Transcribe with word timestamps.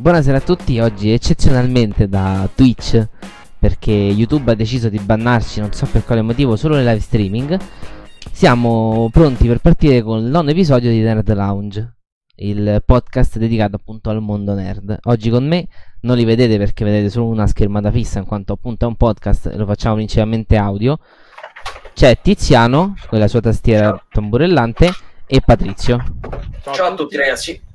Buonasera 0.00 0.36
a 0.36 0.40
tutti, 0.40 0.78
oggi 0.78 1.10
eccezionalmente 1.10 2.08
da 2.08 2.48
Twitch 2.54 3.04
perché 3.58 3.90
YouTube 3.90 4.52
ha 4.52 4.54
deciso 4.54 4.88
di 4.88 5.00
bannarci, 5.00 5.58
non 5.58 5.72
so 5.72 5.88
per 5.90 6.04
quale 6.04 6.22
motivo, 6.22 6.54
solo 6.54 6.76
le 6.76 6.84
live 6.84 7.00
streaming. 7.00 7.58
Siamo 8.30 9.08
pronti 9.10 9.48
per 9.48 9.58
partire 9.58 10.02
con 10.02 10.20
il 10.20 10.26
nono 10.26 10.50
episodio 10.50 10.88
di 10.90 11.00
Nerd 11.00 11.34
Lounge, 11.34 11.96
il 12.36 12.80
podcast 12.86 13.38
dedicato 13.38 13.74
appunto 13.74 14.10
al 14.10 14.22
mondo 14.22 14.54
nerd. 14.54 14.96
Oggi 15.06 15.30
con 15.30 15.44
me 15.48 15.66
non 16.02 16.16
li 16.16 16.24
vedete 16.24 16.58
perché 16.58 16.84
vedete 16.84 17.10
solo 17.10 17.26
una 17.26 17.48
schermata 17.48 17.90
fissa 17.90 18.20
in 18.20 18.24
quanto 18.24 18.52
appunto 18.52 18.84
è 18.84 18.88
un 18.88 18.94
podcast 18.94 19.46
e 19.46 19.56
lo 19.56 19.66
facciamo 19.66 19.96
principalmente 19.96 20.56
audio. 20.56 21.00
C'è 21.92 22.20
Tiziano 22.22 22.94
con 23.08 23.18
la 23.18 23.26
sua 23.26 23.40
tastiera 23.40 24.00
tamburellante 24.12 24.92
e 25.26 25.40
Patrizio. 25.44 25.98
Ciao 26.62 26.86
a 26.86 26.94
tutti 26.94 27.16
ragazzi. 27.16 27.66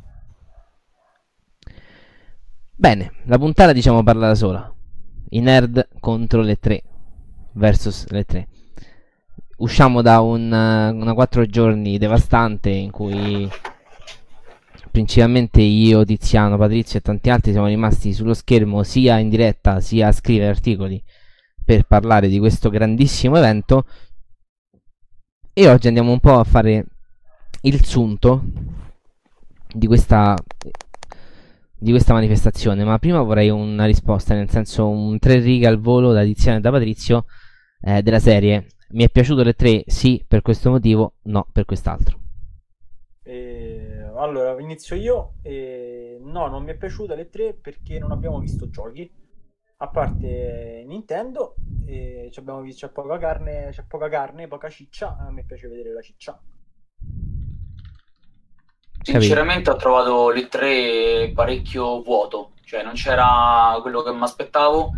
Bene, 2.75 3.13
la 3.25 3.37
puntata 3.37 3.71
diciamo 3.71 4.01
parla 4.01 4.27
da 4.27 4.35
sola. 4.35 4.73
I 5.29 5.39
nerd 5.41 5.89
contro 5.99 6.41
le 6.41 6.57
tre 6.57 6.81
versus 7.53 8.07
le 8.09 8.23
tre. 8.25 8.47
Usciamo 9.57 10.01
da 10.01 10.21
un, 10.21 10.51
una 10.51 11.13
quattro 11.13 11.45
giorni 11.45 11.99
devastante 11.99 12.71
in 12.71 12.89
cui 12.89 13.47
principalmente 14.89 15.61
io, 15.61 16.03
Tiziano, 16.03 16.57
Patrizio 16.57 16.97
e 16.97 17.01
tanti 17.03 17.29
altri 17.29 17.51
siamo 17.51 17.67
rimasti 17.67 18.11
sullo 18.11 18.33
schermo 18.33 18.81
sia 18.81 19.19
in 19.19 19.29
diretta 19.29 19.79
sia 19.79 20.07
a 20.07 20.11
scrivere 20.11 20.49
articoli 20.49 21.01
per 21.63 21.83
parlare 21.83 22.27
di 22.27 22.39
questo 22.39 22.69
grandissimo 22.69 23.37
evento 23.37 23.85
e 25.53 25.69
oggi 25.69 25.87
andiamo 25.87 26.11
un 26.11 26.19
po' 26.19 26.39
a 26.39 26.43
fare 26.43 26.85
il 27.61 27.85
sunto 27.85 28.43
di 29.71 29.85
questa 29.85 30.35
di 31.83 31.91
questa 31.91 32.13
manifestazione, 32.13 32.85
ma 32.85 32.97
prima 32.97 33.21
vorrei 33.21 33.49
una 33.49 33.83
risposta, 33.83 34.33
nel 34.33 34.49
senso 34.49 34.87
un 34.87 35.19
tre 35.19 35.39
righe 35.39 35.67
al 35.67 35.81
volo 35.81 36.13
da 36.13 36.23
Tiziano 36.23 36.57
e 36.57 36.61
da 36.61 36.71
Patrizio 36.71 37.25
eh, 37.81 38.01
della 38.01 38.19
serie. 38.19 38.67
Mi 38.91 39.03
è 39.03 39.09
piaciuto 39.09 39.43
le 39.43 39.53
tre? 39.53 39.83
Sì, 39.85 40.23
per 40.25 40.41
questo 40.41 40.69
motivo, 40.69 41.15
no, 41.23 41.45
per 41.51 41.65
quest'altro. 41.65 42.17
Eh, 43.21 44.01
allora, 44.15 44.57
inizio 44.61 44.95
io. 44.95 45.33
Eh, 45.41 46.19
no, 46.21 46.47
non 46.47 46.63
mi 46.63 46.71
è 46.71 46.77
piaciuta 46.77 47.15
le 47.15 47.29
tre 47.29 47.53
perché 47.53 47.99
non 47.99 48.11
abbiamo 48.11 48.39
visto 48.39 48.69
giochi. 48.69 49.11
A 49.77 49.89
parte 49.89 50.85
Nintendo, 50.87 51.55
eh, 51.85 52.29
c'è 52.31 52.43
poca 52.93 53.17
carne, 53.17 53.67
c'è 53.71 53.83
poca 53.85 54.07
carne, 54.07 54.47
poca 54.47 54.69
ciccia. 54.69 55.17
A 55.17 55.29
me 55.31 55.43
piace 55.43 55.67
vedere 55.67 55.91
la 55.91 56.01
ciccia. 56.01 56.41
Sinceramente 59.03 59.69
ho 59.69 59.75
trovato 59.75 60.29
le 60.29 60.47
tre 60.47 61.31
parecchio 61.35 62.01
vuoto, 62.01 62.51
cioè 62.63 62.83
non 62.83 62.93
c'era 62.93 63.77
quello 63.81 64.01
che 64.01 64.13
mi 64.13 64.23
aspettavo. 64.23 64.93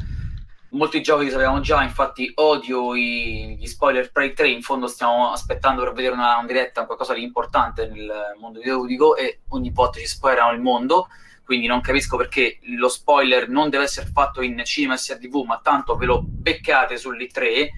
Molti 0.70 1.02
giochi 1.02 1.26
li 1.26 1.32
sapevamo 1.32 1.62
già, 1.62 1.82
infatti 1.82 2.32
odio 2.36 2.96
i, 2.96 3.56
gli 3.58 3.66
spoiler 3.66 4.12
i 4.14 4.34
3, 4.34 4.50
in 4.50 4.62
fondo 4.62 4.88
stiamo 4.88 5.32
aspettando 5.32 5.82
per 5.84 5.94
vedere 5.94 6.14
una, 6.14 6.38
una 6.38 6.46
diretta, 6.46 6.86
qualcosa 6.86 7.14
di 7.14 7.24
importante 7.24 7.88
nel 7.88 8.36
mondo 8.40 8.60
videoludico 8.60 9.16
e 9.16 9.40
ogni 9.50 9.72
volta 9.72 10.00
ci 10.00 10.06
spoilerano 10.06 10.54
il 10.54 10.62
mondo, 10.62 11.08
quindi 11.44 11.66
non 11.66 11.82
capisco 11.82 12.18
perché 12.18 12.60
lo 12.78 12.90
spoiler 12.90 13.48
non 13.50 13.70
deve 13.70 13.86
essere 13.86 14.08
fatto 14.08 14.42
in 14.42 14.62
cinema 14.66 14.96
e 14.96 14.98
SRTV, 14.98 15.46
ma 15.46 15.62
tanto 15.64 15.96
ve 15.96 16.06
lo 16.06 16.22
beccate 16.24 16.98
sull'I3, 16.98 17.70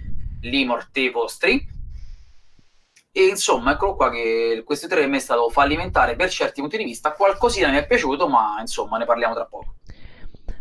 lì 0.41 0.66
morte 0.66 1.09
vostri 1.12 1.75
e 3.17 3.25
insomma, 3.25 3.71
eccolo 3.71 3.95
qua 3.95 4.11
che 4.11 4.61
questo 4.63 4.87
3 4.87 5.09
è 5.09 5.19
stato 5.19 5.49
fallimentare 5.49 6.15
per 6.15 6.29
certi 6.29 6.61
punti 6.61 6.77
di 6.77 6.83
vista. 6.83 7.13
Qualcosina 7.13 7.71
mi 7.71 7.77
è 7.77 7.87
piaciuto, 7.87 8.27
ma 8.27 8.57
insomma, 8.59 8.99
ne 8.99 9.05
parliamo 9.05 9.33
tra 9.33 9.45
poco. 9.45 9.73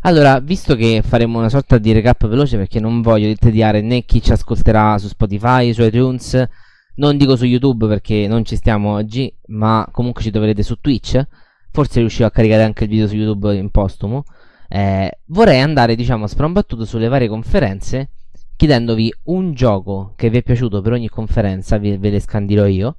Allora, 0.01 0.41
visto 0.41 0.75
che 0.75 1.03
faremo 1.07 1.37
una 1.37 1.51
sorta 1.51 1.77
di 1.77 1.93
recap 1.93 2.27
veloce 2.27 2.57
perché 2.57 2.81
non 2.81 3.03
voglio 3.03 3.31
tediare 3.35 3.83
né 3.83 4.07
chi 4.07 4.23
ci 4.23 4.33
ascolterà 4.33 4.97
su 4.97 5.09
Spotify, 5.09 5.75
su 5.75 5.83
iTunes, 5.83 6.49
non 6.95 7.19
dico 7.19 7.37
su 7.37 7.45
YouTube 7.45 7.89
perché 7.89 8.27
non 8.27 8.43
ci 8.43 8.57
stiamo 8.57 8.95
oggi, 8.95 9.31
ma 9.49 9.87
comunque 9.93 10.23
ci 10.23 10.31
troverete 10.31 10.63
su 10.63 10.81
Twitch. 10.81 11.23
Forse 11.71 12.01
riuscirò 12.01 12.27
a 12.27 12.31
caricare 12.31 12.63
anche 12.63 12.85
il 12.85 12.89
video 12.89 13.07
su 13.07 13.17
YouTube 13.17 13.55
in 13.55 13.71
postumo. 13.71 14.25
Eh, 14.67 15.19
vorrei 15.27 15.61
andare, 15.61 15.95
diciamo, 15.95 16.27
sprombattuto 16.27 16.87
sulle 16.87 17.09
varie 17.09 17.29
conferenze 17.29 18.13
chiedendovi 18.57 19.13
un 19.25 19.53
gioco 19.53 20.15
che 20.17 20.31
vi 20.31 20.39
è 20.39 20.43
piaciuto 20.43 20.81
per 20.81 20.93
ogni 20.93 21.09
conferenza, 21.09 21.79
ve, 21.79 21.99
ve 21.99 22.11
le 22.11 22.21
scandirò 22.21 22.67
io, 22.67 22.97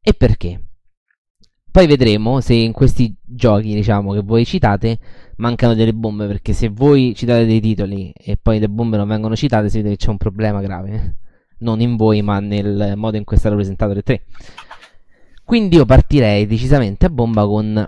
e 0.00 0.14
perché. 0.14 0.60
Poi 1.70 1.86
vedremo 1.86 2.40
se 2.40 2.54
in 2.54 2.72
questi 2.72 3.14
giochi, 3.22 3.74
diciamo, 3.74 4.12
che 4.12 4.22
voi 4.22 4.46
citate, 4.46 4.98
mancano 5.36 5.74
delle 5.74 5.92
bombe, 5.92 6.26
perché 6.26 6.54
se 6.54 6.68
voi 6.68 7.14
citate 7.14 7.44
dei 7.44 7.60
titoli 7.60 8.10
e 8.16 8.38
poi 8.40 8.58
le 8.58 8.68
bombe 8.68 8.96
non 8.96 9.06
vengono 9.06 9.36
citate, 9.36 9.68
si 9.68 9.78
vede 9.78 9.90
che 9.90 9.96
c'è 9.96 10.08
un 10.08 10.16
problema 10.16 10.62
grave. 10.62 11.16
Non 11.58 11.80
in 11.80 11.96
voi, 11.96 12.22
ma 12.22 12.40
nel 12.40 12.94
modo 12.96 13.18
in 13.18 13.24
cui 13.24 13.36
è 13.36 13.38
stato 13.38 13.56
presentato 13.56 13.92
le 13.92 14.02
tre. 14.02 14.24
Quindi 15.44 15.76
io 15.76 15.84
partirei 15.84 16.46
decisamente 16.46 17.06
a 17.06 17.10
bomba 17.10 17.46
con 17.46 17.86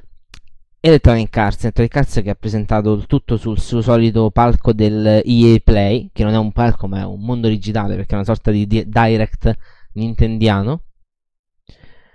Electronic 0.80 1.36
Arts, 1.36 1.64
Electronic 1.64 1.96
Arts 1.96 2.20
che 2.22 2.30
ha 2.30 2.36
presentato 2.36 2.92
il 2.92 3.06
tutto 3.06 3.36
sul 3.36 3.58
suo 3.58 3.80
solito 3.80 4.30
palco 4.30 4.72
del 4.72 5.22
EA 5.24 5.58
Play, 5.58 6.10
che 6.12 6.22
non 6.22 6.34
è 6.34 6.38
un 6.38 6.52
palco 6.52 6.86
ma 6.86 7.00
è 7.00 7.04
un 7.04 7.20
mondo 7.20 7.48
digitale 7.48 7.96
perché 7.96 8.12
è 8.12 8.14
una 8.14 8.24
sorta 8.24 8.52
di 8.52 8.64
direct 8.64 9.56
nintendiano. 9.94 10.84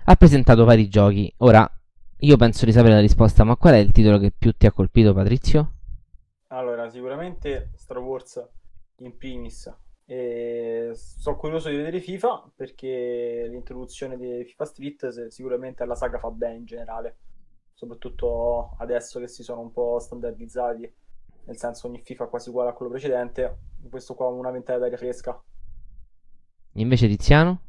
Ha 0.06 0.16
presentato 0.16 0.64
vari 0.64 0.88
giochi. 0.88 1.30
Ora, 1.38 1.70
io 2.20 2.36
penso 2.38 2.64
di 2.64 2.72
sapere 2.72 2.94
la 2.94 3.00
risposta, 3.00 3.44
ma 3.44 3.56
qual 3.56 3.74
è 3.74 3.78
il 3.78 3.92
titolo 3.92 4.18
che 4.18 4.32
più 4.36 4.52
ti 4.52 4.64
ha 4.64 4.72
colpito, 4.72 5.12
Patrizio? 5.12 5.72
Allora, 6.48 6.88
sicuramente 6.88 7.70
Star 7.74 7.98
Wars 7.98 8.42
in 8.98 9.14
primis. 9.18 9.70
E 10.06 10.92
sono 10.94 11.36
curioso 11.36 11.68
di 11.68 11.76
vedere 11.76 12.00
FIFA 12.00 12.52
perché 12.56 13.46
l'introduzione 13.50 14.16
di 14.16 14.42
FIFA 14.44 14.64
Street 14.64 15.26
sicuramente 15.28 15.82
alla 15.82 15.94
saga 15.94 16.18
fa 16.18 16.30
bene 16.30 16.56
in 16.56 16.64
generale 16.64 17.16
soprattutto 17.74 18.76
adesso 18.78 19.18
che 19.18 19.28
si 19.28 19.42
sono 19.42 19.60
un 19.60 19.72
po' 19.72 19.98
standardizzati, 19.98 20.92
nel 21.46 21.58
senso 21.58 21.88
ogni 21.88 22.00
FIFA 22.02 22.24
è 22.24 22.28
quasi 22.28 22.48
uguale 22.48 22.70
a 22.70 22.72
quello 22.72 22.90
precedente, 22.90 23.58
questo 23.90 24.14
qua 24.14 24.28
è 24.28 24.30
una 24.30 24.50
ventata 24.50 24.78
d'aria 24.78 24.96
fresca. 24.96 25.38
Invece 26.74 27.08
Tiziano? 27.08 27.60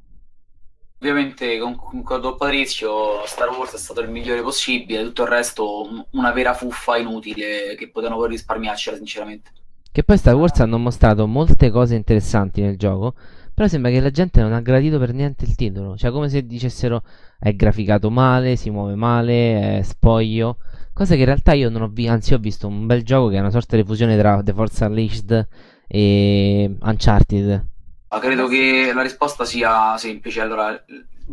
Ovviamente 1.00 1.60
concordo 1.60 2.30
con 2.30 2.38
Patrizio, 2.38 3.26
Star 3.26 3.50
Wars 3.50 3.74
è 3.74 3.78
stato 3.78 4.00
il 4.00 4.10
migliore 4.10 4.42
possibile, 4.42 5.04
tutto 5.04 5.24
il 5.24 5.28
resto 5.28 6.08
una 6.12 6.32
vera 6.32 6.54
fuffa 6.54 6.98
inutile 6.98 7.76
che 7.76 7.90
potevano 7.90 8.20
poi 8.20 8.30
risparmiarcela 8.30 8.96
sinceramente. 8.96 9.52
Che 9.92 10.04
poi 10.04 10.18
Star 10.18 10.36
Wars 10.36 10.60
hanno 10.62 10.78
mostrato 10.78 11.28
molte 11.28 11.70
cose 11.70 11.96
interessanti 11.96 12.62
nel 12.62 12.78
gioco, 12.78 13.14
però 13.56 13.70
sembra 13.70 13.90
che 13.90 14.02
la 14.02 14.12
gente 14.12 14.42
non 14.42 14.52
ha 14.52 14.60
gradito 14.60 15.00
per 15.00 15.14
niente 15.14 15.46
il 15.46 15.56
titolo. 15.56 15.96
Cioè, 15.96 16.12
come 16.12 16.28
se 16.28 16.46
dicessero 16.46 17.04
è 17.40 17.56
graficato 17.56 18.10
male, 18.12 18.58
si 18.58 18.70
muove 18.70 18.96
male, 18.96 19.78
è 19.78 19.82
spoglio. 19.82 20.58
Cosa 20.94 21.14
che 21.14 21.22
in 21.22 21.26
realtà 21.26 21.54
io 21.54 21.70
non 21.70 21.82
ho 21.82 21.88
visto, 21.88 22.12
anzi 22.12 22.34
ho 22.34 22.38
visto 22.38 22.68
un 22.68 22.86
bel 22.86 23.04
gioco 23.04 23.30
che 23.30 23.38
è 23.38 23.40
una 23.40 23.50
sorta 23.50 23.78
di 23.78 23.86
fusione 23.86 24.18
tra 24.18 24.44
The 24.44 24.54
Force 24.54 24.84
Unleashed 24.84 25.48
e 25.88 26.76
Uncharted. 26.82 27.66
Ma 28.10 28.20
credo 28.20 28.48
che 28.48 28.92
la 28.94 29.02
risposta 29.02 29.46
sia 29.46 29.98
semplice. 29.98 30.42
Allora, 30.42 30.78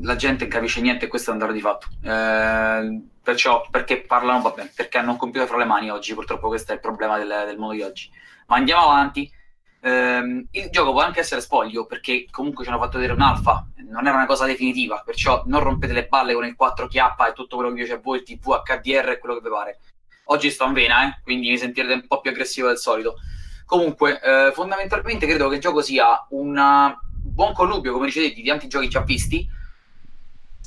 la 0.01 0.15
gente 0.15 0.45
non 0.45 0.53
capisce 0.53 0.81
niente 0.81 1.07
e 1.07 1.09
questo 1.09 1.31
è 1.31 1.33
un 1.33 1.41
dato 1.41 1.53
di 1.53 1.61
fatto. 1.61 1.89
Eh, 2.05 3.03
perciò, 3.21 3.67
perché 3.69 4.03
parlano, 4.03 4.43
vabbè, 4.43 4.71
perché 4.77 4.99
hanno 4.99 5.11
un 5.11 5.17
computer 5.17 5.49
fra 5.49 5.59
le 5.59 5.65
mani 5.65 5.91
oggi, 5.91 6.15
purtroppo 6.15 6.47
questo 6.47 6.71
è 6.71 6.77
il 6.77 6.81
problema 6.81 7.19
del, 7.19 7.33
del 7.47 7.59
mondo 7.59 7.75
di 7.75 7.83
oggi. 7.83 8.09
Ma 8.47 8.57
andiamo 8.57 8.83
avanti 8.83 9.29
ehm, 9.83 10.47
il 10.53 10.71
gioco 10.71 10.93
può 10.93 11.01
anche 11.01 11.21
essere 11.21 11.41
spoglio 11.41 11.87
perché 11.87 12.27
comunque 12.31 12.65
ci 12.65 12.71
hanno 12.71 12.79
fatto 12.79 12.99
vedere 12.99 13.15
un'alfa, 13.15 13.67
non 13.89 14.07
era 14.07 14.17
una 14.17 14.27
cosa 14.27 14.47
definitiva, 14.47 15.03
perciò 15.05 15.43
non 15.47 15.61
rompete 15.61 15.93
le 15.93 16.07
balle 16.07 16.35
con 16.35 16.45
il 16.45 16.57
4K 16.59 17.29
e 17.29 17.33
tutto 17.35 17.57
quello 17.57 17.71
che 17.71 17.77
piace 17.77 17.95
a 17.95 18.01
voi, 18.01 18.19
il 18.19 18.25
TV, 18.25 18.63
HDR 18.63 19.11
e 19.11 19.19
quello 19.19 19.35
che 19.35 19.43
vi 19.43 19.49
pare. 19.49 19.81
Oggi 20.27 20.51
sto 20.51 20.67
in 20.67 20.73
vena, 20.73 21.07
eh, 21.07 21.21
quindi 21.23 21.51
mi 21.51 21.59
sentirete 21.59 21.93
un 21.95 22.07
po' 22.07 22.21
più 22.21 22.31
aggressivo 22.31 22.69
del 22.69 22.79
solito. 22.79 23.17
Comunque, 23.67 24.21
eh, 24.21 24.53
fondamentalmente 24.53 25.27
credo 25.27 25.49
che 25.49 25.57
il 25.57 25.61
gioco 25.61 25.83
sia 25.83 26.27
un 26.31 26.95
buon 27.23 27.53
connubio, 27.53 27.93
come 27.93 28.07
dicete, 28.07 28.35
di 28.35 28.43
tanti 28.45 28.69
giochi 28.69 28.89
già 28.89 29.01
visti. 29.01 29.61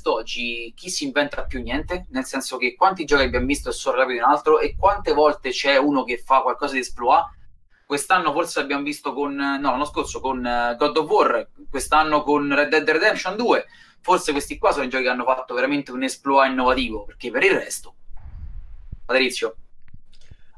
Oggi 0.07 0.71
chi 0.75 0.89
si 0.91 1.05
inventa 1.05 1.45
più 1.45 1.63
niente, 1.63 2.05
nel 2.11 2.25
senso 2.25 2.57
che 2.57 2.75
quanti 2.75 3.05
giochi 3.05 3.23
abbiamo 3.23 3.47
visto 3.47 3.69
e 3.69 3.71
sono 3.71 3.97
rapidi 3.97 4.17
in 4.17 4.23
altro 4.23 4.59
e 4.59 4.75
quante 4.77 5.13
volte 5.13 5.49
c'è 5.49 5.77
uno 5.77 6.03
che 6.03 6.19
fa 6.19 6.41
qualcosa 6.41 6.73
di 6.73 6.81
esploit 6.81 7.25
Quest'anno 7.85 8.31
forse 8.31 8.59
abbiamo 8.59 8.83
visto 8.83 9.13
con, 9.13 9.35
no, 9.35 9.59
l'anno 9.59 9.85
scorso 9.85 10.19
con 10.19 10.45
eh, 10.45 10.75
God 10.77 10.97
of 10.97 11.09
War, 11.09 11.49
quest'anno 11.69 12.23
con 12.23 12.53
Red 12.53 12.69
Dead 12.69 12.89
Redemption 12.89 13.35
2. 13.35 13.65
Forse 14.01 14.31
questi 14.31 14.57
qua 14.57 14.71
sono 14.71 14.85
i 14.85 14.89
giochi 14.89 15.03
che 15.03 15.09
hanno 15.09 15.23
fatto 15.23 15.53
veramente 15.53 15.91
un 15.91 16.03
esploit 16.03 16.51
innovativo, 16.51 17.05
perché 17.05 17.29
per 17.31 17.43
il 17.43 17.51
resto... 17.51 17.95
Patrizio. 19.05 19.55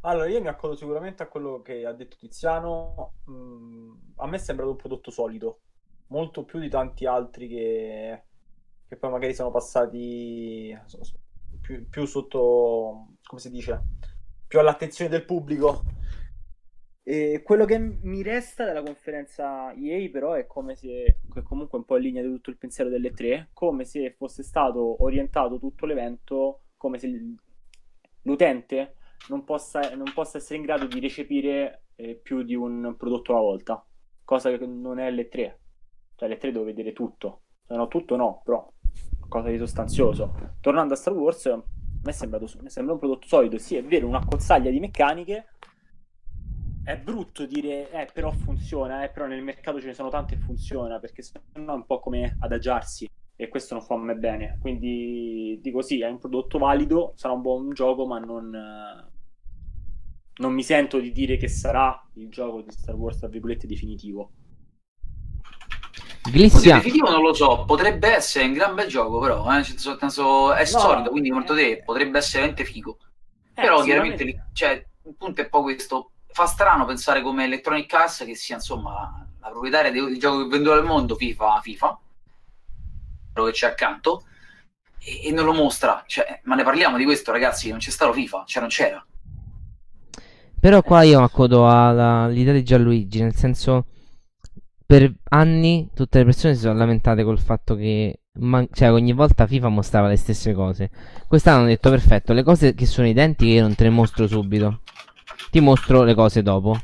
Allora, 0.01 0.27
io 0.27 0.41
mi 0.41 0.47
accodo 0.47 0.75
sicuramente 0.75 1.21
a 1.21 1.27
quello 1.27 1.61
che 1.61 1.85
ha 1.85 1.91
detto 1.91 2.15
Tiziano. 2.17 3.15
Mm, 3.29 3.91
a 4.17 4.27
me 4.27 4.35
è 4.37 4.39
sembrato 4.39 4.71
un 4.71 4.77
prodotto 4.77 5.11
solido, 5.11 5.59
molto 6.07 6.45
più 6.45 6.59
di 6.59 6.69
tanti 6.69 7.05
altri 7.05 7.49
che, 7.49 8.23
che 8.87 8.95
poi 8.95 9.11
magari 9.11 9.33
sono 9.33 9.51
passati 9.51 10.77
più, 11.59 11.89
più 11.89 12.05
sotto, 12.05 13.15
come 13.23 13.41
si 13.41 13.49
dice, 13.49 13.83
più 14.47 14.59
all'attenzione 14.59 15.09
del 15.09 15.25
pubblico. 15.25 15.83
E 17.09 17.41
quello 17.41 17.63
che 17.63 17.79
mi 17.79 18.21
resta 18.21 18.65
della 18.65 18.83
conferenza 18.83 19.71
EA 19.71 20.09
però 20.09 20.33
è 20.33 20.45
come 20.45 20.75
se, 20.75 21.19
che 21.33 21.41
comunque 21.41 21.77
un 21.77 21.85
po' 21.85 21.95
in 21.95 22.03
linea 22.03 22.21
di 22.21 22.27
tutto 22.27 22.49
il 22.49 22.57
pensiero 22.57 22.89
delle 22.89 23.11
tre, 23.11 23.47
come 23.53 23.85
se 23.85 24.11
fosse 24.17 24.43
stato 24.43 25.01
orientato 25.01 25.57
tutto 25.57 25.85
l'evento 25.85 26.63
come 26.75 26.97
se 26.99 27.09
l'utente 28.23 28.95
non 29.29 29.45
possa, 29.45 29.95
non 29.95 30.11
possa 30.13 30.37
essere 30.37 30.57
in 30.57 30.63
grado 30.63 30.85
di 30.85 30.99
recepire 30.99 31.83
eh, 31.95 32.15
più 32.15 32.43
di 32.43 32.55
un 32.55 32.93
prodotto 32.97 33.31
alla 33.31 33.41
volta, 33.41 33.85
cosa 34.25 34.49
che 34.57 34.65
non 34.65 34.99
è 34.99 35.09
le 35.09 35.29
tre. 35.29 35.59
Cioè 36.13 36.27
le 36.27 36.35
tre 36.35 36.51
dove 36.51 36.65
vedere 36.65 36.91
tutto. 36.91 37.43
No, 37.67 37.87
tutto 37.87 38.17
no, 38.17 38.41
però 38.43 38.69
qualcosa 39.17 39.49
di 39.49 39.57
sostanzioso. 39.57 40.57
Tornando 40.59 40.93
a 40.93 40.97
Star 40.97 41.13
Wars, 41.13 41.45
me 42.03 42.11
sembra, 42.11 42.37
mi 42.39 42.69
sembra 42.69 42.93
un 42.95 42.99
prodotto 42.99 43.27
solido. 43.27 43.57
Sì, 43.57 43.77
è 43.77 43.83
vero, 43.85 44.07
una 44.07 44.25
cozzaglia 44.25 44.69
di 44.69 44.81
meccaniche. 44.81 45.45
È 46.87 46.95
brutto 46.97 47.45
dire, 47.45 47.91
eh, 47.91 48.07
però 48.13 48.31
funziona, 48.31 49.03
eh, 49.03 49.09
però 49.09 49.25
nel 49.25 49.43
mercato 49.43 49.81
ce 49.81 49.87
ne 49.87 49.93
sono 49.93 50.07
tante 50.07 50.35
e 50.35 50.37
funziona, 50.37 50.99
perché 50.99 51.21
sennò 51.21 51.73
è 51.73 51.75
un 51.75 51.85
po' 51.85 51.99
come 51.99 52.37
adagiarsi 52.39 53.05
e 53.35 53.49
questo 53.49 53.73
non 53.73 53.83
fa 53.83 53.95
a 53.95 53.97
me 53.97 54.15
bene. 54.15 54.57
Quindi 54.61 55.59
dico 55.61 55.81
sì, 55.81 55.99
è 55.99 56.07
un 56.07 56.17
prodotto 56.17 56.57
valido, 56.57 57.11
sarà 57.17 57.33
un 57.33 57.41
buon 57.41 57.73
gioco, 57.73 58.07
ma 58.07 58.19
non, 58.19 58.49
non 60.35 60.53
mi 60.53 60.63
sento 60.63 61.01
di 61.01 61.11
dire 61.11 61.35
che 61.35 61.49
sarà 61.49 62.07
il 62.13 62.29
gioco 62.29 62.61
di 62.61 62.71
Star 62.71 62.95
Wars, 62.95 63.19
tra 63.19 63.27
virgolette, 63.27 63.67
definitivo. 63.67 64.31
Glissia. 66.31 66.75
Definitivo 66.75 67.09
non 67.09 67.21
lo 67.21 67.33
so, 67.33 67.65
potrebbe 67.65 68.15
essere 68.15 68.45
un 68.45 68.53
gran 68.53 68.75
bel 68.75 68.87
gioco, 68.87 69.19
però 69.19 69.45
eh? 69.51 69.55
nel 69.55 69.65
senso, 69.65 70.53
è 70.53 70.59
no, 70.61 70.65
solido, 70.65 71.09
quindi 71.09 71.31
molto 71.31 71.53
te 71.53 71.83
potrebbe 71.83 72.19
essere 72.19 72.43
veramente 72.45 72.63
figo. 72.63 72.97
Eh, 73.55 73.61
però 73.61 73.81
chiaramente 73.83 74.47
cioè, 74.53 74.87
il 75.03 75.15
punto 75.17 75.41
è 75.41 75.49
poi 75.49 75.63
questo. 75.63 76.11
Fa 76.37 76.45
strano 76.45 76.85
pensare 76.85 77.23
come 77.23 77.45
Electronic 77.45 77.91
Arts 77.91 78.23
che 78.23 78.35
sia 78.35 78.57
insomma 78.57 79.27
la 79.41 79.49
proprietaria 79.49 79.89
del 79.89 80.19
gioco 80.19 80.41
più 80.41 80.49
venduto 80.49 80.73
al 80.73 80.85
mondo, 80.85 81.15
FIFA, 81.15 81.59
FIFA, 81.63 81.99
che 83.33 83.51
c'è 83.53 83.65
accanto, 83.65 84.23
e, 84.99 85.29
e 85.29 85.31
non 85.31 85.45
lo 85.45 85.53
mostra. 85.53 86.03
Cioè, 86.05 86.41
ma 86.43 86.53
ne 86.53 86.61
parliamo 86.61 86.95
di 86.97 87.05
questo, 87.05 87.31
ragazzi, 87.31 87.71
non 87.71 87.79
c'è 87.79 87.89
stato 87.89 88.13
FIFA, 88.13 88.43
cioè 88.45 88.61
non 88.61 88.69
c'era. 88.69 89.03
Però 90.59 90.83
qua 90.83 91.01
io 91.01 91.23
accodo 91.23 91.67
all'idea 91.67 92.53
di 92.53 92.63
Gianluigi, 92.63 93.23
nel 93.23 93.33
senso 93.33 93.87
per 94.85 95.11
anni 95.29 95.89
tutte 95.95 96.19
le 96.19 96.25
persone 96.25 96.53
si 96.53 96.61
sono 96.61 96.77
lamentate 96.77 97.23
col 97.23 97.39
fatto 97.39 97.75
che 97.75 98.19
man- 98.33 98.67
cioè, 98.71 98.91
ogni 98.91 99.13
volta 99.13 99.47
FIFA 99.47 99.69
mostrava 99.69 100.07
le 100.07 100.17
stesse 100.17 100.53
cose. 100.53 100.91
Quest'anno 101.27 101.61
hanno 101.61 101.67
detto 101.69 101.89
perfetto, 101.89 102.33
le 102.33 102.43
cose 102.43 102.75
che 102.75 102.85
sono 102.85 103.07
identiche 103.07 103.53
io 103.53 103.63
non 103.63 103.73
te 103.73 103.85
le 103.85 103.89
mostro 103.89 104.27
subito. 104.27 104.81
Ti 105.49 105.59
mostro 105.59 106.03
le 106.03 106.13
cose 106.13 106.41
dopo. 106.41 106.75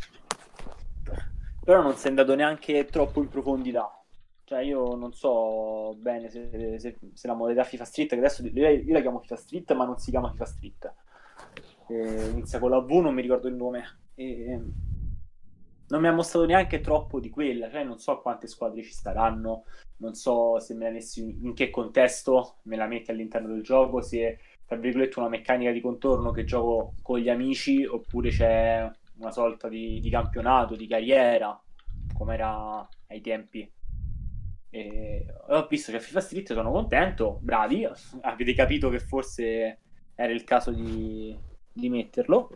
Però 1.64 1.82
non 1.82 1.96
sei 1.96 2.10
andato 2.10 2.36
neanche 2.36 2.86
troppo 2.86 3.22
in 3.22 3.30
profondità. 3.30 4.04
Cioè, 4.44 4.62
io 4.62 4.96
non 4.96 5.14
so 5.14 5.96
bene 5.96 6.30
se, 6.30 6.78
se, 6.80 6.98
se 7.14 7.28
la 7.28 7.34
modalità 7.34 7.64
FIFA 7.64 7.86
Street, 7.86 8.10
che 8.10 8.18
adesso 8.18 8.46
io, 8.46 8.94
la 8.94 9.02
chiamo 9.02 9.20
FIFA 9.20 9.36
Street, 9.36 9.74
ma 9.74 9.86
non 9.86 9.98
si 9.98 10.10
chiama 10.10 10.32
FIFA 10.32 10.46
Street. 10.46 10.94
E 11.88 12.30
inizia 12.32 12.60
con 12.60 12.70
la 12.70 12.80
V, 12.80 12.92
non 12.92 13.14
mi 13.14 13.22
ricordo 13.22 13.48
il 13.48 13.56
nome. 13.56 13.84
E 14.16 14.62
non 15.94 16.02
mi 16.02 16.08
ha 16.08 16.14
mostrato 16.14 16.46
neanche 16.46 16.82
troppo 16.82 17.20
di 17.20 17.30
quella, 17.30 17.70
cioè 17.70 17.84
non 17.84 18.00
so 18.00 18.20
quante 18.20 18.48
squadre 18.48 18.82
ci 18.82 18.92
staranno, 18.92 19.66
non 19.98 20.16
so 20.16 20.60
se 20.60 20.74
me 20.74 20.86
la 20.86 20.92
messi 20.92 21.22
in 21.22 21.54
che 21.54 21.70
contesto 21.70 22.56
me 22.64 22.76
la 22.76 22.88
metti 22.88 23.12
all'interno 23.12 23.50
del 23.50 23.62
gioco, 23.62 24.02
se 24.02 24.40
tra 24.74 24.82
virgolette 24.82 25.20
una 25.20 25.30
meccanica 25.30 25.72
di 25.72 25.82
contorno 25.82 26.32
che 26.32 26.46
gioco 26.46 26.96
con 27.02 27.20
gli 27.20 27.30
amici 27.30 27.86
oppure 27.86 28.30
c'è 28.30 28.90
una 29.18 29.32
sorta 29.32 29.70
di, 29.70 30.00
di 30.00 30.10
campionato, 30.10 30.76
di 30.76 30.88
carriera, 30.88 31.60
come 32.14 32.34
era 32.34 32.88
ai 33.08 33.22
tempi. 33.22 33.72
E 34.70 35.26
ho 35.50 35.68
visto 35.68 35.92
che 35.92 36.00
FIFA 36.00 36.20
Street 36.20 36.54
sono 36.54 36.72
contento, 36.72 37.38
bravi, 37.42 37.86
avete 38.22 38.54
capito 38.56 38.90
che 38.90 39.00
forse 39.00 39.80
era 40.16 40.34
il 40.34 40.44
caso 40.44 40.72
di, 40.72 41.38
di 41.72 41.90
metterlo. 41.90 42.50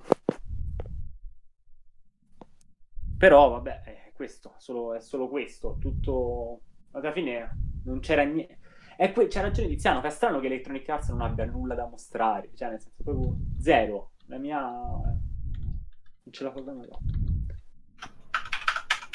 Però 3.18 3.50
vabbè, 3.50 3.81
è 3.81 4.12
questo, 4.14 4.54
solo, 4.58 4.94
è 4.96 5.00
solo 5.00 5.28
questo, 5.28 5.78
tutto... 5.80 6.62
Alla 6.92 7.12
fine 7.12 7.50
non 7.84 8.00
c'era 8.00 8.24
niente. 8.24 8.58
E 9.00 9.10
poi 9.10 9.28
c'ha 9.28 9.42
ragione 9.42 9.68
Tiziano, 9.68 10.02
che 10.02 10.08
è 10.08 10.10
strano 10.10 10.40
che 10.40 10.48
Electronic 10.48 10.90
Arts 10.90 11.10
non 11.10 11.22
abbia 11.22 11.46
nulla 11.46 11.76
da 11.76 11.88
mostrare, 11.88 12.50
cioè 12.56 12.70
nel 12.70 12.82
senso 12.82 13.04
proprio 13.04 13.38
zero. 13.60 14.14
La 14.26 14.40
mia... 14.40 14.60
non 14.60 16.32
ce 16.32 16.44
la 16.44 16.52
fa 16.52 16.62
mai 16.62 16.88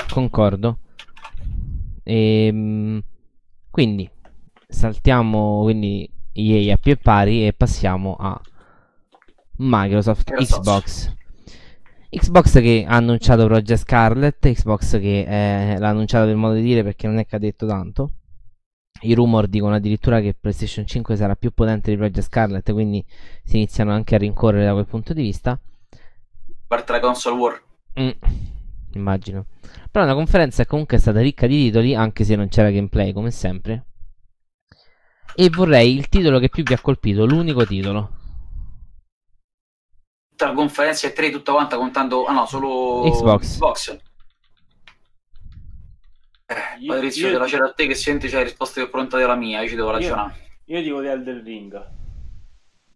Concordo. 0.08 0.78
E, 2.04 2.46
ehm, 2.46 3.02
quindi 3.70 4.08
saltiamo 4.68 5.62
quindi 5.62 6.08
EA 6.32 6.74
a 6.74 6.78
più 6.78 6.96
pari 6.98 7.46
e 7.46 7.52
passiamo 7.52 8.14
a 8.14 8.40
Microsoft 9.56 10.30
Xbox. 10.32 11.12
Xbox 12.08 12.60
che 12.60 12.84
ha 12.86 12.94
annunciato 12.94 13.46
Project 13.46 13.80
Scarlet, 13.80 14.52
Xbox 14.52 15.00
che 15.00 15.72
eh, 15.72 15.78
l'ha 15.78 15.88
annunciato 15.88 16.26
per 16.26 16.36
modo 16.36 16.54
di 16.54 16.62
dire 16.62 16.84
perché 16.84 17.08
non 17.08 17.18
è 17.18 17.26
che 17.26 17.34
ha 17.34 17.40
detto 17.40 17.66
tanto. 17.66 18.12
I 19.02 19.14
rumor 19.14 19.46
dicono 19.46 19.74
addirittura 19.74 20.20
che 20.20 20.34
PlayStation 20.34 20.86
5 20.86 21.16
sarà 21.16 21.34
più 21.34 21.52
potente 21.52 21.90
di 21.90 21.96
Project 21.96 22.26
Scarlet, 22.26 22.72
quindi 22.72 23.04
si 23.44 23.56
iniziano 23.56 23.92
anche 23.92 24.14
a 24.14 24.18
rincorrere 24.18 24.64
da 24.64 24.72
quel 24.72 24.86
punto 24.86 25.12
di 25.12 25.22
vista. 25.22 25.58
Parte 26.66 26.92
la 26.92 27.00
console 27.00 27.36
war. 27.36 27.62
Mm, 28.00 28.10
immagino. 28.94 29.46
Però 29.90 30.04
una 30.04 30.14
conferenza 30.14 30.64
comunque 30.66 30.96
è 30.96 31.00
stata 31.00 31.20
ricca 31.20 31.46
di 31.46 31.64
titoli, 31.64 31.94
anche 31.94 32.24
se 32.24 32.36
non 32.36 32.48
c'era 32.48 32.70
gameplay 32.70 33.12
come 33.12 33.30
sempre. 33.30 33.86
E 35.34 35.48
vorrei 35.50 35.96
il 35.96 36.08
titolo 36.08 36.38
che 36.38 36.48
più 36.48 36.62
vi 36.62 36.74
ha 36.74 36.80
colpito, 36.80 37.26
l'unico 37.26 37.66
titolo 37.66 38.20
la 40.46 40.52
conferenza 40.54 41.06
e 41.06 41.12
3 41.12 41.30
tutta 41.30 41.52
quanta 41.52 41.76
contando 41.76 42.24
ah 42.24 42.32
no 42.32 42.46
solo 42.46 43.02
Xbox, 43.08 43.54
Xbox. 43.54 43.98
Eh, 46.46 46.86
Patrizio 46.86 47.28
io, 47.28 47.44
c'era 47.44 47.66
a 47.66 47.72
te 47.72 47.86
che 47.86 47.94
senti 47.94 48.28
c'è 48.28 48.36
la 48.36 48.42
risposta 48.42 48.80
più 48.80 48.90
pronta 48.90 49.16
della 49.16 49.36
mia 49.36 49.62
io 49.62 49.68
ci 49.68 49.76
devo 49.76 49.90
ragionare 49.90 50.60
io, 50.64 50.76
io 50.76 50.82
dico 50.82 51.00
di 51.00 51.06
Elden 51.06 51.42
Ring 51.42 51.90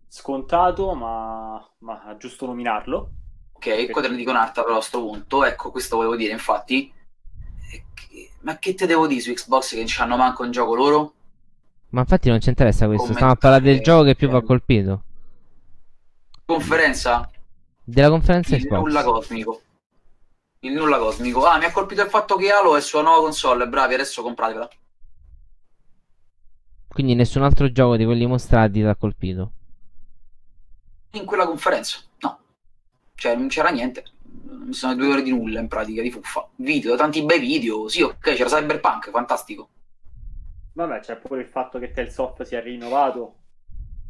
scontato 0.08 0.94
ma, 0.94 1.64
ma 1.78 2.16
giusto 2.18 2.46
nominarlo 2.46 3.10
ok 3.52 3.64
perché... 3.64 3.90
qua 3.90 4.02
te 4.02 4.08
ne 4.08 4.16
dico 4.16 4.30
un'altra 4.30 4.62
però 4.62 4.78
a 4.78 4.82
sto 4.82 5.00
punto 5.00 5.44
ecco 5.44 5.70
questo 5.70 5.96
volevo 5.96 6.16
dire 6.16 6.32
infatti 6.32 6.92
ma 8.46 8.58
che 8.58 8.74
te 8.74 8.86
devo 8.86 9.08
dire 9.08 9.20
su 9.20 9.32
Xbox 9.32 9.70
che 9.70 9.80
non 9.80 9.88
hanno 9.98 10.16
manco 10.16 10.44
un 10.44 10.52
gioco 10.52 10.76
loro? 10.76 11.14
Ma 11.90 12.00
infatti 12.02 12.28
non 12.28 12.40
ci 12.40 12.48
interessa 12.48 12.86
questo, 12.86 13.12
stiamo 13.12 13.32
a 13.32 13.36
parlare 13.36 13.64
del 13.64 13.80
gioco 13.80 14.04
che 14.04 14.14
più 14.14 14.28
va 14.28 14.40
colpito. 14.40 15.02
Conferenza? 16.44 17.28
Della 17.82 18.08
conferenza 18.08 18.56
Xbox. 18.56 18.78
nulla 18.78 19.02
cosmico. 19.02 19.62
Il 20.66 20.73
nulla 20.73 20.99
cosmico. 20.99 21.46
Ah, 21.46 21.58
mi 21.58 21.64
ha 21.64 21.70
colpito 21.70 22.02
il 22.02 22.08
fatto 22.08 22.35
che 22.35 22.50
Halo 22.50 22.75
è 22.76 22.80
sua 22.80 23.00
nuova 23.00 23.20
console. 23.20 23.68
Bravi, 23.68 23.94
adesso 23.94 24.20
compratela. 24.23 24.68
Quindi 26.88 27.14
nessun 27.14 27.42
altro 27.42 27.70
gioco 27.70 27.96
di 27.96 28.04
quelli 28.04 28.26
mostrati 28.26 28.80
ti 28.80 28.82
ha 28.82 28.96
colpito? 28.96 29.52
In 31.12 31.25
quella 31.25 31.46
conferenza, 31.46 32.00
no. 32.18 32.38
Cioè, 33.14 33.37
non 33.37 33.46
c'era 33.46 33.68
niente. 33.68 34.04
Sono 34.70 34.96
due 34.96 35.06
ore 35.06 35.23
di 35.23 35.30
nulla 35.30 35.61
in 35.61 35.68
pratica, 35.68 36.02
di 36.02 36.11
fuffa. 36.11 36.49
Video, 36.56 36.96
tanti 36.96 37.23
bei 37.23 37.38
video. 37.38 37.87
Sì, 37.87 38.02
ok, 38.02 38.35
c'era 38.35 38.49
Cyberpunk, 38.49 39.11
fantastico. 39.11 39.68
Vabbè, 40.73 40.99
c'è 40.99 41.16
pure 41.16 41.42
il 41.42 41.49
fatto 41.49 41.78
che 41.78 41.92
Telsoft 41.92 42.42
sia 42.42 42.61
rinnovato. 42.61 43.37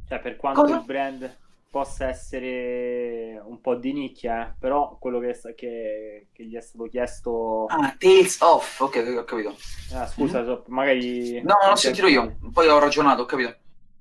Cioè, 0.08 0.20
per 0.20 0.36
quanto 0.36 0.62
Cosa? 0.62 0.76
il 0.76 0.84
brand 0.84 1.36
possa 1.70 2.08
essere 2.08 3.40
un 3.44 3.60
po' 3.60 3.74
di 3.74 3.92
nicchia, 3.92 4.48
eh? 4.48 4.54
però 4.58 4.96
quello 4.98 5.18
che, 5.18 5.38
che, 5.54 6.28
che, 6.32 6.44
gli 6.44 6.54
è 6.54 6.60
stato 6.60 6.84
chiesto... 6.84 7.64
Ah, 7.66 7.94
Tales 7.98 8.40
of, 8.40 8.80
ok, 8.80 9.14
ho 9.18 9.24
capito. 9.24 9.54
Ah, 9.92 10.06
scusa, 10.06 10.42
mm-hmm. 10.42 10.60
magari... 10.68 11.42
No, 11.42 11.54
non 11.60 11.70
l'ho 11.70 11.76
sentito 11.76 12.06
io, 12.06 12.36
poi 12.52 12.68
ho 12.68 12.78
ragionato, 12.78 13.22
ho 13.22 13.26
capito. 13.26 13.54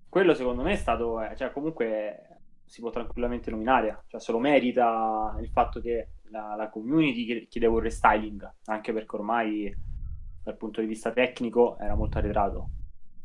Quello 0.07 0.33
secondo 0.33 0.61
me 0.61 0.73
è 0.73 0.77
stato, 0.77 1.21
eh, 1.21 1.35
cioè 1.35 1.51
comunque 1.51 2.39
si 2.65 2.79
può 2.79 2.89
tranquillamente 2.89 3.51
nominare, 3.51 4.03
cioè 4.07 4.21
se 4.21 4.31
lo 4.31 4.39
merita 4.39 5.35
il 5.41 5.49
fatto 5.49 5.81
che 5.81 6.09
la, 6.29 6.55
la 6.55 6.69
community 6.69 7.47
chiedeva 7.47 7.73
un 7.73 7.79
restyling, 7.79 8.53
anche 8.65 8.93
perché 8.93 9.15
ormai 9.15 9.75
dal 10.41 10.55
punto 10.55 10.79
di 10.79 10.87
vista 10.87 11.11
tecnico 11.11 11.77
era 11.79 11.95
molto 11.95 12.17
arretrato 12.19 12.69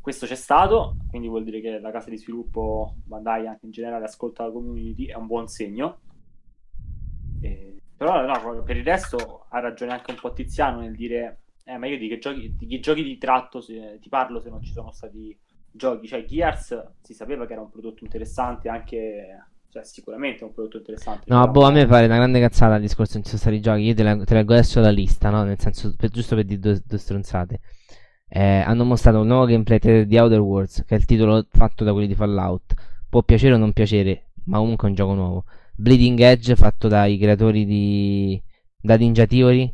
questo 0.01 0.25
c'è 0.25 0.35
stato, 0.35 0.97
quindi 1.09 1.27
vuol 1.27 1.43
dire 1.43 1.61
che 1.61 1.79
la 1.79 1.91
casa 1.91 2.09
di 2.09 2.17
sviluppo 2.17 2.95
Bandai 3.05 3.47
anche 3.47 3.65
in 3.65 3.71
generale 3.71 4.05
ascolta 4.05 4.45
la 4.45 4.51
community, 4.51 5.05
è 5.05 5.15
un 5.15 5.27
buon 5.27 5.47
segno. 5.47 5.99
E, 7.39 7.81
però 7.95 8.25
no, 8.25 8.63
per 8.63 8.77
il 8.77 8.83
resto 8.83 9.45
ha 9.49 9.59
ragione 9.59 9.93
anche 9.93 10.11
un 10.11 10.17
po' 10.19 10.33
Tiziano 10.33 10.79
nel 10.79 10.95
dire, 10.95 11.43
eh, 11.65 11.77
ma 11.77 11.85
io 11.85 11.97
di 11.97 12.07
che 12.07 12.17
giochi, 12.17 12.55
di 12.57 12.65
che 12.65 12.79
giochi 12.79 13.03
ti 13.03 13.17
tratto, 13.17 13.61
se, 13.61 13.99
ti 14.01 14.09
parlo 14.09 14.39
se 14.39 14.49
non 14.49 14.63
ci 14.63 14.71
sono 14.71 14.91
stati 14.91 15.37
giochi. 15.71 16.07
Cioè 16.07 16.25
Gears 16.25 16.93
si 17.01 17.13
sapeva 17.13 17.45
che 17.45 17.53
era 17.53 17.61
un 17.61 17.69
prodotto 17.69 18.03
interessante 18.03 18.69
anche 18.69 19.51
cioè, 19.71 19.85
sicuramente 19.85 20.41
è 20.41 20.43
un 20.43 20.53
prodotto 20.53 20.77
interessante. 20.77 21.23
No, 21.27 21.47
boh, 21.47 21.63
a 21.63 21.71
me 21.71 21.85
pare 21.85 22.05
una 22.05 22.17
grande 22.17 22.41
cazzata 22.41 22.75
il 22.75 22.81
discorso 22.81 23.13
non 23.13 23.23
ci 23.23 23.29
sono 23.29 23.41
stati 23.41 23.61
giochi. 23.61 23.81
Io 23.83 23.95
te 23.95 24.33
leggo 24.33 24.51
adesso 24.51 24.81
la 24.81 24.89
lista, 24.89 25.29
no? 25.29 25.43
Nel 25.43 25.59
senso, 25.59 25.93
per- 25.95 26.09
giusto 26.09 26.35
per 26.35 26.43
dire 26.43 26.59
due, 26.59 26.81
due 26.85 26.97
stronzate. 26.97 27.59
Eh, 28.33 28.59
hanno 28.61 28.85
mostrato 28.85 29.19
un 29.19 29.27
nuovo 29.27 29.43
gameplay 29.43 29.77
trailer 29.77 30.05
di 30.05 30.17
Outer 30.17 30.39
Worlds, 30.39 30.85
che 30.85 30.95
è 30.95 30.97
il 30.97 31.03
titolo 31.03 31.45
fatto 31.49 31.83
da 31.83 31.91
quelli 31.91 32.07
di 32.07 32.15
Fallout. 32.15 32.73
Può 33.09 33.23
piacere 33.23 33.55
o 33.55 33.57
non 33.57 33.73
piacere, 33.73 34.29
ma 34.45 34.57
comunque 34.59 34.87
è 34.87 34.91
un 34.91 34.95
gioco 34.95 35.13
nuovo. 35.13 35.43
Bleeding 35.75 36.17
Edge, 36.21 36.55
fatto 36.55 36.87
dai 36.87 37.17
creatori 37.17 37.65
di... 37.65 38.41
da 38.79 38.95
Ninja 38.95 39.25
Theory. 39.25 39.73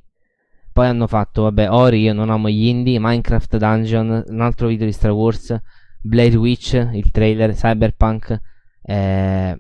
Poi 0.74 0.88
hanno 0.88 1.06
fatto, 1.06 1.44
vabbè, 1.44 1.70
Ori, 1.70 2.02
io 2.02 2.14
non 2.14 2.32
amo 2.32 2.50
gli 2.50 2.66
indie, 2.66 3.00
Minecraft 3.00 3.58
Dungeon, 3.58 4.24
un 4.28 4.42
altro 4.42 4.68
video 4.68 4.88
di 4.88 4.92
Star 4.92 5.12
Wars, 5.12 5.56
Blade 6.02 6.36
Witch, 6.36 6.74
il 6.94 7.12
trailer, 7.12 7.54
Cyberpunk, 7.54 8.42
eh... 8.82 9.60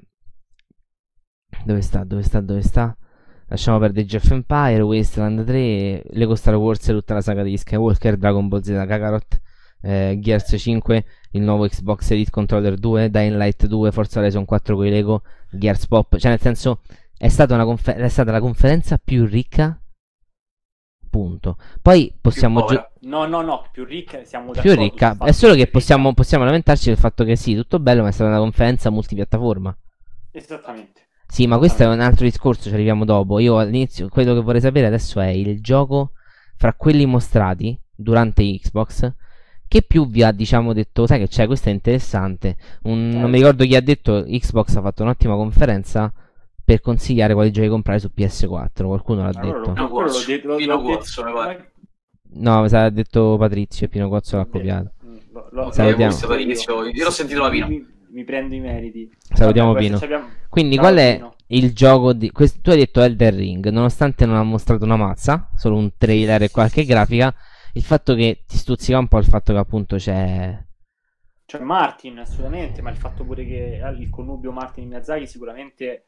Dove 1.65 1.81
sta, 1.81 2.03
dove 2.03 2.23
sta, 2.23 2.41
dove 2.41 2.61
sta? 2.61 2.97
Lasciamo 3.49 3.79
perdere 3.79 4.05
Jeff 4.05 4.29
Empire, 4.29 4.81
Wasteland 4.81 5.45
3, 5.45 6.03
Lego 6.09 6.35
Star 6.35 6.55
Wars 6.55 6.85
e 6.89 6.91
tutta 6.91 7.13
la 7.13 7.21
saga 7.21 7.43
degli 7.43 7.55
Skywalker, 7.55 8.17
Dragon 8.17 8.47
Ball 8.49 8.61
Z 8.61 8.67
Kakarot, 8.67 9.41
eh, 9.81 10.17
Gears 10.19 10.53
5, 10.57 11.05
il 11.31 11.41
nuovo 11.41 11.65
Xbox 11.65 12.11
Elite 12.11 12.29
Controller 12.29 12.75
2, 12.75 13.09
Dying 13.09 13.37
Light 13.37 13.65
2, 13.65 13.91
Forza 13.93 14.19
Horizon 14.19 14.43
4 14.43 14.75
con 14.75 14.85
i 14.85 14.89
Lego, 14.89 15.21
Gears 15.49 15.87
Pop, 15.87 16.17
cioè 16.17 16.31
nel 16.31 16.41
senso 16.41 16.81
è 17.17 17.29
stata, 17.29 17.53
una 17.53 17.63
confer- 17.63 17.97
è 17.97 18.09
stata 18.09 18.31
la 18.31 18.41
conferenza 18.41 18.99
più 19.01 19.25
ricca, 19.25 19.79
punto. 21.09 21.57
Poi 21.81 22.13
possiamo 22.19 22.59
povera. 22.59 22.91
No, 23.01 23.25
no, 23.27 23.41
no, 23.41 23.69
più 23.71 23.85
ricca 23.85 24.25
siamo 24.25 24.51
più 24.51 24.75
ricca, 24.75 25.15
è 25.21 25.31
solo 25.31 25.53
che 25.53 25.67
possiamo, 25.67 26.13
possiamo 26.13 26.43
lamentarci 26.43 26.89
del 26.89 26.97
fatto 26.97 27.23
che 27.23 27.37
sì, 27.37 27.55
tutto 27.55 27.79
bello, 27.79 28.01
ma 28.01 28.09
è 28.09 28.11
stata 28.11 28.29
una 28.29 28.39
conferenza 28.39 28.89
multipiattaforma. 28.89 29.73
Esattamente. 30.31 31.06
Sì, 31.27 31.45
ma 31.47 31.57
questo 31.57 31.83
è 31.83 31.87
un 31.87 31.99
altro 31.99 32.25
discorso, 32.25 32.69
ci 32.69 32.73
arriviamo 32.73 33.05
dopo. 33.05 33.39
Io 33.39 33.57
all'inizio, 33.59 34.07
quello 34.09 34.33
che 34.33 34.41
vorrei 34.41 34.61
sapere 34.61 34.87
adesso 34.87 35.19
è 35.19 35.27
il 35.27 35.61
gioco 35.61 36.11
fra 36.55 36.73
quelli 36.73 37.05
mostrati 37.05 37.77
durante 37.95 38.43
Xbox 38.43 39.11
che 39.67 39.81
più 39.81 40.07
vi 40.09 40.23
ha, 40.23 40.31
diciamo, 40.31 40.71
detto, 40.71 41.05
sai 41.05 41.19
che 41.19 41.27
c'è, 41.27 41.45
questo 41.45 41.67
è 41.69 41.73
interessante. 41.73 42.55
Un- 42.83 43.09
Non 43.09 43.29
mi 43.29 43.37
ricordo 43.37 43.65
chi 43.65 43.75
ha 43.75 43.81
detto, 43.81 44.23
Xbox 44.25 44.75
ha 44.77 44.81
fatto 44.81 45.03
un'ottima 45.03 45.35
conferenza 45.35 46.11
per 46.63 46.79
consigliare 46.79 47.33
quali 47.33 47.51
giochi 47.51 47.67
comprare 47.67 47.99
su 47.99 48.09
PS4. 48.15 48.85
Qualcuno 48.85 49.23
l'ha 49.23 49.31
Allora, 49.35 49.59
detto. 49.59 49.73
Pino 49.73 49.89
quello 49.89 50.05
l'ho 50.07 50.11
Corso, 50.13 50.25
detto- 50.31 50.47
l'ho- 50.47 50.55
Pino 50.55 50.77
detto- 50.77 50.89
Corso, 50.89 51.23
mi 51.25 51.31
pare. 51.33 51.71
No, 52.29 52.61
mi 52.61 52.69
sa 52.69 52.83
ha 52.85 52.89
detto 52.89 53.35
Patrizio 53.37 53.85
e 53.85 53.89
Pino 53.89 54.07
Cozzo 54.09 54.37
l'ha 54.37 54.45
copiato. 54.45 54.91
Mm, 55.05 55.15
lo- 55.33 55.47
lo- 55.51 55.71
Salutiamo. 55.71 56.13
Io- 56.93 57.03
l'ho 57.03 57.09
sentito 57.11 57.41
da 57.41 57.49
Pino. 57.49 57.67
Mi, 58.17 58.23
prendo 58.23 58.55
i 58.55 58.59
meriti. 58.59 59.15
Salutiamo 59.19 59.73
Vabbè, 59.73 59.83
Pino. 59.85 59.97
questo 59.99 60.15
abbiamo- 60.15 60.33
Quindi 60.49 60.75
Ciao, 60.75 60.83
qual 60.83 60.97
è 60.97 61.15
Pino. 61.15 61.35
il 61.47 61.73
gioco 61.73 62.13
di... 62.13 62.31
quest- 62.31 62.61
tu 62.61 62.71
hai 62.71 62.77
detto 62.77 63.01
Elden 63.01 63.35
Ring, 63.35 63.69
nonostante 63.69 64.25
non 64.25 64.35
ha 64.37 64.43
mostrato 64.43 64.85
una 64.85 64.95
mazza, 64.95 65.51
solo 65.55 65.77
un 65.77 65.91
trailer 65.95 66.41
e 66.41 66.49
qualche 66.49 66.83
grafica, 66.83 67.33
il 67.73 67.83
fatto 67.83 68.15
che 68.15 68.43
ti 68.47 68.57
stuzzica 68.57 68.97
un 68.97 69.07
po' 69.07 69.19
il 69.19 69.25
fatto 69.25 69.53
che 69.53 69.59
appunto 69.59 69.97
c'è... 69.97 70.65
Cioè 71.45 71.61
Martin, 71.61 72.17
assolutamente, 72.17 72.81
ma 72.81 72.89
il 72.89 72.97
fatto 72.97 73.23
pure 73.23 73.45
che 73.45 73.79
eh, 73.79 73.89
il 73.91 74.09
connubio 74.09 74.51
Martin 74.51 74.83
e 74.83 74.87
Miyazaki 74.87 75.27
sicuramente 75.27 76.05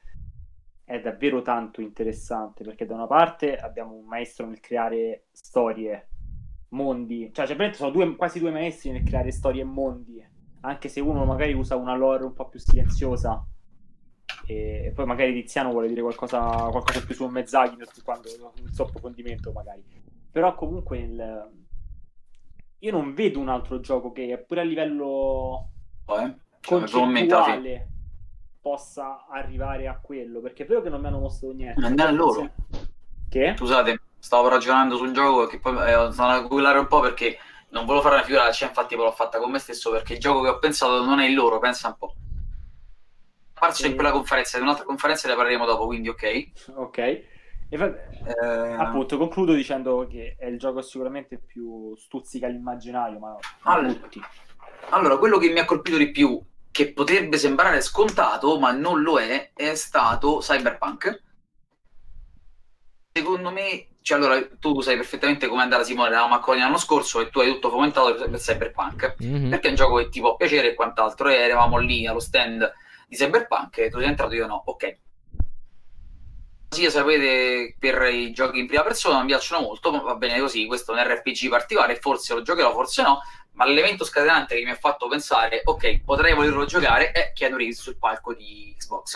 è 0.83 0.99
davvero 0.99 1.43
tanto 1.43 1.79
interessante, 1.79 2.63
perché 2.63 2.87
da 2.87 2.95
una 2.95 3.05
parte 3.07 3.55
abbiamo 3.55 3.93
un 3.93 4.05
maestro 4.05 4.47
nel 4.47 4.59
creare 4.59 5.27
storie, 5.31 6.07
mondi, 6.69 7.29
cioè, 7.31 7.45
cioè 7.45 7.73
sono 7.73 7.91
due, 7.91 8.15
quasi 8.15 8.39
due 8.39 8.51
maestri 8.51 8.89
nel 8.89 9.03
creare 9.03 9.31
storie 9.31 9.61
e 9.61 9.65
mondi, 9.65 10.25
anche 10.61 10.89
se 10.89 10.99
uno 10.99 11.25
magari 11.25 11.53
usa 11.53 11.75
una 11.75 11.95
lore 11.95 12.23
un 12.23 12.33
po' 12.33 12.47
più 12.49 12.59
silenziosa, 12.59 13.45
e, 14.45 14.91
poi 14.95 15.05
magari 15.05 15.33
Tiziano 15.33 15.71
vuole 15.71 15.87
dire 15.87 16.01
qualcosa, 16.01 16.39
qualcosa 16.39 17.03
più 17.05 17.13
su 17.13 17.27
Miyazaki 17.27 17.77
quando 18.03 18.27
il 18.27 18.73
suo 18.73 18.85
approfondimento 18.85 19.51
magari. 19.51 19.83
Però 20.31 20.55
comunque 20.55 20.97
il- 20.99 21.49
io 22.79 22.91
non 22.91 23.13
vedo 23.13 23.39
un 23.39 23.49
altro 23.49 23.79
gioco 23.79 24.11
che 24.11 24.43
pure 24.47 24.61
a 24.61 24.63
livello 24.63 25.69
Eh? 26.05 26.35
Cioè, 26.61 26.79
concettuale 26.89 27.87
possa 28.61 29.25
arrivare 29.29 29.87
a 29.87 29.99
quello 29.99 30.41
perché 30.41 30.63
è 30.63 30.67
vero 30.67 30.81
che 30.81 30.89
non 30.89 30.99
mi 30.99 31.07
hanno 31.07 31.19
mostrato 31.19 31.53
niente 31.53 31.85
andare 31.85 32.09
a 32.09 32.13
loro. 32.13 32.51
che? 33.29 33.53
Scusate, 33.55 34.01
stavo 34.19 34.49
ragionando 34.49 34.97
sul 34.97 35.11
gioco 35.11 35.47
che 35.47 35.59
poi 35.59 35.75
eh, 35.77 36.11
sono 36.11 36.27
a 36.27 36.41
googlare 36.41 36.79
un 36.79 36.87
po' 36.87 36.99
perché 36.99 37.37
non 37.71 37.85
volevo 37.85 38.01
fare 38.03 38.15
una 38.15 38.23
figura, 38.23 38.51
cioè, 38.51 38.67
infatti 38.69 38.95
poi 38.95 39.05
l'ho 39.05 39.11
fatta 39.11 39.39
con 39.39 39.51
me 39.51 39.59
stesso 39.59 39.91
perché 39.91 40.13
il 40.13 40.19
gioco 40.19 40.41
che 40.41 40.49
ho 40.49 40.59
pensato 40.59 41.03
non 41.03 41.19
è 41.19 41.27
il 41.27 41.35
loro, 41.35 41.59
pensa 41.59 41.87
un 41.89 41.97
po'. 41.97 42.15
Apparso 43.53 43.83
in 43.83 43.89
Sì. 43.89 43.95
quella 43.95 44.11
conferenza, 44.11 44.57
in 44.57 44.63
un'altra 44.63 44.85
conferenza 44.85 45.27
ne 45.27 45.35
parleremo 45.35 45.65
dopo, 45.65 45.85
quindi 45.85 46.09
ok. 46.09 46.51
ok 46.75 46.97
e 46.97 47.25
Eh, 47.71 48.73
appunto 48.79 49.17
concludo 49.17 49.53
dicendo 49.53 50.07
che 50.07 50.35
è 50.39 50.47
il 50.47 50.57
gioco 50.57 50.81
sicuramente 50.81 51.37
più 51.37 51.95
stuzzica 51.95 52.47
l'immaginario 52.47 53.19
ma 53.19 53.37
Allora. 53.61 53.93
tutti 53.93 54.19
Allora, 54.89 55.17
quello 55.17 55.37
che 55.37 55.49
mi 55.51 55.59
ha 55.59 55.65
colpito 55.65 55.97
di 55.97 56.09
più, 56.09 56.41
che 56.71 56.93
potrebbe 56.93 57.37
sembrare 57.37 57.81
scontato, 57.81 58.57
ma 58.59 58.71
non 58.71 59.01
lo 59.01 59.19
è, 59.19 59.51
è 59.53 59.75
stato 59.75 60.39
Cyberpunk. 60.39 61.23
Secondo 63.11 63.51
me, 63.51 63.88
cioè 64.01 64.17
allora 64.17 64.41
tu 64.59 64.81
sai 64.81 64.95
perfettamente 64.95 65.47
come 65.47 65.61
andare 65.61 65.83
Simone, 65.83 66.09
eravamo 66.09 66.35
a 66.35 66.39
Colonia 66.39 66.65
l'anno 66.65 66.77
scorso 66.77 67.19
e 67.19 67.29
tu 67.29 67.39
hai 67.39 67.51
tutto 67.51 67.69
fomentato 67.69 68.15
per 68.15 68.29
per 68.29 68.39
Cyberpunk. 68.39 69.15
Mhm. 69.19 69.49
perché 69.49 69.67
è 69.67 69.69
un 69.71 69.75
gioco 69.75 69.95
che 69.97 70.09
ti 70.09 70.19
può 70.19 70.35
piacere 70.35 70.71
e 70.71 70.73
quant'altro. 70.73 71.29
E 71.29 71.35
eravamo 71.35 71.77
lì 71.77 72.07
allo 72.07 72.19
stand 72.19 72.71
di 73.07 73.15
Cyberpunk 73.15 73.77
e 73.77 73.89
tu 73.89 73.99
sei 73.99 74.07
entrato 74.07 74.33
io 74.35 74.47
no, 74.47 74.61
ok. 74.65 74.97
Sì, 76.71 76.87
sapete, 76.91 77.75
per 77.79 77.99
i 78.13 78.31
giochi 78.31 78.59
in 78.59 78.67
prima 78.67 78.83
persona 78.83 79.21
mi 79.21 79.27
piacciono 79.27 79.61
molto, 79.65 79.91
ma 79.91 80.01
va 80.01 80.13
bene 80.15 80.39
così, 80.39 80.67
questo 80.67 80.93
è 80.93 81.01
un 81.01 81.07
RPG 81.15 81.49
particolare, 81.49 81.95
forse 81.95 82.35
lo 82.35 82.43
giocherò, 82.43 82.71
forse 82.73 83.01
no, 83.01 83.21
ma 83.53 83.65
l'elemento 83.65 84.05
scatenante 84.05 84.55
che 84.55 84.63
mi 84.63 84.69
ha 84.69 84.75
fatto 84.75 85.07
pensare, 85.07 85.61
ok, 85.65 86.03
potrei 86.03 86.35
volerlo 86.35 86.65
giocare, 86.65 87.11
è 87.11 87.31
Keanu 87.33 87.57
Reeves 87.57 87.81
sul 87.81 87.97
palco 87.97 88.35
di 88.35 88.75
Xbox. 88.77 89.15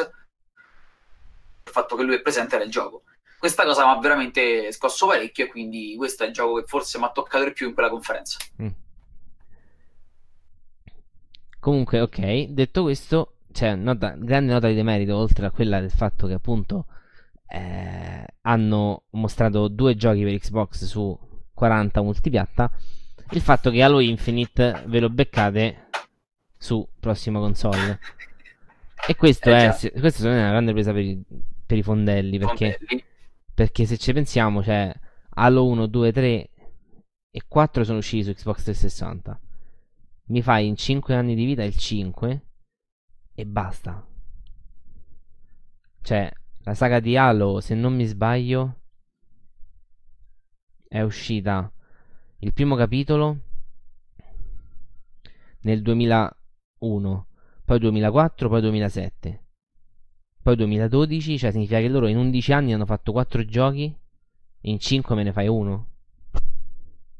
Il 1.65 1.71
fatto 1.71 1.95
che 1.95 2.01
lui 2.01 2.15
è 2.15 2.21
presente 2.21 2.57
nel 2.57 2.71
gioco. 2.71 3.03
Questa 3.43 3.65
cosa 3.65 3.83
mi 3.85 3.91
ha 3.91 3.99
veramente 3.99 4.71
scosso 4.71 5.05
parecchio 5.05 5.43
e 5.43 5.47
quindi 5.49 5.95
questo 5.97 6.23
è 6.23 6.27
il 6.27 6.31
gioco 6.31 6.61
che 6.61 6.63
forse 6.65 6.97
mi 6.97 7.03
ha 7.03 7.11
toccato 7.11 7.43
di 7.43 7.51
più 7.51 7.67
in 7.67 7.73
quella 7.73 7.89
conferenza. 7.89 8.37
Mm. 8.61 8.67
Comunque, 11.59 11.99
ok, 11.99 12.45
detto 12.45 12.83
questo, 12.83 13.39
c'è 13.51 13.75
nota, 13.75 14.15
grande 14.17 14.53
nota 14.53 14.69
di 14.69 14.75
demerito, 14.75 15.17
oltre 15.17 15.45
a 15.45 15.51
quella 15.51 15.81
del 15.81 15.91
fatto 15.91 16.25
che 16.25 16.35
appunto 16.35 16.85
eh, 17.49 18.25
hanno 18.43 19.03
mostrato 19.09 19.67
due 19.67 19.97
giochi 19.97 20.23
per 20.23 20.39
Xbox 20.39 20.85
su 20.85 21.19
40 21.53 22.01
multipiatta, 22.01 22.71
il 23.31 23.41
fatto 23.41 23.71
che 23.71 23.83
Halo 23.83 23.99
Infinite 23.99 24.85
ve 24.85 25.01
lo 25.01 25.09
beccate 25.09 25.89
su 26.57 26.87
prossima 26.97 27.39
console. 27.39 27.99
E 29.05 29.17
questo 29.17 29.49
Eh, 29.49 29.67
è, 29.67 29.99
questo 29.99 30.29
è 30.29 30.31
una 30.31 30.51
grande 30.51 30.71
presa 30.71 30.93
per 30.93 31.01
i, 31.01 31.21
per 31.65 31.77
i 31.77 31.83
fondelli. 31.83 32.39
Fondelli. 32.39 32.77
Perché 32.77 33.03
se 33.55 33.97
ci 33.97 34.13
pensiamo, 34.13 34.63
cioè 34.63 34.93
Halo 35.35 35.67
1, 35.67 35.87
2, 35.87 36.11
3 36.11 36.49
e 37.29 37.41
4 37.47 37.83
sono 37.83 37.97
usciti 37.99 38.23
su 38.23 38.33
Xbox 38.33 38.63
360. 38.63 39.39
Mi 40.25 40.41
fai 40.41 40.67
in 40.67 40.75
5 40.75 41.15
anni 41.15 41.35
di 41.35 41.45
vita 41.45 41.63
il 41.63 41.75
5 41.75 42.45
e 43.33 43.45
basta. 43.45 44.05
Cioè, 46.01 46.31
la 46.59 46.73
saga 46.73 46.99
di 46.99 47.17
Halo, 47.17 47.59
se 47.59 47.75
non 47.75 47.95
mi 47.95 48.05
sbaglio, 48.05 48.81
è 50.87 51.01
uscita 51.01 51.71
il 52.39 52.53
primo 52.53 52.75
capitolo 52.75 53.39
nel 55.61 55.81
2001, 55.81 57.27
poi 57.65 57.79
2004, 57.79 58.49
poi 58.49 58.61
2007. 58.61 59.43
Poi 60.43 60.57
2012, 60.57 61.37
cioè 61.37 61.51
significa 61.51 61.79
che 61.79 61.87
loro 61.87 62.07
in 62.07 62.17
11 62.17 62.51
anni 62.51 62.73
hanno 62.73 62.85
fatto 62.85 63.13
4 63.13 63.45
giochi 63.45 63.95
in 64.65 64.77
5 64.77 65.15
me 65.15 65.23
ne 65.23 65.31
fai 65.31 65.47
uno. 65.47 65.87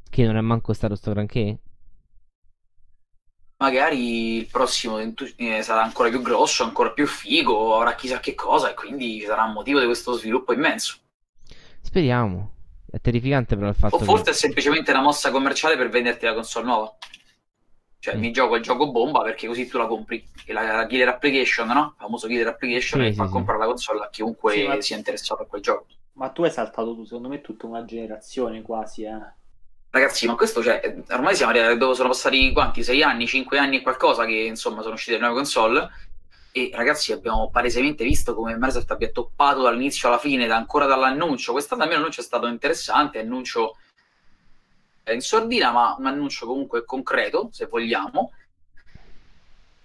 Che 0.09 0.25
non 0.25 0.35
è 0.35 0.41
manco 0.41 0.73
stato 0.73 0.95
sto 0.95 1.11
granché. 1.11 1.59
magari 3.63 4.35
il 4.39 4.47
prossimo 4.47 4.99
eh, 4.99 5.61
sarà 5.61 5.83
ancora 5.83 6.09
più 6.09 6.21
grosso, 6.21 6.63
ancora 6.63 6.91
più 6.91 7.07
figo, 7.07 7.77
avrà 7.77 7.95
chissà 7.95 8.19
che 8.19 8.35
cosa 8.35 8.69
e 8.69 8.73
quindi 8.73 9.19
ci 9.21 9.25
sarà 9.25 9.43
un 9.43 9.53
motivo 9.53 9.79
di 9.79 9.85
questo 9.85 10.11
sviluppo 10.13 10.51
immenso. 10.51 10.97
Speriamo. 11.79 12.51
È 12.91 12.99
terrificante 12.99 13.55
però 13.55 13.69
il 13.69 13.75
fatto 13.75 13.95
O 13.95 13.99
forse 13.99 14.25
che... 14.25 14.29
è 14.31 14.33
semplicemente 14.33 14.91
una 14.91 15.01
mossa 15.01 15.31
commerciale 15.31 15.77
per 15.77 15.89
venderti 15.89 16.25
la 16.25 16.33
console 16.33 16.65
nuova. 16.65 16.97
Cioè, 18.03 18.15
Mm. 18.15 18.19
mi 18.19 18.31
gioco 18.31 18.55
il 18.57 18.61
gioco 18.61 18.91
bomba 18.91 19.21
perché 19.21 19.47
così 19.47 19.65
tu 19.65 19.77
la 19.77 19.87
compri. 19.87 20.21
E 20.45 20.51
la, 20.51 20.75
la 20.75 20.85
killer 20.87 21.07
application, 21.07 21.67
no? 21.69 21.93
Il 21.95 22.01
famoso 22.01 22.27
killer 22.27 22.47
application 22.47 22.99
Sì, 22.99 23.05
che 23.07 23.13
sì, 23.13 23.17
fa 23.17 23.25
sì. 23.27 23.31
comprare 23.31 23.59
la 23.59 23.65
console 23.65 24.03
a 24.03 24.09
chiunque 24.09 24.51
Sì, 24.53 24.67
ma- 24.67 24.81
sia 24.81 24.97
interessato 24.97 25.43
a 25.43 25.45
quel 25.45 25.61
gioco. 25.61 25.85
ma 26.15 26.27
tu 26.29 26.43
hai 26.43 26.51
saltato 26.51 26.93
tu 26.95 27.05
secondo 27.05 27.29
me 27.29 27.39
tutta 27.39 27.65
una 27.65 27.85
generazione 27.85 28.61
quasi 28.61 29.03
eh. 29.03 29.17
Ragazzi, 29.89 30.25
ma 30.27 30.35
questo 30.35 30.61
cioè, 30.61 31.01
ormai 31.11 31.33
siamo 31.35 31.51
arrivati 31.51 31.77
dove 31.77 31.93
sono 31.95 32.09
passati 32.09 32.51
quanti? 32.51 32.83
6 32.83 33.01
anni, 33.03 33.25
5 33.25 33.57
anni 33.57 33.77
e 33.77 33.81
qualcosa 33.81 34.25
che 34.25 34.33
insomma 34.33 34.81
sono 34.81 34.95
uscite 34.95 35.13
le 35.13 35.19
nuove 35.19 35.35
console. 35.35 35.89
e 36.51 36.71
ragazzi 36.73 37.13
abbiamo 37.13 37.49
palesemente 37.51 38.03
visto 38.03 38.35
come 38.35 38.53
Microsoft 38.55 38.91
abbia 38.91 39.09
toppato 39.11 39.61
dall'inizio 39.61 40.09
alla 40.09 40.17
fine, 40.19 40.45
da, 40.45 40.57
ancora 40.57 40.85
dall'annuncio. 40.87 41.53
Quest'anno 41.53 41.81
almeno 41.83 41.99
l'annuncio 41.99 42.21
è 42.21 42.23
stato 42.25 42.47
interessante, 42.47 43.19
annuncio 43.19 43.77
in 45.11 45.21
sordina, 45.21 45.71
ma 45.71 45.95
un 45.97 46.05
annuncio 46.05 46.45
comunque 46.45 46.85
concreto, 46.85 47.49
se 47.51 47.65
vogliamo 47.65 48.31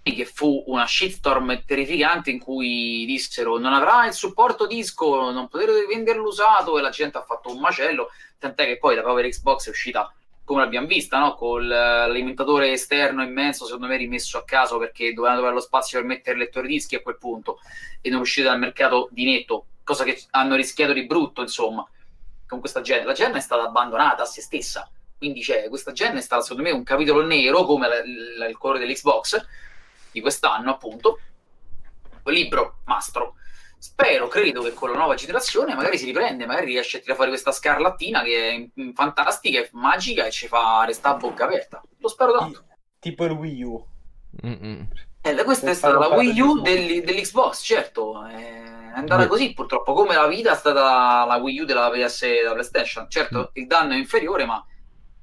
che 0.01 0.25
fu 0.25 0.63
una 0.67 0.87
shitstorm 0.87 1.63
terrificante 1.65 2.31
in 2.31 2.39
cui 2.39 3.05
dissero 3.05 3.57
non 3.57 3.73
avrà 3.73 4.07
il 4.07 4.13
supporto 4.13 4.65
disco, 4.65 5.31
non 5.31 5.47
potrete 5.47 5.85
venderlo 5.85 6.27
usato 6.27 6.77
e 6.77 6.81
la 6.81 6.89
gente 6.89 7.17
ha 7.17 7.23
fatto 7.23 7.51
un 7.51 7.59
macello, 7.59 8.09
tant'è 8.37 8.65
che 8.65 8.77
poi 8.77 8.95
la 8.95 9.03
Power 9.03 9.27
Xbox 9.27 9.67
è 9.67 9.69
uscita 9.69 10.11
come 10.43 10.61
l'abbiamo 10.61 10.87
vista, 10.87 11.19
no? 11.19 11.35
con 11.35 11.67
l'alimentatore 11.67 12.71
esterno 12.71 13.21
immenso, 13.21 13.65
secondo 13.65 13.85
me 13.85 13.97
rimesso 13.97 14.39
a 14.39 14.43
caso 14.43 14.79
perché 14.79 15.13
dovevano 15.13 15.41
avere 15.41 15.53
lo 15.53 15.61
spazio 15.61 15.99
per 15.99 16.07
mettere 16.07 16.37
il 16.37 16.43
lettore 16.43 16.67
dischi 16.67 16.95
a 16.95 17.01
quel 17.01 17.19
punto 17.19 17.59
e 18.01 18.09
non 18.09 18.21
uscite 18.21 18.47
dal 18.47 18.57
mercato 18.57 19.09
di 19.11 19.25
netto, 19.25 19.65
cosa 19.83 20.03
che 20.03 20.19
hanno 20.31 20.55
rischiato 20.55 20.91
di 20.93 21.05
brutto, 21.05 21.41
insomma, 21.41 21.87
con 22.47 22.59
questa 22.59 22.81
gente. 22.81 23.05
La 23.05 23.13
gente 23.13 23.37
è 23.37 23.41
stata 23.41 23.61
abbandonata 23.61 24.23
a 24.23 24.25
se 24.25 24.41
stessa, 24.41 24.89
quindi 25.19 25.43
cioè, 25.43 25.67
questa 25.69 25.91
gente 25.91 26.17
è 26.17 26.21
stata 26.21 26.41
secondo 26.41 26.63
me 26.63 26.71
un 26.71 26.83
capitolo 26.83 27.23
nero 27.23 27.65
come 27.65 27.87
la, 27.87 28.01
la, 28.37 28.47
il 28.47 28.57
colore 28.57 28.79
dell'Xbox 28.79 29.45
di 30.11 30.21
quest'anno, 30.21 30.71
appunto, 30.71 31.19
libro 32.23 32.79
mastro. 32.85 33.35
Spero, 33.77 34.27
credo 34.27 34.61
che 34.61 34.73
con 34.73 34.89
la 34.89 34.97
nuova 34.97 35.15
generazione 35.15 35.75
magari 35.75 35.97
si 35.97 36.05
riprende, 36.05 36.45
magari 36.45 36.67
riesce 36.67 36.97
a 36.97 36.99
tirare 36.99 37.15
fuori 37.15 37.31
questa 37.31 37.51
scarlattina 37.51 38.23
che 38.23 38.71
è 38.73 38.91
fantastica, 38.93 39.59
è 39.59 39.69
magica 39.73 40.25
e 40.25 40.31
ci 40.31 40.47
fa 40.47 40.83
restare 40.85 41.15
a 41.15 41.17
bocca 41.19 41.45
aperta. 41.45 41.81
Lo 41.97 42.07
spero 42.07 42.37
tanto. 42.37 42.65
Tipo 42.99 43.25
il 43.25 43.31
Wii 43.31 43.63
U. 43.63 43.85
Eh, 45.21 45.43
questa 45.43 45.69
è 45.69 45.73
stata 45.73 45.97
la 45.97 46.15
Wii 46.15 46.39
U 46.39 46.61
degli, 46.61 47.01
dell'Xbox, 47.01 47.61
certo. 47.63 48.25
È 48.25 48.91
andata 48.93 49.27
così 49.27 49.53
purtroppo, 49.53 49.93
come 49.93 50.15
la 50.15 50.27
vita 50.27 50.53
è 50.53 50.55
stata 50.55 51.25
la 51.25 51.35
Wii 51.35 51.59
U 51.61 51.65
della 51.65 51.89
PS 51.89 52.21
della 52.21 52.53
PlayStation. 52.53 53.09
Certo, 53.09 53.39
mm. 53.39 53.43
il 53.53 53.67
danno 53.67 53.93
è 53.93 53.97
inferiore, 53.97 54.45
ma 54.45 54.65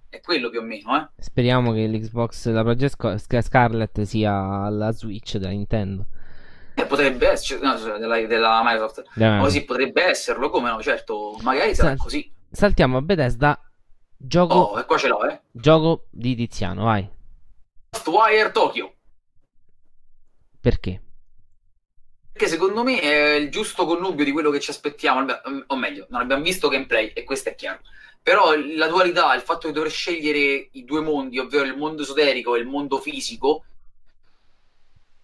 è 0.08 0.20
quello 0.20 0.50
più 0.50 0.60
o 0.60 0.62
meno. 0.62 0.96
Eh. 0.96 1.08
Speriamo 1.22 1.72
che 1.72 1.86
l'Xbox, 1.86 2.48
la 2.48 2.62
Project 2.62 3.40
Scarlet 3.40 4.02
sia 4.02 4.68
la 4.68 4.92
Switch 4.92 5.36
della 5.36 5.50
Nintendo. 5.50 6.06
Eh, 6.74 6.84
potrebbe 6.84 7.28
essere, 7.28 7.60
no, 7.62 7.74
della, 7.98 8.20
della 8.26 8.62
Microsoft. 8.64 9.04
Yeah. 9.14 9.40
Così 9.40 9.64
potrebbe 9.64 10.04
esserlo, 10.04 10.50
come 10.50 10.70
no, 10.70 10.82
certo, 10.82 11.38
magari 11.42 11.74
sarà 11.74 11.88
Sal- 11.90 11.98
così. 11.98 12.30
Saltiamo 12.50 12.98
a 12.98 13.02
Bethesda. 13.02 13.60
Gioco. 14.18 14.54
Oh, 14.54 14.78
e 14.78 14.84
qua 14.84 14.96
ce 14.98 15.08
l'ho, 15.08 15.24
eh. 15.26 15.40
Gioco 15.50 16.06
di 16.10 16.34
Tiziano, 16.34 16.84
vai. 16.84 17.08
Wire 18.06 18.50
Tokyo. 18.50 18.92
Perché? 20.60 21.02
Perché 22.32 22.48
secondo 22.50 22.82
me 22.82 23.00
è 23.00 23.34
il 23.36 23.50
giusto 23.50 23.86
connubio 23.86 24.24
di 24.24 24.32
quello 24.32 24.50
che 24.50 24.60
ci 24.60 24.70
aspettiamo, 24.70 25.26
o 25.66 25.76
meglio, 25.76 26.06
non 26.10 26.20
abbiamo 26.20 26.42
visto 26.42 26.68
gameplay 26.68 27.08
e 27.14 27.24
questo 27.24 27.48
è 27.48 27.54
chiaro. 27.54 27.80
Però 28.26 28.56
la 28.56 28.88
dualità, 28.88 29.32
il 29.36 29.40
fatto 29.40 29.68
di 29.68 29.72
dover 29.72 29.88
scegliere 29.88 30.70
i 30.72 30.84
due 30.84 31.00
mondi, 31.00 31.38
ovvero 31.38 31.62
il 31.64 31.76
mondo 31.76 32.02
esoterico 32.02 32.56
e 32.56 32.58
il 32.58 32.66
mondo 32.66 32.98
fisico, 32.98 33.64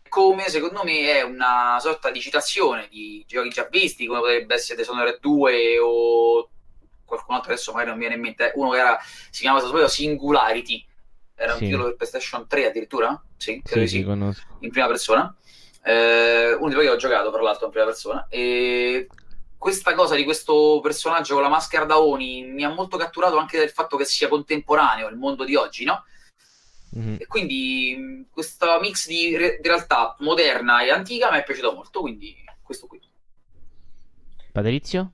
come 0.09 0.49
secondo 0.49 0.85
me 0.85 1.11
è 1.11 1.23
una 1.23 1.79
sorta 1.81 2.13
di 2.13 2.21
citazione 2.21 2.87
di 2.89 3.25
giochi 3.27 3.49
già 3.49 3.67
visti, 3.69 4.07
come 4.07 4.21
potrebbe 4.21 4.55
essere 4.55 4.79
Dishonored 4.79 5.19
2 5.19 5.79
o 5.81 6.49
qualcun 7.05 7.35
altro 7.35 7.51
adesso 7.51 7.73
magari 7.73 7.91
non 7.91 7.99
mi 7.99 8.07
viene 8.07 8.15
in 8.15 8.23
mente, 8.23 8.53
uno 8.55 8.71
che 8.71 8.79
era, 8.79 8.97
si 9.31 9.41
chiamava 9.41 9.89
Singularity, 9.89 10.87
era 11.35 11.55
un 11.55 11.59
sì. 11.59 11.65
titolo 11.65 11.85
per 11.87 11.97
PlayStation 11.97 12.47
3 12.47 12.67
addirittura? 12.67 13.21
Sì, 13.37 13.63
credo 13.65 13.85
sì, 13.89 13.97
sì. 13.97 14.43
in 14.61 14.71
prima 14.71 14.87
persona. 14.87 15.35
Eh, 15.83 16.53
uno 16.53 16.69
di 16.69 16.75
quelli 16.75 16.89
che 16.89 16.95
ho 16.95 16.99
giocato, 16.99 17.33
tra 17.33 17.43
l'altro, 17.43 17.65
in 17.67 17.73
prima 17.73 17.87
persona. 17.87 18.27
E 18.31 19.09
questa 19.63 19.95
cosa 19.95 20.17
di 20.17 20.25
questo 20.25 20.81
personaggio 20.83 21.35
con 21.35 21.43
la 21.45 21.49
maschera 21.49 21.85
da 21.85 22.01
Oni 22.01 22.43
mi 22.43 22.65
ha 22.65 22.69
molto 22.69 22.97
catturato 22.97 23.37
anche 23.37 23.61
del 23.61 23.71
fatto 23.71 23.97
che 23.97 24.05
sia 24.05 24.27
contemporaneo 24.27 25.07
il 25.07 25.17
mondo 25.17 25.45
di 25.45 25.55
oggi, 25.55 25.85
no? 25.85 26.03
Mm-hmm. 26.99 27.17
E 27.21 27.27
quindi 27.29 28.27
questo 28.33 28.67
mix 28.81 29.07
di, 29.07 29.37
re- 29.37 29.61
di, 29.61 29.69
realtà 29.69 30.17
moderna 30.19 30.83
e 30.83 30.91
antica 30.91 31.31
mi 31.31 31.39
è 31.39 31.45
piaciuto 31.45 31.75
molto, 31.75 32.01
quindi 32.01 32.35
questo 32.61 32.89
qui. 32.89 33.01
Patrizio? 34.51 35.13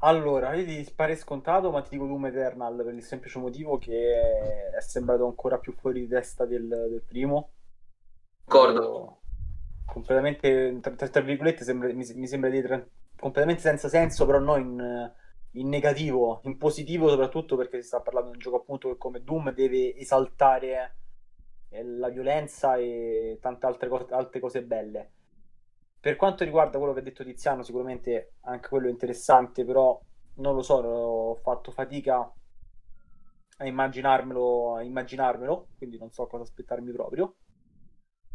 Allora, 0.00 0.52
io 0.52 0.66
ti 0.66 0.92
pare 0.94 1.16
scontato, 1.16 1.70
ma 1.70 1.80
ti 1.80 1.88
dico 1.92 2.04
Doom 2.04 2.26
Eternal 2.26 2.84
per 2.84 2.92
il 2.92 3.02
semplice 3.02 3.38
motivo 3.38 3.78
che 3.78 4.70
è 4.76 4.80
sembrato 4.82 5.24
ancora 5.24 5.56
più 5.56 5.72
fuori 5.72 6.00
di 6.00 6.08
testa 6.08 6.44
del, 6.44 6.68
del 6.68 7.02
primo. 7.08 7.52
D'accordo. 8.44 9.20
Completamente, 9.86 10.80
tra, 10.82 11.08
tra 11.08 11.22
virgolette, 11.22 11.64
sembra, 11.64 11.90
mi, 11.94 12.06
mi, 12.14 12.26
sembra 12.26 12.50
di 12.50 12.60
completamente 13.20 13.60
senza 13.62 13.88
senso, 13.88 14.26
però 14.26 14.38
non 14.38 14.60
in, 14.60 15.12
in, 15.52 15.68
negativo, 15.68 16.40
in 16.44 16.56
positivo 16.56 17.08
soprattutto 17.08 17.56
perché 17.56 17.80
si 17.80 17.86
sta 17.86 18.00
parlando 18.00 18.30
di 18.30 18.36
un 18.36 18.42
gioco 18.42 18.56
appunto 18.56 18.88
che 18.88 18.96
come 18.96 19.22
Doom 19.22 19.52
deve 19.52 19.94
esaltare 19.96 20.96
eh, 21.68 21.84
la 21.84 22.08
violenza 22.08 22.76
e 22.76 23.38
tante 23.40 23.66
altre, 23.66 23.88
co- 23.88 24.08
altre 24.10 24.40
cose 24.40 24.62
belle. 24.62 25.12
Per 26.00 26.16
quanto 26.16 26.44
riguarda 26.44 26.78
quello 26.78 26.94
che 26.94 27.00
ha 27.00 27.02
detto 27.02 27.24
Tiziano, 27.24 27.62
sicuramente 27.62 28.32
anche 28.40 28.68
quello 28.68 28.86
è 28.88 28.90
interessante, 28.90 29.64
però 29.64 30.00
non 30.36 30.54
lo 30.54 30.62
so, 30.62 30.74
ho 30.76 31.34
fatto 31.36 31.70
fatica 31.70 32.32
a 33.58 33.66
immaginarmelo, 33.66 34.76
a 34.76 34.82
immaginarmelo 34.82 35.68
quindi 35.76 35.98
non 35.98 36.10
so 36.10 36.26
cosa 36.26 36.44
aspettarmi 36.44 36.90
proprio. 36.92 37.34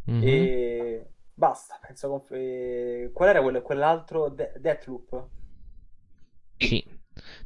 Mm-hmm. 0.09 0.21
E 0.23 1.14
Basta, 1.37 1.77
penso 1.85 2.07
conf- 2.07 2.31
eh, 2.31 3.11
Qual 3.13 3.27
era 3.27 3.41
quello, 3.41 3.61
quell'altro? 3.61 4.29
De- 4.29 4.53
Deathloop? 4.57 5.27
Sì. 6.57 6.83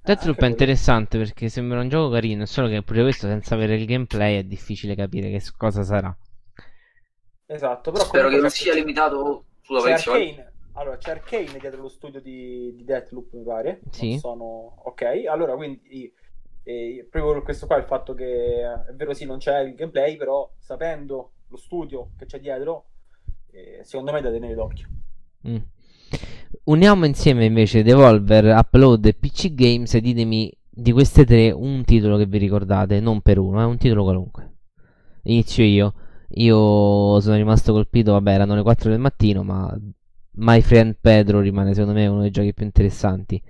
Deathloop 0.02 0.41
ah, 0.41 0.45
è 0.45 0.49
interessante 0.49 1.17
perché 1.17 1.49
sembra 1.49 1.80
un 1.80 1.89
gioco 1.89 2.12
carino, 2.12 2.45
solo 2.45 2.67
che 2.67 2.84
pure 2.84 3.02
questo 3.02 3.28
senza 3.28 3.56
avere 3.56 3.75
il 3.75 3.86
gameplay 3.86 4.38
è 4.38 4.43
difficile 4.43 4.95
capire 4.95 5.32
che 5.32 5.41
cosa 5.58 5.84
sarà. 5.84 6.15
Esatto, 7.47 7.91
però 7.91 8.04
spero 8.04 8.30
che 8.30 8.38
non 8.38 8.49
sia 8.52 8.75
limitato 8.75 9.45
sulla 9.62 9.82
c'è 9.82 9.91
Arcane. 9.93 10.54
Allora, 10.73 10.97
c'è 10.97 11.12
Arcane 11.12 11.58
dietro 11.60 11.82
lo 11.82 11.89
studio 11.89 12.21
di, 12.21 12.73
di 12.75 12.84
Deathloop, 12.84 13.34
mi 13.34 13.43
pare. 13.43 13.82
Sì. 13.89 14.12
Non 14.12 14.19
sono... 14.19 14.73
Ok, 14.86 15.23
allora 15.28 15.56
quindi 15.56 16.13
e 16.63 17.08
proprio 17.10 17.34
per 17.34 17.43
questo 17.43 17.65
qua 17.65 17.78
il 17.78 17.86
fatto 17.86 18.13
che 18.13 18.62
è 18.62 18.93
vero 18.93 19.15
sì 19.15 19.25
non 19.25 19.39
c'è 19.39 19.62
il 19.62 19.73
gameplay, 19.73 20.15
però 20.15 20.47
sapendo 20.60 21.32
lo 21.47 21.58
studio 21.58 22.12
che 22.15 22.25
c'è 22.25 22.39
dietro 22.39 22.86
eh, 23.51 23.81
secondo 23.83 24.12
me 24.12 24.19
è 24.19 24.21
da 24.21 24.31
tenere 24.31 24.53
d'occhio. 24.53 24.88
Mm. 25.47 25.57
Uniamo 26.65 27.05
insieme 27.05 27.45
invece 27.45 27.83
Devolver, 27.83 28.55
Upload 28.55 29.05
e 29.05 29.13
PC 29.13 29.53
Games 29.53 29.93
e 29.93 30.01
ditemi 30.01 30.51
di 30.69 30.91
queste 30.91 31.25
tre 31.25 31.51
un 31.51 31.83
titolo 31.83 32.17
che 32.17 32.25
vi 32.25 32.38
ricordate, 32.38 32.99
non 32.99 33.21
per 33.21 33.38
uno, 33.38 33.59
è 33.59 33.63
eh, 33.63 33.65
un 33.65 33.77
titolo 33.77 34.03
qualunque. 34.03 34.53
Inizio 35.23 35.63
io. 35.63 35.93
Io 36.33 37.19
sono 37.19 37.35
rimasto 37.35 37.73
colpito, 37.73 38.12
vabbè, 38.13 38.33
erano 38.33 38.55
le 38.55 38.62
4 38.62 38.89
del 38.89 38.99
mattino, 38.99 39.43
ma 39.43 39.75
My 40.33 40.62
Friend 40.62 40.95
Pedro 41.01 41.39
rimane 41.39 41.73
secondo 41.73 41.99
me 41.99 42.07
uno 42.07 42.21
dei 42.21 42.31
giochi 42.31 42.53
più 42.53 42.65
interessanti. 42.65 43.41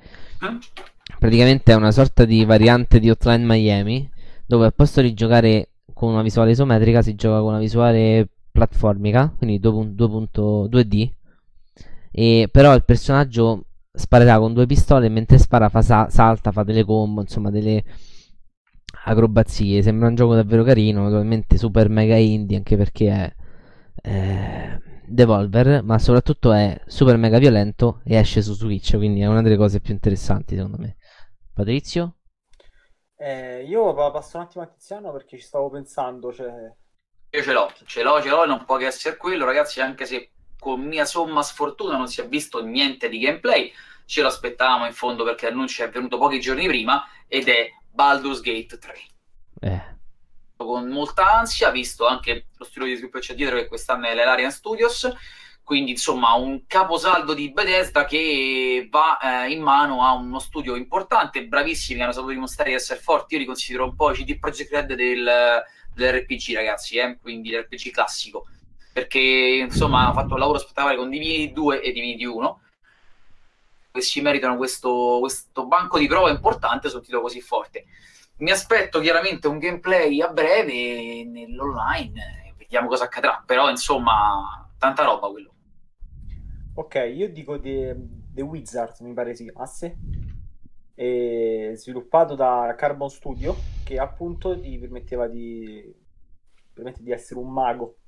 Praticamente 1.19 1.73
è 1.73 1.75
una 1.75 1.91
sorta 1.91 2.23
di 2.23 2.45
variante 2.45 2.99
di 2.99 3.09
Hotline 3.09 3.43
Miami, 3.43 4.09
dove 4.45 4.65
al 4.65 4.73
posto 4.73 5.01
di 5.01 5.13
giocare 5.13 5.71
con 5.93 6.13
una 6.13 6.21
visuale 6.21 6.51
isometrica 6.51 7.01
si 7.01 7.15
gioca 7.15 7.39
con 7.39 7.49
una 7.49 7.59
visuale 7.59 8.29
platformica, 8.51 9.33
quindi 9.37 9.59
2.2D. 9.59 11.11
E 12.11 12.49
però 12.51 12.73
il 12.75 12.83
personaggio 12.83 13.65
sparerà 13.91 14.39
con 14.39 14.53
due 14.53 14.65
pistole 14.65 15.09
mentre 15.09 15.37
spara 15.37 15.69
fa 15.69 15.81
sa- 15.81 16.09
salta, 16.09 16.51
fa 16.51 16.63
delle 16.63 16.83
combo, 16.83 17.21
insomma 17.21 17.49
delle 17.51 17.83
acrobazie. 19.05 19.81
Sembra 19.81 20.07
un 20.07 20.15
gioco 20.15 20.35
davvero 20.35 20.63
carino, 20.63 21.03
naturalmente 21.03 21.57
super 21.57 21.89
mega 21.89 22.15
indie 22.15 22.57
anche 22.57 22.77
perché 22.77 23.09
è 23.11 23.33
eh, 24.03 24.81
Devolver, 25.05 25.83
ma 25.83 25.97
soprattutto 25.99 26.51
è 26.53 26.79
super 26.85 27.17
mega 27.17 27.39
violento 27.39 28.01
e 28.03 28.15
esce 28.15 28.41
su 28.41 28.53
Switch, 28.53 28.95
quindi 28.95 29.21
è 29.21 29.25
una 29.27 29.41
delle 29.41 29.57
cose 29.57 29.79
più 29.79 29.93
interessanti 29.93 30.55
secondo 30.55 30.77
me. 30.77 30.97
Patrizio? 31.53 32.15
Eh, 33.15 33.65
io 33.65 33.93
passo 33.93 34.37
un 34.37 34.43
attimo 34.43 34.63
a 34.63 34.67
Tiziano 34.67 35.11
perché 35.11 35.37
ci 35.37 35.43
stavo 35.43 35.69
pensando, 35.69 36.31
cioè 36.31 36.71
io 37.31 37.43
ce 37.43 37.51
l'ho, 37.51 37.71
ce 37.85 38.01
l'ho, 38.01 38.21
ce 38.21 38.29
l'ho, 38.29 38.45
non 38.45 38.65
può 38.65 38.77
che 38.77 38.87
essere 38.87 39.17
quello, 39.17 39.45
ragazzi, 39.45 39.81
anche 39.81 40.05
se 40.05 40.31
con 40.59 40.81
mia 40.81 41.05
somma 41.05 41.41
sfortuna 41.43 41.95
non 41.95 42.07
si 42.07 42.21
è 42.21 42.27
visto 42.27 42.63
niente 42.63 43.07
di 43.07 43.19
gameplay, 43.19 43.71
ce 44.05 44.21
lo 44.21 44.27
aspettavamo 44.27 44.85
in 44.87 44.93
fondo 44.93 45.23
perché 45.23 45.47
l'annuncio 45.47 45.83
è 45.83 45.89
venuto 45.89 46.17
pochi 46.17 46.39
giorni 46.39 46.65
prima 46.65 47.07
ed 47.27 47.47
è 47.47 47.69
Baldur's 47.91 48.41
Gate 48.41 48.77
3. 48.77 48.97
Eh. 49.61 49.97
Con 50.57 50.89
molta 50.89 51.37
ansia, 51.37 51.69
visto 51.69 52.07
anche 52.07 52.47
lo 52.57 52.65
studio 52.65 52.87
di 52.87 52.95
sviluppo 52.95 53.19
c'è 53.19 53.35
dietro 53.35 53.57
che 53.57 53.67
quest'anno 53.67 54.07
è 54.07 54.15
l'Elarian 54.15 54.51
Studios, 54.51 55.09
quindi 55.63 55.91
insomma 55.91 56.33
un 56.33 56.65
caposaldo 56.65 57.35
di 57.35 57.51
Bethesda 57.51 58.05
che 58.05 58.87
va 58.89 59.19
eh, 59.19 59.51
in 59.51 59.61
mano 59.61 60.03
a 60.03 60.13
uno 60.13 60.39
studio 60.39 60.75
importante, 60.75 61.45
bravissimi, 61.45 61.97
che 61.97 62.03
hanno 62.03 62.11
saputo 62.11 62.33
dimostrare 62.33 62.71
di 62.71 62.75
essere 62.75 62.99
forti, 62.99 63.35
io 63.35 63.41
li 63.41 63.45
considero 63.45 63.85
un 63.85 63.95
po' 63.95 64.11
i 64.11 64.15
CD 64.15 64.39
Projekt 64.39 64.71
Red 64.71 64.93
del 64.95 65.63
dell'RPG, 65.99 66.55
ragazzi, 66.55 66.97
eh? 66.97 67.17
quindi 67.21 67.51
l'RPG 67.51 67.91
classico. 67.91 68.47
perché 68.91 69.19
insomma 69.19 70.03
hanno 70.05 70.13
fatto 70.13 70.33
un 70.33 70.39
lavoro 70.39 70.57
spettacolare 70.57 70.97
con 70.97 71.09
Divinity 71.09 71.53
2 71.53 71.81
e 71.81 71.91
Divinity 71.91 72.25
1 72.25 72.61
che 73.91 74.01
si 74.01 74.21
meritano 74.21 74.57
questo, 74.57 75.17
questo 75.19 75.65
banco 75.67 75.97
di 75.99 76.07
prova 76.07 76.29
importante 76.29 76.89
su 76.89 76.97
un 76.97 77.03
titolo 77.03 77.21
così 77.21 77.41
forte. 77.41 77.85
Mi 78.37 78.51
aspetto 78.51 78.99
chiaramente 78.99 79.47
un 79.47 79.57
gameplay 79.57 80.21
a 80.21 80.29
breve 80.29 81.23
nell'online, 81.25 82.53
vediamo 82.57 82.87
cosa 82.87 83.05
accadrà, 83.05 83.43
però 83.45 83.69
insomma 83.69 84.69
tanta 84.77 85.03
roba 85.03 85.29
quello. 85.29 85.53
Ok, 86.75 87.11
io 87.13 87.29
dico 87.29 87.59
The, 87.59 87.95
The 88.33 88.41
Wizard, 88.41 88.99
mi 89.01 89.13
pare 89.13 89.35
si 89.35 89.43
chiamasse, 89.43 89.97
e 90.99 91.71
sviluppato 91.75 92.35
da 92.35 92.75
Carbon 92.77 93.09
Studio, 93.09 93.55
che 93.85 93.97
appunto 93.97 94.59
ti 94.59 94.77
permetteva 94.77 95.27
di, 95.27 95.95
permette 96.73 97.01
di 97.01 97.11
essere 97.11 97.39
un 97.39 97.49
mago. 97.49 97.99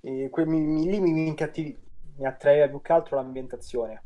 E 0.00 0.28
que- 0.30 0.46
mi, 0.46 0.60
mi, 0.60 0.88
lì 0.88 1.00
mi, 1.00 1.12
mi, 1.12 1.34
mi 1.34 2.26
attraeva 2.26 2.68
più 2.68 2.80
che 2.80 2.92
altro 2.92 3.16
l'ambientazione 3.16 4.02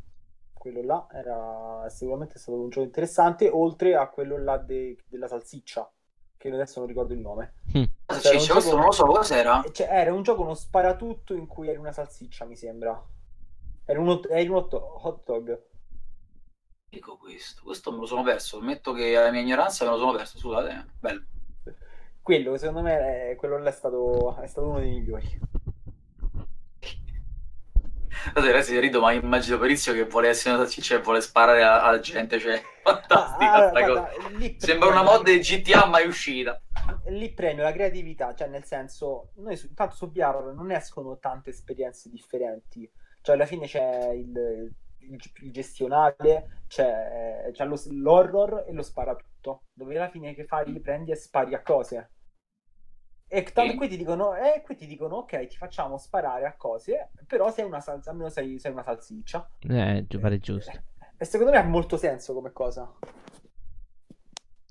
quello 0.62 0.80
là 0.82 1.08
era 1.12 1.88
sicuramente 1.90 2.38
stato 2.38 2.56
un 2.56 2.70
gioco 2.70 2.86
interessante, 2.86 3.48
oltre 3.48 3.96
a 3.96 4.08
quello 4.08 4.38
là 4.38 4.58
de- 4.58 4.96
della 5.08 5.26
salsiccia, 5.26 5.90
che 6.36 6.50
adesso 6.52 6.78
non 6.78 6.88
ricordo 6.88 7.12
il 7.12 7.18
nome. 7.18 7.54
Mm. 7.76 7.82
Cioè, 8.06 8.38
cioè, 8.38 8.60
gioco... 8.60 8.76
non 8.76 8.84
lo 8.84 8.92
so 8.92 9.04
cos'era. 9.06 9.64
Cioè, 9.72 9.88
era 9.90 10.14
un 10.14 10.22
gioco 10.22 10.42
uno 10.42 10.54
sparatutto 10.54 11.34
in 11.34 11.48
cui 11.48 11.68
eri 11.68 11.78
una 11.78 11.90
salsiccia, 11.90 12.44
mi 12.44 12.54
sembra. 12.54 12.98
Era 13.84 13.98
un, 13.98 14.20
era 14.30 14.50
un 14.50 14.56
hot, 14.56 14.72
hot 14.72 15.24
dog. 15.24 15.70
Dico 16.92 17.16
questo, 17.16 17.62
questo 17.64 17.90
me 17.90 18.00
lo 18.00 18.06
sono 18.06 18.22
perso. 18.22 18.58
Ammetto 18.58 18.92
che 18.92 19.16
alla 19.16 19.30
mia 19.30 19.40
ignoranza 19.40 19.86
me 19.86 19.92
lo 19.92 19.96
sono 19.96 20.12
perso. 20.12 20.36
Scusate, 20.36 20.88
bello. 21.00 21.22
Quello, 22.20 22.58
secondo 22.58 22.82
me, 22.82 23.30
è, 23.30 23.36
quello 23.36 23.56
là 23.58 23.70
è 23.70 23.72
stato, 23.72 24.36
è 24.42 24.46
stato 24.46 24.68
uno 24.68 24.78
dei 24.78 24.90
migliori. 24.90 25.40
Adesso 28.34 28.78
rido, 28.78 29.00
ma 29.00 29.10
immagino 29.12 29.58
Perizio 29.58 29.94
che 29.94 30.04
vuole 30.04 30.28
essere 30.28 30.54
una 30.54 30.64
salsiccia 30.64 30.96
e 30.96 31.00
vuole 31.00 31.22
sparare 31.22 31.62
alla 31.62 31.98
gente. 31.98 32.38
Cioè, 32.38 32.60
fantastica 32.82 33.54
ah, 33.54 33.70
guarda, 33.70 34.10
Sembra 34.58 34.90
una 34.90 35.02
mod 35.02 35.24
di 35.24 35.38
GTA 35.38 35.86
mai 35.86 36.06
uscita. 36.06 36.60
Lì 37.06 37.32
premio 37.32 37.62
la 37.62 37.72
creatività, 37.72 38.34
cioè 38.34 38.48
nel 38.48 38.64
senso, 38.64 39.30
noi 39.36 39.56
su, 39.56 39.72
tanto 39.72 39.94
su 39.94 40.10
VR 40.10 40.52
non 40.54 40.70
escono 40.70 41.16
tante 41.16 41.48
esperienze 41.48 42.10
differenti. 42.10 42.88
Cioè, 43.22 43.34
alla 43.34 43.46
fine 43.46 43.66
c'è 43.66 44.10
il 44.10 44.70
gestionale, 45.50 46.62
c'è, 46.66 47.50
c'è 47.52 47.64
lo, 47.64 47.80
l'horror 47.90 48.64
e 48.66 48.72
lo 48.72 48.82
sparatutto. 48.82 49.64
Dove 49.72 49.96
alla 49.96 50.10
fine 50.10 50.34
che 50.34 50.44
fai, 50.44 50.80
prendi 50.80 51.10
e 51.10 51.16
spari 51.16 51.54
a 51.54 51.62
cose 51.62 52.10
e 53.34 53.44
tanto 53.44 53.76
qui 53.76 53.88
ti 53.88 53.96
dicono, 53.96 54.34
eh, 54.34 54.60
qui 54.62 54.76
ti 54.76 54.86
dicono, 54.86 55.16
ok, 55.16 55.46
ti 55.46 55.56
facciamo 55.56 55.96
sparare 55.96 56.44
a 56.44 56.54
cose, 56.54 57.12
però 57.26 57.50
sei 57.50 57.64
una 57.64 57.80
salsa, 57.80 58.10
almeno 58.10 58.28
sei, 58.28 58.58
sei 58.58 58.72
una 58.72 58.82
salsiccia. 58.82 59.48
Eh, 59.60 60.06
pare 60.20 60.38
giusto. 60.38 60.70
E 61.16 61.24
secondo 61.24 61.50
me 61.50 61.56
ha 61.56 61.62
molto 61.62 61.96
senso 61.96 62.34
come 62.34 62.52
cosa. 62.52 62.92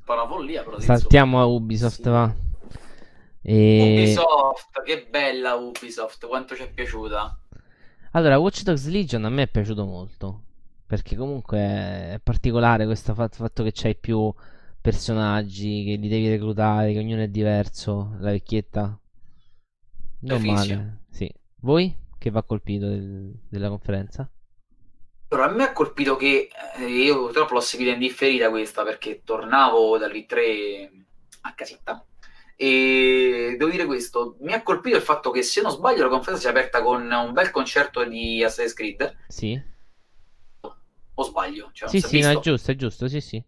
Una 0.05 0.27
follia, 0.27 0.63
però. 0.63 0.79
Saltiamo 0.79 1.41
a 1.41 1.45
Ubisoft, 1.45 2.03
sì. 2.03 2.09
va. 2.09 2.31
E... 3.41 3.81
Ubisoft, 3.81 4.83
che 4.83 5.07
bella 5.09 5.55
Ubisoft, 5.55 6.27
quanto 6.27 6.53
ci 6.53 6.61
è 6.61 6.71
piaciuta. 6.71 7.39
Allora, 8.11 8.37
Watch 8.37 8.63
Dogs 8.63 8.87
Legion 8.87 9.25
a 9.25 9.29
me 9.29 9.43
è 9.43 9.47
piaciuto 9.47 9.85
molto. 9.85 10.43
Perché 10.85 11.15
comunque 11.15 11.57
è 11.59 12.19
particolare 12.21 12.85
questo 12.85 13.13
fatto 13.13 13.63
che 13.63 13.71
c'hai 13.73 13.95
più 13.95 14.33
personaggi 14.81 15.85
che 15.85 15.95
li 15.95 16.09
devi 16.09 16.27
reclutare, 16.27 16.91
che 16.91 16.99
ognuno 16.99 17.21
è 17.21 17.29
diverso, 17.29 18.15
la 18.19 18.31
vecchietta. 18.31 18.99
Non 20.19 20.41
male, 20.41 21.03
sì. 21.09 21.31
Voi 21.61 21.95
che 22.17 22.29
va 22.29 22.43
colpito 22.43 22.87
del, 22.87 23.33
della 23.47 23.69
conferenza? 23.69 24.29
Però 25.27 25.43
a 25.43 25.49
me 25.49 25.63
ha 25.63 25.71
colpito 25.71 26.17
che 26.17 26.49
eh, 26.77 26.85
io 26.85 27.17
purtroppo 27.19 27.53
l'ho 27.53 27.61
seguita 27.61 27.93
in 27.93 27.99
differita 27.99 28.49
questa 28.49 28.83
perché 28.83 29.21
tornavo 29.23 29.97
dall'I3 29.97 30.89
a 31.41 31.53
casetta. 31.53 32.05
E 32.63 33.55
devo 33.57 33.71
dire 33.71 33.87
questo, 33.87 34.35
mi 34.41 34.53
ha 34.53 34.61
colpito 34.61 34.95
il 34.95 35.01
fatto 35.01 35.31
che 35.31 35.41
se 35.41 35.63
non 35.63 35.71
sbaglio 35.71 36.03
la 36.03 36.09
conferenza 36.09 36.43
si 36.43 36.47
è 36.47 36.51
aperta 36.51 36.83
con 36.83 37.01
un 37.09 37.33
bel 37.33 37.49
concerto 37.49 38.03
di 38.05 38.43
Assassin's 38.43 38.73
Creed. 38.75 39.15
Sì. 39.29 39.59
O 41.15 41.23
sbaglio? 41.23 41.71
Cioè, 41.73 41.89
sì, 41.89 42.01
sì, 42.01 42.19
no, 42.19 42.29
è 42.29 42.37
giusto, 42.37 42.69
è 42.69 42.75
giusto, 42.75 43.07
sì, 43.07 43.19
sì. 43.19 43.43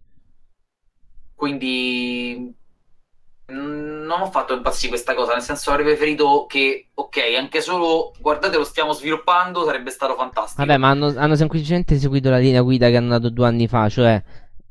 Quindi 1.35 2.55
non 3.49 4.19
ho 4.19 4.31
fatto 4.31 4.55
impazzire 4.55 4.89
questa 4.89 5.13
cosa, 5.13 5.33
nel 5.33 5.43
senso 5.43 5.69
avrei 5.69 5.85
preferito 5.85 6.47
che, 6.47 6.89
ok, 6.95 7.17
anche 7.37 7.61
solo 7.61 8.15
guardate 8.19 8.57
lo 8.57 8.63
stiamo 8.63 8.93
sviluppando, 8.93 9.63
sarebbe 9.63 9.91
stato 9.91 10.15
fantastico. 10.15 10.65
Vabbè, 10.65 10.79
ma 10.79 10.89
hanno, 10.89 11.13
hanno 11.15 11.35
semplicemente 11.35 11.99
seguito 11.99 12.31
la 12.31 12.39
linea 12.39 12.63
guida 12.63 12.89
che 12.89 12.97
hanno 12.97 13.09
dato 13.09 13.29
due 13.29 13.45
anni 13.45 13.67
fa, 13.67 13.87
cioè 13.89 14.19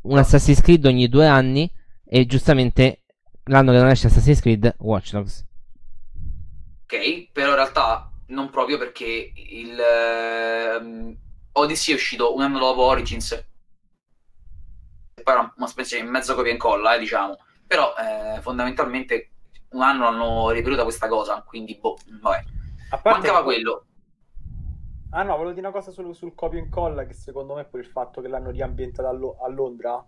un 0.00 0.18
Assassin's 0.18 0.60
Creed 0.60 0.84
ogni 0.84 1.08
due 1.08 1.28
anni 1.28 1.70
e 2.04 2.26
giustamente 2.26 3.01
l'anno 3.44 3.72
che 3.72 3.78
non 3.78 3.88
esce 3.88 4.06
Assassin's 4.06 4.40
Creed, 4.40 4.74
Watch 4.78 5.12
Dogs. 5.12 5.44
Ok, 6.84 7.30
però 7.32 7.50
in 7.50 7.54
realtà 7.56 8.10
non 8.26 8.50
proprio 8.50 8.78
perché 8.78 9.32
il 9.34 9.78
uh, 9.78 11.16
Odyssey 11.52 11.94
è 11.94 11.96
uscito 11.96 12.34
un 12.34 12.42
anno 12.42 12.58
dopo 12.58 12.82
Origins 12.82 13.50
poi 15.22 15.34
era 15.34 15.52
una 15.56 15.66
specie 15.66 16.00
di 16.00 16.08
mezzo 16.08 16.34
copia 16.34 16.50
e 16.50 16.54
incolla, 16.54 16.94
eh, 16.94 16.98
diciamo, 16.98 17.36
però 17.66 17.94
eh, 17.96 18.40
fondamentalmente 18.40 19.30
un 19.70 19.82
anno 19.82 20.06
hanno 20.06 20.50
ripetuta 20.50 20.82
questa 20.82 21.08
cosa, 21.08 21.42
quindi 21.42 21.78
boh, 21.80 21.96
vabbè. 22.20 22.44
A 22.90 22.98
parte 22.98 23.18
Mancava 23.28 23.42
quello. 23.42 23.86
Ah 25.10 25.22
no, 25.22 25.32
volevo 25.36 25.52
dire 25.52 25.66
una 25.66 25.76
cosa 25.76 25.90
sul, 25.90 26.14
sul 26.14 26.34
copia 26.34 26.58
e 26.58 26.62
incolla, 26.62 27.06
che 27.06 27.14
secondo 27.14 27.54
me 27.54 27.64
poi 27.64 27.80
il 27.80 27.86
fatto 27.86 28.20
che 28.20 28.28
l'hanno 28.28 28.50
riambientata 28.50 29.08
a, 29.08 29.12
Lo- 29.12 29.38
a 29.40 29.48
Londra, 29.48 30.04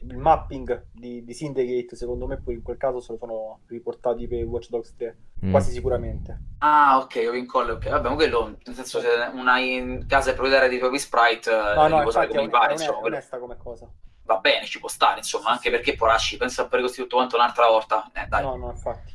il 0.00 0.16
mapping 0.18 0.86
di, 0.92 1.24
di, 1.24 1.32
Syndicate, 1.32 1.96
secondo 1.96 2.26
me 2.26 2.40
poi 2.40 2.54
in 2.54 2.62
quel 2.62 2.76
caso 2.76 3.00
se 3.00 3.12
lo 3.12 3.18
sono 3.18 3.60
riportati 3.68 4.28
per 4.28 4.44
Watch 4.44 4.68
Dogs 4.68 4.94
3, 4.96 5.16
mm. 5.46 5.50
quasi 5.50 5.70
sicuramente. 5.72 6.38
Ah 6.58 6.98
ok, 6.98 7.16
e 7.16 7.36
incolla, 7.36 7.72
ok, 7.72 7.88
vabbè, 7.88 8.08
ma 8.08 8.14
quello, 8.14 8.56
nel 8.64 8.74
senso 8.74 9.00
se 9.00 9.08
una 9.32 9.58
in 9.58 10.04
casa 10.06 10.30
è 10.30 10.34
proprietaria 10.34 10.68
di 10.68 10.78
propri 10.78 10.98
sprite, 10.98 11.50
no, 11.50 11.88
no, 11.88 12.02
infatti 12.02 12.28
come 12.28 12.44
è, 12.44 12.48
pare, 12.50 12.68
è, 12.68 12.72
insomma, 12.72 12.98
è 12.98 13.04
onesta 13.04 13.38
come 13.38 13.56
cosa 13.56 13.88
va 14.24 14.38
bene, 14.38 14.66
ci 14.66 14.80
può 14.80 14.88
stare, 14.88 15.18
insomma, 15.18 15.50
anche 15.50 15.70
perché 15.70 15.94
Porasci 15.94 16.36
pensa 16.36 16.62
a 16.62 16.68
fare 16.68 16.82
così 16.82 17.00
tutto 17.02 17.16
quanto 17.16 17.36
un'altra 17.36 17.66
volta. 17.66 18.10
Eh, 18.12 18.26
dai. 18.26 18.42
No, 18.42 18.56
no, 18.56 18.70
infatti. 18.70 19.12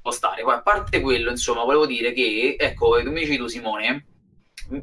Può 0.00 0.10
stare. 0.10 0.42
Poi, 0.42 0.54
a 0.54 0.62
parte 0.62 1.00
quello, 1.00 1.30
insomma, 1.30 1.64
volevo 1.64 1.86
dire 1.86 2.12
che, 2.12 2.56
ecco, 2.58 3.00
tu 3.02 3.10
mi 3.10 3.20
dici 3.20 3.36
tu, 3.36 3.46
Simone, 3.46 4.06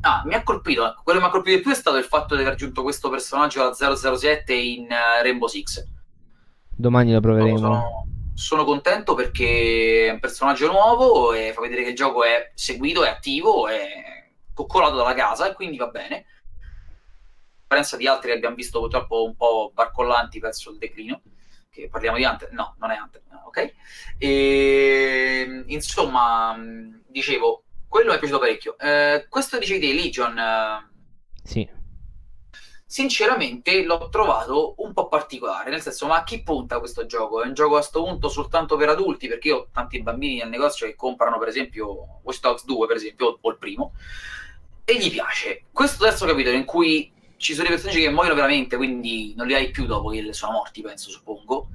ah, 0.02 0.24
mi 0.26 0.34
ha 0.34 0.44
colpito, 0.44 1.00
quello 1.04 1.20
che 1.20 1.26
mi 1.26 1.30
ha 1.30 1.34
colpito 1.34 1.56
di 1.58 1.62
più 1.62 1.72
è 1.72 1.76
stato 1.76 1.98
il 1.98 2.04
fatto 2.04 2.36
di 2.36 2.42
aver 2.42 2.54
aggiunto 2.54 2.82
questo 2.82 3.10
personaggio 3.10 3.62
alla 3.62 3.74
007 3.74 4.54
in 4.54 4.84
uh, 4.84 5.22
Rainbow 5.22 5.48
Six. 5.48 5.84
Domani 6.70 7.14
lo 7.14 7.20
proveremo. 7.20 7.58
Sono, 7.58 8.08
sono, 8.34 8.64
contento 8.64 9.14
perché 9.14 10.08
è 10.08 10.12
un 10.12 10.20
personaggio 10.20 10.72
nuovo 10.72 11.34
e 11.34 11.52
fa 11.54 11.62
vedere 11.62 11.84
che 11.84 11.90
il 11.90 11.96
gioco 11.96 12.24
è 12.24 12.52
seguito, 12.56 13.04
è 13.04 13.10
attivo, 13.10 13.68
è 13.68 14.30
coccolato 14.54 14.96
dalla 14.96 15.14
casa 15.14 15.50
e 15.50 15.54
quindi 15.54 15.78
va 15.78 15.88
bene 15.88 16.26
differenza 17.72 17.96
di 17.96 18.08
altri 18.08 18.32
che 18.32 18.38
abbiamo 18.38 18.56
visto 18.56 18.80
purtroppo 18.80 19.24
un 19.24 19.36
po' 19.36 19.72
barcollanti 19.74 20.40
verso 20.40 20.72
il 20.72 20.78
declino, 20.78 21.22
che 21.70 21.88
parliamo 21.88 22.18
di 22.18 22.26
Hunter, 22.26 22.52
no, 22.52 22.76
non 22.80 22.92
è 22.92 23.00
Hunter, 23.00 23.22
ok? 23.46 23.74
E, 24.18 25.64
insomma, 25.68 26.58
dicevo, 27.08 27.64
quello 27.92 28.12
mi 28.12 28.16
è 28.16 28.20
piaciuto 28.20 28.40
parecchio. 28.40 28.78
Eh, 28.80 29.26
questo 29.28 29.60
dicevi 29.60 29.80
di 29.86 29.94
Legion. 29.94 30.38
Eh, 30.38 30.90
sì. 31.44 31.70
Sinceramente 32.86 33.84
l'ho 33.84 34.08
trovato 34.08 34.76
un 34.78 34.94
po' 34.94 35.10
particolare, 35.10 35.70
nel 35.70 35.82
senso, 35.82 36.08
ma 36.08 36.16
a 36.20 36.24
chi 36.24 36.42
punta 36.42 36.80
questo 36.80 37.06
gioco? 37.06 37.44
È 37.44 37.48
un 37.48 37.54
gioco 37.54 37.76
a 37.76 37.80
questo 37.80 38.02
punto 38.02 38.30
soltanto 38.30 38.78
per 38.78 38.88
adulti? 38.88 39.28
Perché 39.28 39.50
io 39.50 39.58
ho 39.58 39.68
tanti 39.74 40.02
bambini 40.02 40.38
nel 40.38 40.48
negozio 40.48 40.88
che 40.88 40.96
comprano, 40.96 41.38
per 41.38 41.50
esempio, 41.50 42.22
Watch 42.24 42.40
Dogs 42.40 42.64
2, 42.64 42.88
per 42.88 42.96
esempio, 42.96 43.38
o 43.42 43.50
il 43.50 43.58
primo, 43.58 43.94
e 44.86 44.98
gli 44.98 45.12
piace. 45.12 45.66
Questo 45.74 46.06
terzo 46.06 46.26
capitolo 46.26 46.56
in 46.56 46.66
cui 46.66 47.12
ci 47.36 47.54
sono 47.54 47.68
dei 47.68 47.76
personaggi 47.76 48.04
che 48.04 48.10
muoiono 48.10 48.36
veramente, 48.36 48.78
quindi 48.78 49.34
non 49.36 49.48
li 49.48 49.54
hai 49.54 49.70
più 49.70 49.86
dopo 49.86 50.10
che 50.10 50.32
sono 50.32 50.54
morti, 50.54 50.82
penso, 50.82 51.10
suppongo. 51.10 51.68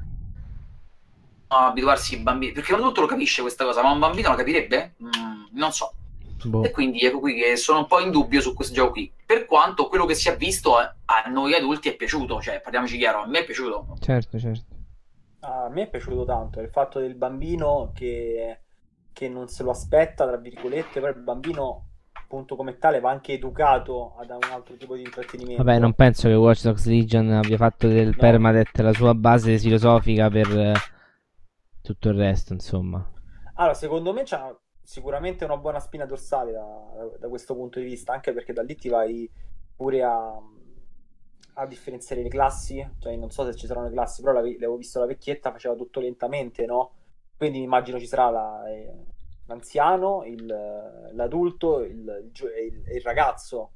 No, 1.48 1.57
abituarsi 1.57 2.14
ai 2.14 2.20
bambini, 2.22 2.52
perché 2.52 2.72
non 2.72 2.81
tutto 2.81 3.02
lo 3.02 3.07
capisce 3.07 3.42
questa 3.42 3.64
cosa, 3.64 3.83
ma 3.83 3.90
un 3.90 3.98
bambino 3.98 4.31
lo 4.31 4.37
capirebbe? 4.37 4.94
Mm, 5.02 5.44
non 5.52 5.72
so. 5.72 5.92
Boh. 6.44 6.62
E 6.62 6.70
quindi 6.70 7.01
ecco 7.01 7.20
qui 7.20 7.35
che 7.35 7.57
sono 7.57 7.81
un 7.81 7.87
po' 7.87 8.01
in 8.01 8.11
dubbio 8.11 8.40
su 8.40 8.55
questo 8.55 8.75
gioco 8.75 8.92
qui. 8.92 9.12
Per 9.25 9.46
quanto 9.46 9.88
quello 9.88 10.05
che 10.05 10.14
si 10.14 10.29
è 10.29 10.37
visto 10.37 10.77
a, 10.77 10.94
a 11.05 11.29
noi 11.29 11.55
adulti 11.55 11.88
è 11.88 11.96
piaciuto, 11.96 12.40
cioè 12.40 12.61
parliamoci 12.61 12.99
chiaro, 12.99 13.22
a 13.22 13.27
me 13.27 13.40
è 13.40 13.44
piaciuto. 13.44 13.96
Certo, 14.01 14.38
certo. 14.38 14.75
A 15.40 15.68
me 15.68 15.83
è 15.83 15.90
piaciuto 15.90 16.25
tanto 16.25 16.61
il 16.61 16.68
fatto 16.70 16.99
del 16.99 17.14
bambino 17.14 17.92
che, 17.94 18.61
che 19.12 19.29
non 19.29 19.49
se 19.49 19.62
lo 19.62 19.70
aspetta, 19.70 20.27
tra 20.27 20.37
virgolette, 20.37 21.01
però 21.01 21.12
il 21.12 21.22
bambino 21.22 21.83
appunto 22.12 22.57
come 22.57 22.77
tale 22.79 22.99
va 22.99 23.11
anche 23.11 23.35
educato 23.35 24.16
ad 24.18 24.31
un 24.31 24.51
altro 24.51 24.77
tipo 24.77 24.96
di 24.96 25.03
intrattenimento. 25.03 25.62
Vabbè, 25.62 25.79
non 25.79 25.92
penso 25.94 26.27
che 26.27 26.35
Watch 26.35 26.62
Dogs 26.62 26.87
Legion 26.87 27.31
abbia 27.31 27.57
fatto 27.57 27.87
del 27.87 28.09
no. 28.09 28.16
permadeath 28.18 28.79
la 28.81 28.92
sua 28.92 29.14
base 29.14 29.59
filosofica 29.59 30.29
per 30.29 30.59
eh, 30.59 30.75
tutto 31.81 32.09
il 32.09 32.16
resto, 32.16 32.53
insomma. 32.53 33.09
Allora, 33.55 33.75
secondo 33.75 34.12
me 34.12 34.25
c'ha, 34.25 34.55
sicuramente 34.87 35.44
una 35.44 35.57
buona 35.57 35.81
spina 35.81 36.07
dorsale 36.07 36.53
da, 36.53 37.11
da, 37.18 37.29
questo 37.29 37.57
punto 37.57 37.81
di 37.81 37.87
vista, 37.87 38.12
anche 38.12 38.33
perché 38.33 38.53
da 38.53 38.62
lì 38.62 38.77
ti 38.77 38.88
vai 38.88 39.29
pure 39.75 40.03
a, 40.05 40.40
a 41.55 41.66
differenziare 41.66 42.22
le 42.22 42.29
classi, 42.29 42.88
cioè 43.01 43.16
non 43.16 43.33
so 43.33 43.44
se 43.44 43.57
ci 43.57 43.66
saranno 43.66 43.88
le 43.88 43.94
classi, 43.94 44.22
però 44.22 44.35
l'avevo 44.35 44.77
visto 44.77 45.01
la 45.01 45.07
vecchietta, 45.07 45.51
faceva 45.51 45.75
tutto 45.75 45.99
lentamente, 45.99 46.66
no? 46.66 46.92
Quindi 47.37 47.62
immagino 47.62 47.99
ci 47.99 48.07
sarà 48.07 48.31
la, 48.31 48.70
eh, 48.70 48.94
l'anziano, 49.46 50.22
il, 50.25 50.46
l'adulto, 50.46 51.81
il, 51.81 52.31
il, 52.33 52.85
il, 52.94 53.01
ragazzo. 53.03 53.72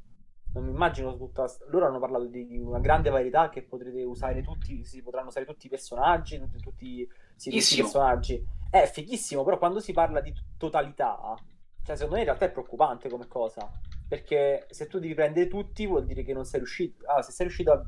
Non 0.53 0.65
mi 0.65 0.71
immagino 0.71 1.17
tutta. 1.17 1.53
Loro 1.71 1.87
hanno 1.87 1.99
parlato 1.99 2.27
di 2.27 2.57
una 2.57 2.79
grande 2.79 3.11
varietà 3.11 3.49
che 3.49 3.63
potrete 3.63 4.03
usare 4.05 4.43
tutti. 4.43 4.85
Si 4.85 5.03
potranno 5.03 5.29
usare 5.29 5.45
tutti 5.45 5.67
i 5.67 5.69
personaggi, 5.69 6.39
tutti, 6.39 6.59
tutti, 6.59 7.09
sì, 7.35 7.51
tutti 7.51 7.75
i 7.75 7.77
personaggi. 7.83 8.47
È 8.71 8.87
fighissimo, 8.87 9.43
però 9.43 9.59
quando 9.59 9.81
si 9.81 9.93
parla 9.93 10.21
di 10.21 10.33
totalità, 10.57 11.35
cioè 11.83 11.97
secondo 11.97 12.15
me 12.15 12.21
in 12.21 12.27
realtà 12.27 12.47
è 12.47 12.51
preoccupante 12.51 13.09
come 13.09 13.27
cosa. 13.27 13.69
Perché 14.09 14.67
se 14.71 14.87
tu 14.87 14.99
devi 14.99 15.15
prendere 15.15 15.49
tutti, 15.49 15.87
vuol 15.87 16.05
dire 16.05 16.23
che 16.23 16.33
non 16.33 16.45
sei 16.45 16.61
riuscito. 16.61 17.05
Ah, 17.07 17.23
se 17.23 17.33
sei 17.33 17.47
riuscito 17.47 17.73
a, 17.73 17.83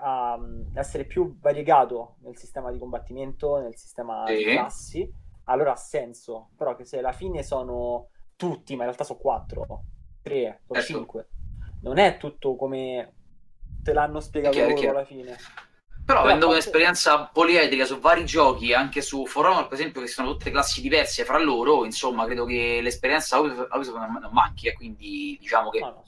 a, 0.00 0.32
a 0.32 0.38
essere 0.74 1.04
più 1.04 1.38
variegato 1.38 2.16
nel 2.20 2.36
sistema 2.36 2.70
di 2.70 2.78
combattimento, 2.78 3.58
nel 3.58 3.76
sistema 3.76 4.24
sì. 4.26 4.36
di 4.36 4.44
classi 4.44 5.26
allora 5.48 5.72
ha 5.72 5.76
senso. 5.76 6.50
Però 6.56 6.74
che 6.74 6.84
se 6.84 6.98
alla 6.98 7.12
fine 7.12 7.42
sono 7.42 8.10
tutti, 8.36 8.72
ma 8.74 8.80
in 8.80 8.86
realtà 8.86 9.04
sono 9.04 9.18
quattro, 9.18 9.84
tre 10.22 10.62
o 10.66 10.74
certo. 10.74 10.92
cinque, 10.92 11.28
non 11.82 11.98
è 11.98 12.16
tutto 12.16 12.56
come 12.56 13.14
te 13.82 13.92
l'hanno 13.92 14.20
spiegato 14.20 14.54
chiaro, 14.54 14.68
loro 14.70 14.80
chiaro. 14.80 14.96
alla 14.96 15.06
fine. 15.06 15.36
Però, 16.08 16.20
avendo 16.20 16.46
parte... 16.46 16.60
un'esperienza 16.60 17.26
poliedrica 17.26 17.84
su 17.84 17.98
vari 17.98 18.24
giochi, 18.24 18.72
anche 18.72 19.02
su 19.02 19.26
For 19.26 19.44
Honor, 19.44 19.68
per 19.68 19.78
esempio, 19.78 20.00
che 20.00 20.06
sono 20.06 20.32
tutte 20.32 20.50
classi 20.50 20.80
diverse 20.80 21.22
fra 21.24 21.38
loro, 21.38 21.84
insomma, 21.84 22.24
credo 22.24 22.46
che 22.46 22.80
l'esperienza 22.80 23.38
Ubisoft 23.38 23.94
non 23.94 24.30
manchi, 24.32 24.68
e 24.68 24.72
quindi 24.72 25.36
diciamo 25.38 25.68
che... 25.68 25.80
No, 25.80 26.02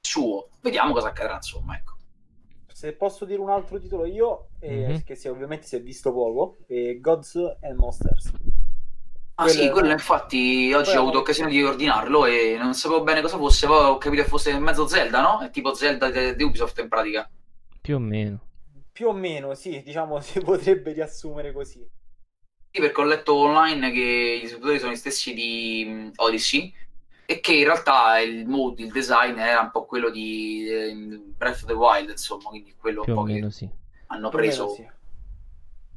Suo. 0.00 0.48
Vediamo 0.60 0.92
cosa 0.92 1.08
accadrà, 1.08 1.36
insomma, 1.36 1.76
ecco 1.76 1.94
se 2.84 2.92
posso 2.92 3.24
dire 3.24 3.40
un 3.40 3.50
altro 3.50 3.78
titolo 3.78 4.04
io, 4.04 4.48
eh, 4.58 4.68
mm-hmm. 4.68 4.96
che 5.04 5.14
si, 5.14 5.28
ovviamente 5.28 5.64
si 5.64 5.76
è 5.76 5.80
visto 5.80 6.12
poco, 6.12 6.56
è 6.66 6.98
Gods 6.98 7.36
and 7.62 7.78
Monsters. 7.78 8.32
Ah 9.36 9.44
quello 9.44 9.62
sì, 9.62 9.70
quello 9.70 9.90
infatti 9.90 10.72
oggi 10.74 10.84
quello... 10.86 10.98
ho 10.98 11.02
avuto 11.02 11.18
occasione 11.20 11.50
di 11.50 11.62
ordinarlo 11.62 12.26
e 12.26 12.56
non 12.58 12.74
sapevo 12.74 13.02
bene 13.02 13.20
cosa 13.22 13.38
fosse, 13.38 13.66
poi 13.66 13.84
ho 13.86 13.98
capito 13.98 14.22
che 14.22 14.28
fosse 14.28 14.58
mezzo 14.58 14.86
Zelda, 14.86 15.22
no? 15.22 15.40
È 15.40 15.50
tipo 15.50 15.72
Zelda 15.72 16.10
di 16.10 16.42
Ubisoft 16.42 16.78
in 16.80 16.88
pratica. 16.88 17.28
Più 17.84 17.96
o 17.96 17.98
meno. 17.98 18.40
Più 18.92 19.08
o 19.08 19.12
meno, 19.12 19.52
sì, 19.52 19.82
diciamo 19.84 20.18
si 20.24 20.40
potrebbe 20.40 20.92
riassumere 20.92 21.52
così. 21.52 21.86
Sì, 22.70 22.80
perché 22.80 22.98
ho 22.98 23.04
letto 23.04 23.34
online 23.34 23.92
che 23.92 24.38
gli 24.40 24.46
sviluppatori 24.46 24.78
sono 24.78 24.92
gli 24.92 24.96
stessi 24.96 25.34
di 25.34 26.10
Odyssey 26.16 26.72
e 27.26 27.40
che 27.40 27.52
in 27.52 27.64
realtà 27.64 28.18
il 28.20 28.46
mood, 28.46 28.78
il 28.78 28.90
design 28.90 29.36
era 29.36 29.60
un 29.60 29.70
po' 29.70 29.84
quello 29.84 30.08
di 30.08 30.66
eh, 30.66 30.94
Breath 31.36 31.56
of 31.56 31.66
the 31.66 31.74
Wild, 31.74 32.08
insomma, 32.08 32.48
quindi 32.48 32.74
quello 32.74 33.02
Più 33.02 33.12
un 33.12 33.18
po' 33.18 33.30
meno, 33.30 33.50
sì. 33.50 33.68
hanno 34.06 34.30
preso. 34.30 34.70
Sì. 34.70 34.88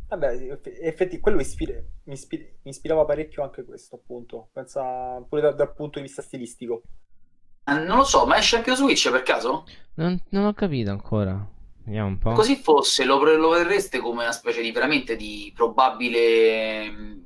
Vabbè, 0.10 0.60
effetti 0.82 1.21
quello 1.21 1.39
ispira... 1.39 1.82
mi, 2.04 2.13
ispira... 2.13 2.43
mi, 2.63 2.69
ispirava 2.69 3.06
parecchio 3.06 3.43
anche 3.43 3.63
questo, 3.63 3.95
appunto. 3.95 4.50
Pensa 4.52 5.21
pure 5.21 5.39
da... 5.39 5.52
dal 5.54 5.73
punto 5.73 6.00
di 6.00 6.06
vista 6.06 6.21
stilistico. 6.21 6.82
Eh, 7.63 7.73
non 7.76 7.95
lo 7.95 8.04
so, 8.04 8.26
ma 8.26 8.38
esce 8.38 8.58
anche 8.58 8.76
su 8.76 8.84
Switch 8.84 9.10
per 9.10 9.23
caso? 9.23 9.65
Non, 9.93 10.21
non 10.32 10.43
ho 10.47 10.54
capito 10.54 10.91
ancora. 10.91 11.56
Vediamo 11.88 12.10
un 12.10 12.17
po'. 12.17 12.34
Così 12.34 12.58
fosse, 12.58 13.06
lo, 13.06 13.17
lo 13.38 13.50
vedreste 13.50 14.00
come 14.00 14.23
una 14.23 14.34
specie 14.34 14.62
di 14.62 14.71
veramente 14.71 15.15
di 15.15 15.54
probabile 15.56 17.21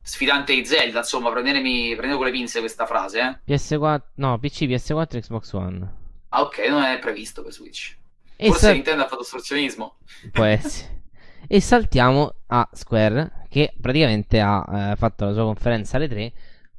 sfidante 0.00 0.54
di 0.54 0.64
Zelda, 0.64 1.00
insomma, 1.00 1.30
prendermi, 1.30 1.88
prendere 1.96 2.16
con 2.16 2.24
le 2.24 2.32
pinze 2.32 2.60
questa 2.60 2.86
frase, 2.86 3.42
eh. 3.44 3.54
PS4, 3.54 4.00
no, 4.14 4.38
PC, 4.38 4.62
PS4, 4.62 5.20
Xbox 5.20 5.52
One. 5.52 5.94
Ah, 6.30 6.40
ok, 6.40 6.66
non 6.68 6.82
è 6.84 6.98
previsto 6.98 7.42
per 7.42 7.52
Switch. 7.52 7.94
E 8.36 8.46
Forse 8.46 8.66
sal... 8.66 8.72
Nintendo 8.72 9.02
ha 9.02 9.06
fatto 9.06 9.20
ostruzionismo. 9.20 9.96
Può 10.32 10.44
essere. 10.44 11.02
e 11.46 11.60
saltiamo 11.60 12.36
a 12.46 12.66
Square, 12.72 13.44
che 13.50 13.74
praticamente 13.78 14.40
ha 14.40 14.92
eh, 14.92 14.96
fatto 14.96 15.26
la 15.26 15.34
sua 15.34 15.44
conferenza 15.44 15.98
alle 15.98 16.08
3. 16.08 16.32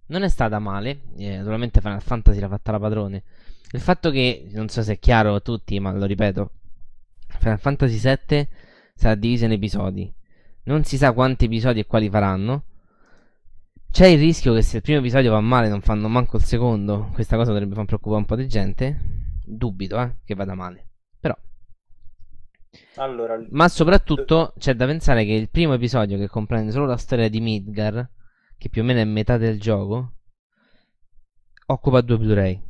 Non 0.08 0.24
è 0.24 0.30
stata 0.30 0.58
male, 0.58 1.02
eh, 1.18 1.38
naturalmente 1.38 1.82
Final 1.82 2.02
Fantasy 2.02 2.40
l'ha 2.40 2.48
fatta 2.48 2.72
la 2.72 2.80
padrone. 2.80 3.24
Il 3.72 3.82
fatto 3.82 4.12
che, 4.12 4.48
non 4.54 4.70
so 4.70 4.82
se 4.82 4.94
è 4.94 5.00
chiaro 5.00 5.36
a 5.36 5.40
tutti, 5.42 5.80
ma 5.80 5.92
lo 5.92 6.06
ripeto, 6.06 6.52
Final 7.40 7.60
Fantasy 7.60 8.00
VII 8.00 8.48
sarà 8.96 9.16
diviso 9.16 9.46
in 9.46 9.52
episodi. 9.52 10.14
Non 10.64 10.84
si 10.84 10.98
sa 10.98 11.12
quanti 11.12 11.46
episodi 11.46 11.80
e 11.80 11.86
quali 11.86 12.10
faranno. 12.10 12.64
C'è 13.92 14.08
il 14.08 14.20
rischio 14.20 14.54
che 14.54 14.62
se 14.62 14.78
il 14.78 14.84
primo 14.84 15.00
episodio 15.00 15.32
va 15.32 15.42
male 15.42 15.70
non 15.70 15.82
fanno 15.82 16.08
manco 16.08 16.38
il 16.38 16.44
secondo. 16.44 17.10
Questa 17.14 17.36
cosa 17.36 17.52
dovrebbe 17.52 17.74
far 17.74 17.86
preoccupare 17.86 18.20
un 18.20 18.26
po' 18.26 18.36
di 18.36 18.48
gente. 18.48 19.00
Dubito, 19.46 20.00
eh, 20.00 20.18
che 20.26 20.36
vada 20.36 20.56
male. 20.56 20.90
Però. 21.20 21.36
Allora, 22.96 23.42
Ma 23.50 23.68
soprattutto 23.70 24.54
c'è 24.58 24.76
da 24.76 24.86
pensare 24.86 25.26
che 25.26 25.34
il 25.34 25.50
primo 25.50 25.74
episodio 25.74 26.18
che 26.18 26.28
comprende 26.28 26.72
solo 26.72 26.86
la 26.86 26.98
storia 26.98 27.30
di 27.30 27.40
Midgar, 27.40 28.10
che 28.58 28.70
più 28.70 28.82
o 28.82 28.86
meno 28.86 29.00
è 29.00 29.06
metà 29.06 29.38
del 29.38 29.60
gioco, 29.60 30.14
occupa 31.68 32.02
due 32.02 32.18
Blu-ray. 32.18 32.62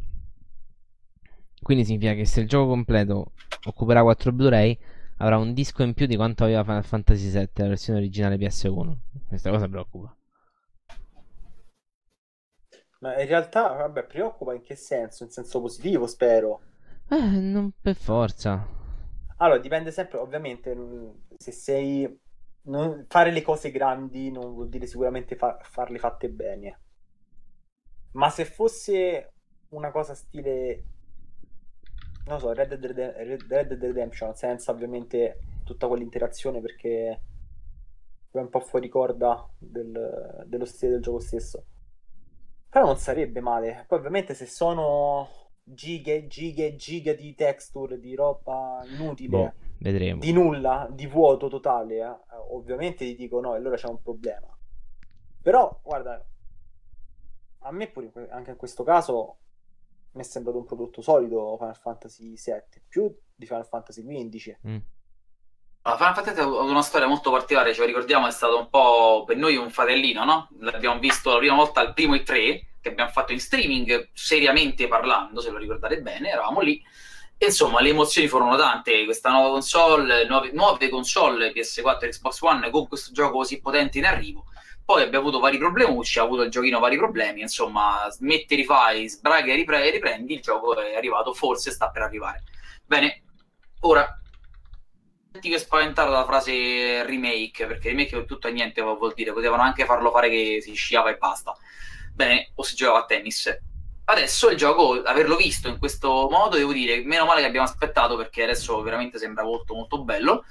Quindi 1.68 1.84
significa 1.84 2.14
che 2.14 2.24
se 2.24 2.40
il 2.40 2.48
gioco 2.48 2.70
completo 2.70 3.34
occuperà 3.66 4.02
4 4.02 4.32
Blu-ray, 4.32 4.80
avrà 5.18 5.38
un 5.38 5.52
disco 5.54 5.84
in 5.84 5.94
più 5.94 6.06
di 6.06 6.16
quanto 6.16 6.46
aveva 6.46 6.64
Final 6.64 6.86
Fantasy 6.86 7.30
VII, 7.30 7.50
la 7.56 7.68
versione 7.68 8.00
originale 8.00 8.38
PS1. 8.38 8.96
Questa 9.28 9.50
cosa 9.50 9.68
preoccupa. 9.68 10.16
Ma 13.00 13.20
in 13.20 13.28
realtà, 13.28 13.68
vabbè, 13.74 14.06
preoccupa 14.06 14.54
in 14.54 14.62
che 14.62 14.78
senso? 14.78 15.26
In 15.26 15.30
senso 15.30 15.60
positivo, 15.60 16.08
spero. 16.08 16.62
Eh, 17.10 17.38
non 17.38 17.74
per 17.82 17.96
forza. 17.96 18.66
Allora, 19.36 19.60
dipende 19.60 19.92
sempre, 19.92 20.20
ovviamente, 20.20 20.74
mm, 20.74 21.10
se 21.36 21.52
sei... 21.52 22.20
Non... 22.62 23.08
Fare 23.10 23.32
le 23.32 23.42
cose 23.42 23.72
grandi 23.72 24.32
non 24.32 24.54
vuol 24.54 24.70
dire 24.70 24.86
sicuramente 24.86 25.36
fa... 25.36 25.58
farle 25.64 26.00
fatte 26.00 26.30
bene. 26.30 26.80
Ma 28.12 28.30
se 28.30 28.46
fosse 28.46 29.34
una 29.72 29.92
cosa 29.92 30.16
stile... 30.16 30.96
Non 32.28 32.40
so, 32.40 32.54
Red 32.54 32.76
Dead, 32.76 32.96
Red 32.96 33.46
Dead 33.46 33.82
Redemption, 33.82 34.36
senza 34.36 34.72
ovviamente 34.72 35.40
tutta 35.64 35.88
quell'interazione 35.88 36.62
perché 36.62 37.22
è 38.32 38.38
un 38.38 38.50
po' 38.50 38.60
fuori 38.60 38.90
corda 38.90 39.48
del... 39.58 40.44
dello 40.46 40.66
stile 40.66 40.94
del 40.94 41.02
gioco 41.02 41.20
stesso 41.20 41.66
però 42.70 42.86
non 42.86 42.98
sarebbe 42.98 43.40
male. 43.40 43.86
Poi 43.88 43.98
ovviamente 43.98 44.34
se 44.34 44.46
sono 44.46 45.28
giga 45.64 46.14
e 46.14 46.28
giga 46.28 46.64
e 46.64 46.76
giga 46.76 47.14
di 47.14 47.34
texture, 47.34 48.00
di 48.00 48.16
roba 48.16 48.82
inutile, 48.86 49.30
boh, 49.30 49.54
vedremo. 49.80 50.20
di 50.20 50.32
nulla, 50.32 50.88
di 50.92 51.08
vuoto 51.08 51.48
totale, 51.48 51.96
eh, 51.98 52.16
ovviamente 52.52 53.06
ti 53.06 53.16
dico 53.16 53.40
no, 53.40 53.54
allora 53.54 53.76
c'è 53.76 53.88
un 53.88 54.02
problema. 54.02 54.48
Però, 55.42 55.80
guarda, 55.84 56.24
a 57.60 57.72
me 57.72 57.90
pure 57.90 58.12
anche 58.30 58.52
in 58.52 58.58
questo 58.58 58.84
caso 58.84 59.38
mi 60.18 60.24
è 60.24 60.26
sembrato 60.26 60.58
un 60.58 60.66
prodotto 60.66 61.02
solido 61.02 61.56
Final 61.58 61.78
Fantasy 61.78 62.34
VII, 62.34 62.82
più 62.88 63.16
di 63.36 63.46
Final 63.46 63.66
Fantasy 63.66 64.04
XV. 64.04 64.58
Mm. 64.68 64.78
Final 65.96 66.14
Fantasy 66.16 66.40
ha 66.40 66.44
avuto 66.44 66.64
una 66.64 66.82
storia 66.82 67.08
molto 67.08 67.32
particolare, 67.32 67.74
ce 67.74 67.80
lo 67.80 67.86
ricordiamo, 67.86 68.28
è 68.28 68.32
stato 68.32 68.60
un 68.60 68.70
po' 68.70 69.24
per 69.26 69.38
noi 69.38 69.56
un 69.56 69.70
fratellino, 69.70 70.26
no? 70.26 70.50
L'abbiamo 70.60 71.00
visto 71.00 71.32
la 71.32 71.38
prima 71.38 71.56
volta 71.56 71.80
al 71.80 71.94
primo 71.94 72.16
E3, 72.16 72.62
che 72.82 72.90
abbiamo 72.90 73.10
fatto 73.10 73.32
in 73.32 73.40
streaming, 73.40 74.10
seriamente 74.12 74.88
parlando, 74.88 75.40
se 75.40 75.50
lo 75.50 75.58
ricordate 75.58 76.02
bene, 76.02 76.30
eravamo 76.30 76.60
lì. 76.60 76.82
E 77.38 77.46
insomma, 77.46 77.80
le 77.82 77.90
emozioni 77.90 78.28
furono 78.28 78.58
tante, 78.58 79.06
questa 79.06 79.30
nuova 79.30 79.50
console, 79.50 80.26
nuove, 80.26 80.52
nuove 80.52 80.90
console 80.90 81.54
PS4 81.54 82.06
e 82.06 82.10
Xbox 82.10 82.42
One 82.42 82.70
con 82.70 82.88
questo 82.88 83.14
gioco 83.14 83.38
così 83.38 83.62
potente 83.62 84.00
in 84.00 84.06
arrivo. 84.06 84.46
Poi 84.88 85.02
abbiamo 85.02 85.28
avuto 85.28 85.42
vari 85.42 85.58
problemucci, 85.58 86.18
ha 86.18 86.24
avuto 86.24 86.44
il 86.44 86.50
giochino 86.50 86.80
vari 86.80 86.96
problemi, 86.96 87.42
insomma, 87.42 88.08
smetti, 88.10 88.56
rifai, 88.56 89.10
sbraghi 89.10 89.52
e 89.52 89.56
ripre- 89.56 89.90
riprendi, 89.92 90.36
il 90.36 90.40
gioco 90.40 90.80
è 90.80 90.96
arrivato, 90.96 91.34
forse 91.34 91.72
sta 91.72 91.90
per 91.90 92.04
arrivare. 92.04 92.44
Bene, 92.86 93.24
ora 93.82 94.18
che 95.42 95.60
spaventato 95.60 96.12
dalla 96.12 96.24
frase 96.24 97.04
remake, 97.04 97.66
perché 97.66 97.90
remake 97.90 98.18
è 98.18 98.26
tutto 98.26 98.48
e 98.48 98.52
niente 98.52 98.82
vuol 98.82 99.12
dire, 99.14 99.34
potevano 99.34 99.62
anche 99.62 99.84
farlo 99.84 100.10
fare 100.10 100.30
che 100.30 100.60
si 100.62 100.74
sciava 100.74 101.10
e 101.10 101.18
basta. 101.18 101.54
Bene, 102.14 102.52
o 102.56 102.64
si 102.64 102.76
giocava 102.76 103.00
a 103.00 103.06
tennis. 103.06 103.60
Adesso 104.06 104.52
il 104.52 104.58
gioco, 104.58 105.02
averlo 105.04 105.36
visto 105.36 105.68
in 105.68 105.80
questo 105.80 106.30
modo, 106.32 106.56
devo 106.56 106.72
dire, 106.72 107.04
meno 107.04 107.26
male 107.26 107.42
che 107.42 107.48
abbiamo 107.48 107.66
aspettato 107.68 108.16
perché 108.16 108.44
adesso 108.44 108.82
veramente 108.82 109.18
sembra 109.18 109.44
molto 109.44 109.74
molto 109.74 110.02
bello. 110.02 110.46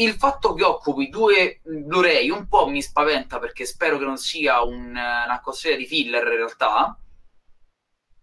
Il 0.00 0.14
fatto 0.14 0.54
che 0.54 0.64
occupi 0.64 1.10
due 1.10 1.60
Blu-ray 1.62 2.30
un 2.30 2.48
po' 2.48 2.66
mi 2.66 2.80
spaventa 2.80 3.38
perché 3.38 3.66
spero 3.66 3.98
che 3.98 4.06
non 4.06 4.16
sia 4.16 4.62
un, 4.62 4.88
una 4.88 5.40
costiera 5.42 5.76
di 5.76 5.84
filler 5.84 6.22
in 6.22 6.36
realtà. 6.36 6.98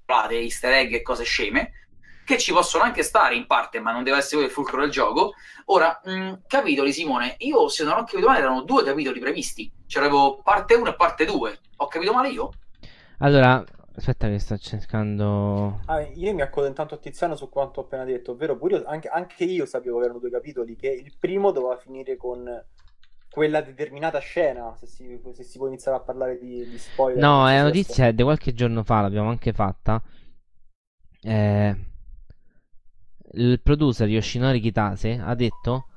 Easter 0.07 0.71
egg 0.71 0.93
e 0.93 1.01
cose 1.03 1.23
sceme 1.23 1.71
che 2.25 2.39
ci 2.39 2.51
possono 2.51 2.83
anche 2.83 3.03
stare 3.03 3.35
in 3.35 3.45
parte, 3.45 3.79
ma 3.79 3.91
non 3.91 4.03
deve 4.03 4.17
essere 4.17 4.45
il 4.45 4.49
fulcro 4.49 4.81
del 4.81 4.89
gioco. 4.89 5.33
Ora, 5.65 6.01
mh, 6.03 6.39
capitoli, 6.47 6.91
Simone, 6.91 7.35
io 7.39 7.69
se 7.69 7.83
non 7.83 7.93
ho 7.93 8.03
capito 8.05 8.27
male 8.27 8.39
erano 8.39 8.63
due 8.63 8.83
capitoli 8.83 9.19
previsti, 9.19 9.71
c'avevo 9.85 10.41
parte 10.41 10.73
1 10.73 10.89
e 10.89 10.95
parte 10.95 11.25
2, 11.25 11.59
ho 11.77 11.87
capito 11.87 12.11
male 12.11 12.29
io? 12.29 12.51
Allora, 13.19 13.63
aspetta 13.97 14.29
che 14.29 14.39
sto 14.39 14.57
cercando... 14.57 15.81
Ah, 15.86 16.01
io 16.01 16.33
mi 16.33 16.41
accodo 16.41 16.67
intanto 16.67 16.95
a 16.95 16.97
Tiziano 16.97 17.36
su 17.36 17.49
quanto 17.49 17.81
ho 17.81 17.83
appena 17.83 18.03
detto, 18.03 18.31
ovvero 18.31 18.55
pure 18.55 18.77
io, 18.77 18.86
anche, 18.86 19.07
anche 19.07 19.43
io 19.43 19.65
sapevo 19.65 19.97
che 19.97 20.05
erano 20.05 20.19
due 20.19 20.29
capitoli, 20.29 20.75
che 20.75 20.89
il 20.89 21.13
primo 21.19 21.51
doveva 21.51 21.77
finire 21.77 22.15
con 22.15 22.63
quella 23.29 23.62
determinata 23.62 24.19
scena, 24.19 24.75
se 24.75 24.86
si, 24.86 25.19
se 25.33 25.43
si 25.43 25.57
può 25.57 25.67
iniziare 25.67 25.97
a 25.97 26.01
parlare 26.01 26.38
di, 26.38 26.67
di 26.67 26.77
spoiler. 26.77 27.21
No, 27.21 27.47
è 27.47 27.55
una 27.55 27.63
notizia 27.63 28.12
di 28.12 28.23
qualche 28.23 28.53
giorno 28.53 28.83
fa, 28.83 29.01
l'abbiamo 29.01 29.29
anche 29.29 29.51
fatta. 29.51 30.01
Eh, 31.21 31.75
il 33.33 33.60
producer 33.62 34.07
Yoshinori 34.07 34.60
Kitase 34.60 35.19
ha 35.21 35.36
detto 35.36 35.88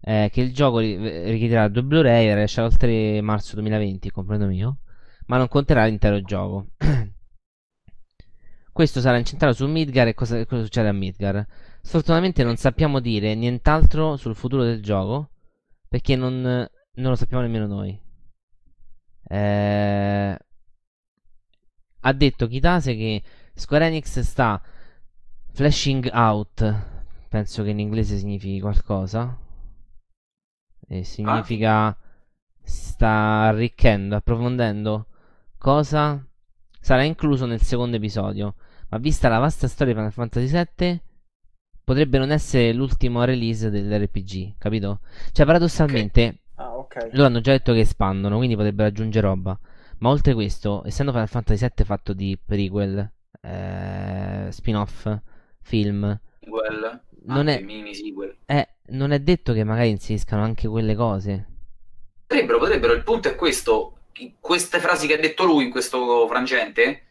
eh, 0.00 0.30
che 0.32 0.40
il 0.40 0.52
gioco 0.52 0.78
ri- 0.78 1.30
richiederà 1.30 1.68
due 1.68 1.82
Blu-ray 1.82 2.26
e 2.26 2.42
esce 2.42 2.62
il 2.62 2.76
3 2.76 3.20
marzo 3.20 3.54
2020, 3.54 4.10
comprendo 4.10 4.46
mio, 4.46 4.78
ma 5.26 5.36
non 5.36 5.48
conterrà 5.48 5.84
l'intero 5.84 6.20
gioco. 6.22 6.68
Questo 8.74 9.00
sarà 9.00 9.18
incentrato 9.18 9.54
su 9.54 9.68
Midgar 9.68 10.08
e 10.08 10.14
cosa, 10.14 10.44
cosa 10.46 10.64
succede 10.64 10.88
a 10.88 10.92
Midgar. 10.92 11.46
Sfortunatamente 11.80 12.42
non 12.42 12.56
sappiamo 12.56 12.98
dire 12.98 13.36
nient'altro 13.36 14.16
sul 14.16 14.34
futuro 14.34 14.64
del 14.64 14.82
gioco 14.82 15.30
perché 15.88 16.16
non, 16.16 16.40
non 16.40 17.10
lo 17.10 17.14
sappiamo 17.14 17.44
nemmeno 17.44 17.68
noi. 17.68 17.96
Eh, 19.28 20.38
ha 22.00 22.12
detto 22.12 22.48
Kitase 22.48 22.96
che 22.96 23.22
Square 23.54 23.86
Enix 23.86 24.18
sta 24.18 24.60
flashing 25.52 26.10
out. 26.12 26.74
Penso 27.28 27.62
che 27.62 27.70
in 27.70 27.78
inglese 27.78 28.16
significhi 28.16 28.58
qualcosa. 28.58 29.38
E 30.88 31.04
significa 31.04 31.96
sta 32.60 33.42
arricchendo, 33.42 34.16
approfondendo 34.16 35.06
cosa 35.58 36.20
sarà 36.84 37.04
incluso 37.04 37.46
nel 37.46 37.62
secondo 37.62 37.96
episodio. 37.96 38.56
Ma 38.94 39.00
vista 39.00 39.28
la 39.28 39.38
vasta 39.38 39.66
storia 39.66 39.92
di 39.92 39.98
Final 39.98 40.12
Fantasy 40.12 40.46
VII, 40.76 41.00
potrebbe 41.82 42.16
non 42.18 42.30
essere 42.30 42.72
l'ultimo 42.72 43.24
release 43.24 43.68
dell'RPG, 43.68 44.54
capito? 44.56 45.00
Cioè, 45.32 45.44
paradossalmente, 45.44 46.42
Ah, 46.54 46.76
ok. 46.76 47.08
loro 47.10 47.26
hanno 47.26 47.40
già 47.40 47.50
detto 47.50 47.72
che 47.72 47.80
espandono, 47.80 48.36
quindi 48.36 48.54
potrebbero 48.54 48.86
aggiungere 48.86 49.26
roba. 49.26 49.58
Ma 49.98 50.10
oltre 50.10 50.32
questo, 50.34 50.84
essendo 50.86 51.10
Final 51.10 51.26
Fantasy 51.26 51.66
VII 51.74 51.84
fatto 51.84 52.12
di 52.12 52.38
prequel, 52.42 53.10
eh, 53.40 54.46
spin-off, 54.50 55.08
film, 55.60 56.20
Sequel, 56.38 57.02
Non 57.24 57.38
anche 57.48 57.58
è- 57.58 57.62
mini 57.62 57.94
sequel. 57.96 58.36
eh, 58.46 58.68
non 58.90 59.10
è 59.10 59.18
detto 59.18 59.52
che 59.52 59.64
magari 59.64 59.88
inseriscano 59.88 60.44
anche 60.44 60.68
quelle 60.68 60.94
cose. 60.94 61.48
Potrebbero, 62.28 62.58
potrebbero, 62.58 62.92
il 62.92 63.02
punto 63.02 63.26
è 63.26 63.34
questo, 63.34 63.98
queste 64.38 64.78
frasi 64.78 65.08
che 65.08 65.14
ha 65.14 65.20
detto 65.20 65.42
lui 65.44 65.64
in 65.64 65.70
questo 65.72 66.28
frangente, 66.28 67.02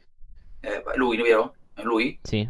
eh, 0.61 0.81
lui, 0.95 1.17
vero? 1.17 1.55
Lui? 1.81 2.19
Sì. 2.21 2.49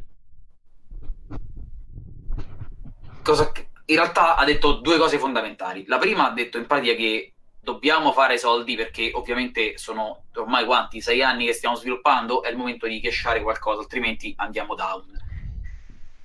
cosa 3.23 3.51
che- 3.51 3.69
in 3.85 3.95
realtà 3.95 4.35
ha 4.35 4.43
detto 4.45 4.73
due 4.73 4.97
cose 4.97 5.17
fondamentali. 5.17 5.85
La 5.87 5.97
prima 5.97 6.29
ha 6.29 6.33
detto 6.33 6.57
in 6.57 6.67
pratica 6.67 6.93
che 6.93 7.33
dobbiamo 7.59 8.11
fare 8.11 8.37
soldi 8.37 8.75
perché 8.75 9.11
ovviamente 9.13 9.77
sono 9.77 10.25
ormai 10.35 10.65
quanti? 10.65 11.01
Sei 11.01 11.23
anni 11.23 11.45
che 11.45 11.53
stiamo 11.53 11.75
sviluppando, 11.75 12.43
è 12.43 12.49
il 12.49 12.57
momento 12.57 12.85
di 12.85 12.99
cashare 12.99 13.41
qualcosa, 13.41 13.81
altrimenti 13.81 14.33
andiamo 14.37 14.75
down. 14.75 15.05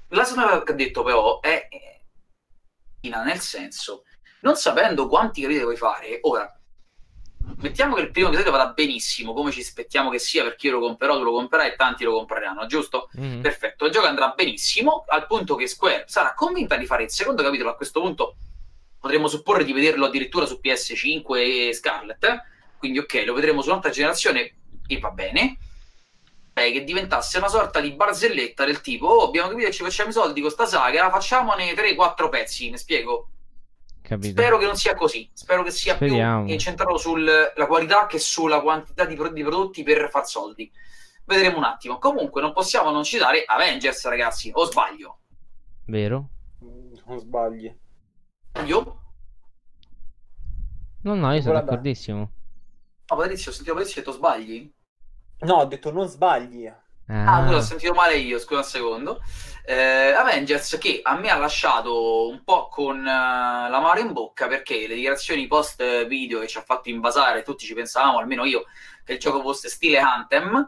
La 0.08 0.24
seconda 0.24 0.48
cosa 0.50 0.62
che 0.64 0.72
ha 0.72 0.74
detto 0.74 1.02
però 1.02 1.40
è 1.40 1.68
eh, 1.70 3.08
nel 3.08 3.38
senso, 3.38 4.04
non 4.40 4.56
sapendo 4.56 5.06
quanti 5.06 5.40
capitoli 5.40 5.64
vuoi 5.64 5.76
fare, 5.76 6.18
ora 6.22 6.57
mettiamo 7.56 7.94
che 7.94 8.02
il 8.02 8.10
primo 8.10 8.28
episodio 8.28 8.52
vada 8.52 8.68
benissimo, 8.72 9.32
come 9.32 9.50
ci 9.50 9.60
aspettiamo 9.60 10.10
che 10.10 10.18
sia, 10.18 10.42
perché 10.42 10.68
io 10.68 10.74
lo 10.74 10.80
comprerò, 10.80 11.16
tu 11.16 11.24
lo 11.24 11.32
comprerai 11.32 11.70
e 11.70 11.76
tanti 11.76 12.04
lo 12.04 12.12
compreranno, 12.12 12.66
giusto? 12.66 13.08
Mhm. 13.14 13.40
Perfetto, 13.40 13.86
il 13.86 13.92
gioco 13.92 14.06
andrà 14.06 14.28
benissimo 14.36 15.04
al 15.08 15.26
punto 15.26 15.54
che 15.56 15.66
Square 15.66 16.04
sarà 16.06 16.34
convinta 16.34 16.76
di 16.76 16.86
fare 16.86 17.04
il 17.04 17.10
secondo 17.10 17.42
capitolo. 17.42 17.70
A 17.70 17.76
questo 17.76 18.00
punto 18.00 18.36
potremmo 19.00 19.28
supporre 19.28 19.64
di 19.64 19.72
vederlo 19.72 20.06
addirittura 20.06 20.46
su 20.46 20.60
PS5 20.62 21.36
e 21.68 21.72
Scarlet. 21.72 22.24
eh? 22.24 22.42
Quindi, 22.78 22.98
ok, 22.98 23.22
lo 23.26 23.34
vedremo 23.34 23.62
su 23.62 23.68
un'altra 23.70 23.90
generazione 23.90 24.54
e 24.86 24.98
va 24.98 25.10
bene. 25.10 25.58
Eh, 26.54 26.72
che 26.72 26.82
diventasse 26.82 27.38
una 27.38 27.48
sorta 27.48 27.78
di 27.80 27.92
barzelletta 27.92 28.64
del 28.64 28.80
tipo: 28.80 29.06
Oh, 29.06 29.26
abbiamo 29.26 29.48
capito 29.48 29.68
che 29.68 29.74
ci 29.74 29.84
facciamo 29.84 30.10
i 30.10 30.12
soldi 30.12 30.40
con 30.40 30.50
sta 30.50 30.66
saga, 30.66 31.08
facciamone 31.10 31.72
3-4 31.72 32.28
pezzi. 32.28 32.70
Mi 32.70 32.78
spiego? 32.78 33.28
Capito? 34.08 34.40
Spero 34.40 34.56
che 34.56 34.64
non 34.64 34.74
sia 34.74 34.94
così. 34.94 35.28
Spero 35.34 35.62
che 35.62 35.70
sia 35.70 35.94
Speriamo. 35.96 36.44
più 36.44 36.52
incentrato 36.54 36.96
sulla 36.96 37.52
qualità 37.66 38.06
che 38.06 38.18
sulla 38.18 38.62
quantità 38.62 39.04
di, 39.04 39.14
pro- 39.14 39.28
di 39.28 39.42
prodotti 39.42 39.82
per 39.82 40.08
far 40.08 40.26
soldi. 40.26 40.72
Vedremo 41.26 41.58
un 41.58 41.64
attimo. 41.64 41.98
Comunque, 41.98 42.40
non 42.40 42.54
possiamo 42.54 42.90
non 42.90 43.04
citare 43.04 43.44
Avengers, 43.44 44.06
ragazzi. 44.06 44.50
O 44.54 44.64
sbaglio? 44.64 45.18
Vero? 45.84 46.30
Non 47.04 47.18
sbagli. 47.18 47.70
Io? 48.64 49.00
No, 51.02 51.14
no, 51.14 51.34
io 51.34 51.42
sono 51.42 51.60
d'accordissimo. 51.60 52.18
No, 53.10 53.16
Patrizio, 53.16 53.50
ho 53.50 53.54
sentito 53.54 53.74
Patrizio 53.74 54.00
e 54.00 54.04
detto 54.04 54.16
sbagli? 54.16 54.72
No, 55.40 55.54
ho 55.56 55.64
detto 55.66 55.92
non 55.92 56.08
sbagli. 56.08 56.72
Ah, 57.10 57.42
scusa, 57.42 57.54
ho 57.54 57.58
Ah, 57.58 57.62
sentito 57.62 57.94
male 57.94 58.16
io, 58.16 58.38
scusa 58.38 58.60
un 58.60 58.66
secondo. 58.66 59.22
Eh, 59.64 60.12
Avengers 60.12 60.78
che 60.78 61.00
a 61.02 61.16
me 61.16 61.30
ha 61.30 61.36
lasciato 61.36 62.28
un 62.28 62.42
po' 62.42 62.68
con 62.68 62.98
eh, 63.00 63.02
l'amaro 63.10 64.00
in 64.00 64.12
bocca 64.12 64.46
perché 64.46 64.86
le 64.86 64.94
dichiarazioni 64.94 65.46
post 65.46 66.06
video 66.06 66.40
che 66.40 66.46
ci 66.48 66.58
ha 66.58 66.62
fatto 66.62 66.88
invasare, 66.88 67.42
tutti 67.42 67.64
ci 67.66 67.74
pensavamo, 67.74 68.18
almeno 68.18 68.44
io, 68.44 68.64
che 69.04 69.14
il 69.14 69.18
gioco 69.18 69.40
fosse 69.40 69.68
stile 69.68 69.98
Anthem. 69.98 70.66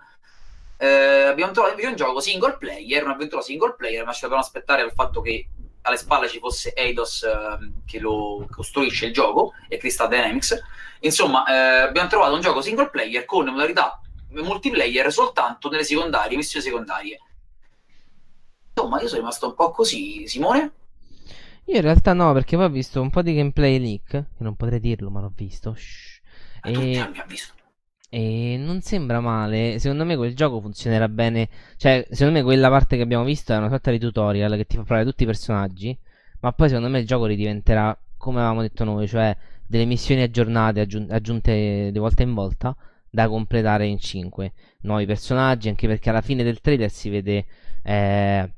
Eh, 0.78 1.22
abbiamo 1.24 1.52
trovato 1.52 1.72
invece 1.74 1.90
un 1.90 1.96
gioco 1.96 2.20
single 2.20 2.56
player, 2.56 3.04
un'avventura 3.04 3.42
single 3.42 3.74
player, 3.76 4.04
ma 4.04 4.12
ci 4.12 4.20
dovevamo 4.20 4.44
aspettare 4.44 4.82
al 4.82 4.92
fatto 4.92 5.20
che 5.20 5.46
alle 5.82 5.96
spalle 5.96 6.28
ci 6.28 6.38
fosse 6.38 6.72
Eidos 6.74 7.22
ehm, 7.22 7.82
che 7.86 7.98
lo 7.98 8.46
costruisce 8.50 9.06
il 9.06 9.12
gioco 9.12 9.52
e 9.68 9.76
Crystal 9.76 10.08
Dynamics. 10.08 10.58
Insomma, 11.00 11.44
eh, 11.46 11.80
abbiamo 11.80 12.08
trovato 12.08 12.34
un 12.34 12.40
gioco 12.40 12.60
single 12.62 12.88
player 12.90 13.24
con 13.26 13.46
modalità 13.46 14.00
multiplayer 14.32 15.12
soltanto 15.12 15.68
nelle 15.68 15.84
secondarie, 15.84 16.36
missioni 16.36 16.64
secondarie. 16.64 17.18
Insomma, 18.74 19.00
io 19.00 19.06
sono 19.08 19.20
rimasto 19.20 19.46
un 19.46 19.54
po' 19.54 19.70
così, 19.70 20.26
Simone. 20.26 20.72
io 21.66 21.76
in 21.76 21.82
realtà 21.82 22.12
no, 22.14 22.32
perché 22.32 22.56
poi 22.56 22.64
ho 22.66 22.68
visto 22.70 23.00
un 23.00 23.10
po' 23.10 23.22
di 23.22 23.34
gameplay 23.34 23.78
leak, 23.78 24.04
che 24.10 24.24
non 24.38 24.56
potrei 24.56 24.80
dirlo, 24.80 25.10
ma 25.10 25.20
l'ho 25.20 25.32
visto. 25.34 25.74
Shh. 25.74 26.20
Ma 26.62 26.70
E, 26.70 27.10
visto. 27.26 27.54
e 28.08 28.56
non 28.58 28.80
sembra 28.82 29.20
male. 29.20 29.78
Secondo 29.78 30.04
me 30.04 30.16
quel 30.16 30.34
gioco 30.34 30.60
funzionerà 30.60 31.08
bene. 31.08 31.48
Cioè, 31.76 32.06
secondo 32.10 32.38
me 32.38 32.42
quella 32.44 32.68
parte 32.68 32.96
che 32.96 33.02
abbiamo 33.02 33.24
visto 33.24 33.52
è 33.52 33.56
una 33.56 33.68
sorta 33.68 33.90
di 33.90 33.98
tutorial 33.98 34.56
che 34.56 34.66
ti 34.66 34.76
fa 34.76 34.82
provare 34.82 35.06
tutti 35.06 35.22
i 35.22 35.26
personaggi. 35.26 35.96
Ma 36.40 36.52
poi 36.52 36.68
secondo 36.68 36.88
me 36.90 36.98
il 37.00 37.06
gioco 37.06 37.26
ridiventerà 37.26 37.96
come 38.16 38.38
avevamo 38.38 38.62
detto 38.62 38.84
noi, 38.84 39.06
cioè 39.08 39.36
delle 39.66 39.84
missioni 39.84 40.22
aggiornate, 40.22 40.80
aggiun- 40.80 41.10
aggiunte 41.10 41.90
di 41.92 41.98
volta 41.98 42.22
in 42.22 42.34
volta, 42.34 42.74
da 43.10 43.28
completare 43.28 43.86
in 43.86 43.98
5 43.98 44.52
nuovi 44.82 45.06
personaggi. 45.06 45.68
Anche 45.68 45.86
perché 45.86 46.10
alla 46.10 46.20
fine 46.22 46.42
del 46.42 46.60
trailer 46.60 46.90
si 46.90 47.08
vede. 47.10 47.46
eh, 47.82 48.52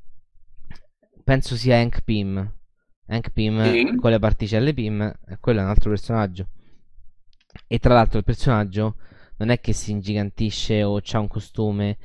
penso 1.23 1.55
sia 1.55 1.77
Hank 1.77 2.01
Pym. 2.03 2.51
Hank 3.07 3.29
Pym 3.31 3.71
Sì. 3.71 3.95
con 3.95 4.11
le 4.11 4.19
particelle 4.19 4.73
Pym, 4.73 5.01
e 5.01 5.37
quello 5.39 5.59
è 5.59 5.63
un 5.63 5.69
altro 5.69 5.89
personaggio. 5.89 6.47
E 7.67 7.79
tra 7.79 7.93
l'altro 7.93 8.17
il 8.19 8.23
personaggio 8.23 8.95
non 9.37 9.49
è 9.49 9.59
che 9.59 9.73
si 9.73 9.91
ingigantisce 9.91 10.83
o 10.83 10.99
c'ha 11.01 11.19
un 11.19 11.27
costume. 11.27 11.97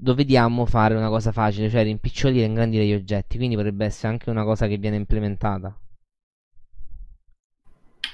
Lo 0.00 0.14
vediamo 0.14 0.66
fare 0.66 0.94
una 0.94 1.08
cosa 1.08 1.32
facile, 1.32 1.70
cioè 1.70 1.82
rimpicciolire 1.84 2.44
e 2.44 2.48
ingrandire 2.48 2.86
gli 2.86 2.92
oggetti. 2.94 3.36
Quindi 3.36 3.56
potrebbe 3.56 3.84
essere 3.86 4.08
anche 4.12 4.30
una 4.30 4.44
cosa 4.44 4.66
che 4.66 4.76
viene 4.78 4.96
implementata. 4.96 5.74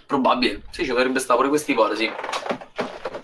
Probabile, 0.06 0.62
sì, 0.70 0.84
ci 0.84 0.90
potrebbe 0.90 1.18
stare 1.18 1.38
pure 1.38 1.48
questa 1.48 1.72
ipotesi. 1.72 2.08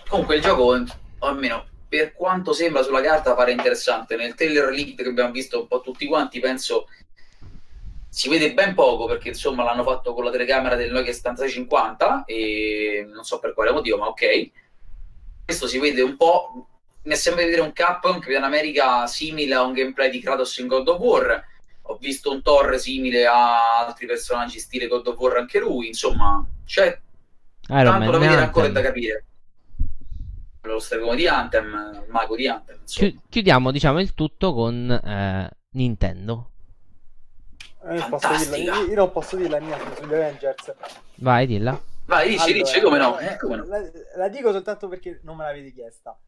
Comunque 0.09 0.37
il 0.37 0.43
gioco, 0.43 0.85
almeno 1.19 1.67
per 1.89 2.13
quanto 2.13 2.53
sembra 2.53 2.83
sulla 2.83 3.01
carta 3.01 3.35
pare 3.35 3.53
interessante, 3.53 4.17
nel 4.17 4.35
trailer 4.35 4.71
leak 4.71 4.95
che 4.95 5.09
abbiamo 5.09 5.31
visto 5.31 5.61
un 5.61 5.67
po' 5.67 5.81
tutti 5.81 6.07
quanti, 6.07 6.41
penso 6.41 6.87
si 8.09 8.29
vede 8.29 8.55
ben 8.55 8.75
poco 8.75 9.07
perché 9.07 9.29
insomma 9.29 9.63
l'hanno 9.65 9.85
fatto 9.85 10.15
con 10.15 10.25
la 10.25 10.31
telecamera 10.31 10.77
del 10.77 10.91
Nokia 10.91 11.13
7650 11.13 12.25
e 12.25 13.07
non 13.13 13.23
so 13.23 13.39
per 13.39 13.55
quale 13.55 13.71
motivo, 13.71 13.99
ma 13.99 14.09
ok. 14.09 14.51
Questo 15.45 15.67
si 15.67 15.79
vede 15.79 16.03
un 16.03 16.17
po', 16.17 16.67
mi 17.03 17.15
sembra 17.15 17.43
di 17.43 17.51
vedere 17.51 17.67
un 17.67 17.73
Capcom, 17.75 18.19
Capitan 18.19 18.45
America 18.45 19.07
simile 19.07 19.55
a 19.55 19.63
un 19.63 19.73
gameplay 19.73 20.11
di 20.11 20.21
Kratos 20.21 20.57
in 20.59 20.67
God 20.67 20.89
of 20.89 20.99
War. 20.99 21.45
Ho 21.83 21.97
visto 21.97 22.31
un 22.31 22.43
Thor 22.43 22.79
simile 22.79 23.27
a 23.27 23.87
altri 23.87 24.07
personaggi 24.07 24.59
stile 24.59 24.89
God 24.89 25.07
of 25.07 25.17
War 25.17 25.37
anche 25.37 25.59
lui, 25.59 25.87
insomma, 25.87 26.45
c'è 26.67 26.99
Iron 27.69 27.85
tanto 27.85 27.99
Man 27.99 28.11
da 28.11 28.19
vedere 28.19 28.41
ancora 28.43 28.67
e 28.67 28.73
da 28.73 28.83
capire. 28.83 29.25
Lo 30.63 30.79
stregone 30.81 31.17
di 31.17 31.27
Anthem, 31.27 32.03
il 32.05 32.11
mago 32.11 32.37
di 32.37 32.47
Anthem. 32.49 32.79
Chi- 32.85 33.19
chiudiamo, 33.29 33.71
diciamo, 33.71 34.01
il 34.01 34.15
tutto 34.15 34.53
con 34.53 34.91
eh, 34.91 35.51
Nintendo. 35.71 36.51
Eh, 37.85 37.95
io, 37.97 38.09
posso 38.09 38.37
dirla, 38.37 38.57
io, 38.57 38.75
io 38.87 38.95
non 38.95 39.13
posso 39.13 39.37
dire 39.37 39.49
la 39.49 39.61
mia 39.61 39.79
sugli 39.95 40.13
Avengers. 40.13 40.75
Vai, 41.17 41.47
dilla. 41.47 41.81
Vai, 42.07 42.31
dici, 42.31 42.43
Allora, 42.53 42.59
dici, 42.65 42.81
come 42.81 42.99
no? 42.99 43.19
eh, 43.19 43.37
come 43.37 43.57
no? 43.57 43.65
La, 43.67 43.91
la 44.17 44.29
dico 44.29 44.51
soltanto 44.53 44.89
perché 44.89 45.21
non 45.23 45.37
me 45.37 45.45
l'avete 45.45 45.73
chiesta. 45.73 46.19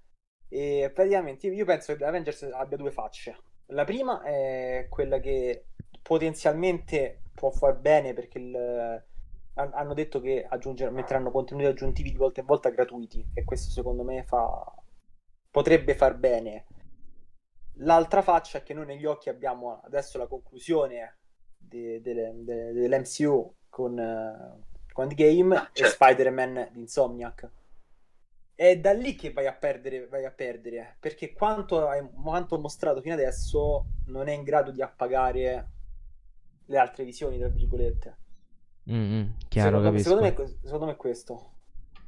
E 0.49 0.91
praticamente 0.95 1.49
io, 1.49 1.65
penso 1.65 1.95
che 1.97 2.05
Avengers 2.05 2.43
abbia 2.53 2.77
due 2.77 2.91
facce. 2.91 3.37
La 3.67 3.85
prima 3.85 4.23
è 4.23 4.87
quella 4.89 5.19
che 5.19 5.67
potenzialmente 6.03 7.23
può 7.35 7.51
far 7.51 7.77
bene 7.77 8.15
perché 8.15 8.39
il- 8.39 9.05
hanno 9.61 9.95
detto 9.95 10.21
che 10.21 10.47
metteranno 10.91 11.31
contenuti 11.31 11.67
aggiuntivi 11.67 12.11
di 12.11 12.17
volta 12.17 12.41
in 12.41 12.47
volta 12.47 12.71
gratuiti 12.71 13.25
e 13.35 13.45
questo 13.45 13.71
secondo 13.71 14.03
me 14.03 14.25
fa, 14.25 14.73
potrebbe 15.51 15.95
far 15.95 16.17
bene. 16.17 16.67
L'altra 17.83 18.23
faccia 18.23 18.59
è 18.59 18.63
che 18.63 18.75
noi 18.75 18.87
negli 18.87 19.07
occhi 19.07 19.29
abbiamo 19.29 19.81
adesso 19.83 20.19
la 20.19 20.27
conclusione 20.27 21.19
de- 21.57 22.01
delle- 22.01 22.33
de- 22.45 22.73
dell'MCU 22.73 23.55
con, 23.69 23.99
eh, 23.99 24.59
con 24.93 25.05
Endgame 25.05 25.57
Ah, 25.57 25.65
e 25.73 25.77
certo. 25.77 25.93
Spider-Man 25.95 26.69
di 26.73 26.81
Insomniac. 26.81 27.49
È 28.55 28.77
da 28.79 28.93
lì 28.93 29.15
che 29.15 29.33
vai 29.33 29.47
a 29.47 29.55
perdere, 29.55 30.07
vai 30.07 30.25
a 30.27 30.31
perdere 30.31 30.97
perché 31.01 31.33
quanto, 31.33 31.87
hai- 31.89 32.07
quanto 32.23 32.57
ho 32.57 32.59
mostrato 32.61 33.01
fino 33.01 33.15
adesso 33.15 33.87
non 34.07 34.29
è 34.29 34.33
in 34.33 34.43
grado 34.43 34.71
di 34.71 34.83
appagare 34.83 35.69
le 36.67 36.79
altre 36.79 37.05
visioni, 37.05 37.39
tra 37.39 37.49
virgolette. 37.49 38.17
Mm, 38.91 38.95
mm, 38.95 39.23
chiaro, 39.49 39.79
secondo, 39.79 39.91
capisco. 39.91 40.09
secondo 40.09 40.43
me, 40.43 40.59
secondo 40.63 40.87
me 40.87 40.93
è 40.93 40.97
questo. 40.97 41.51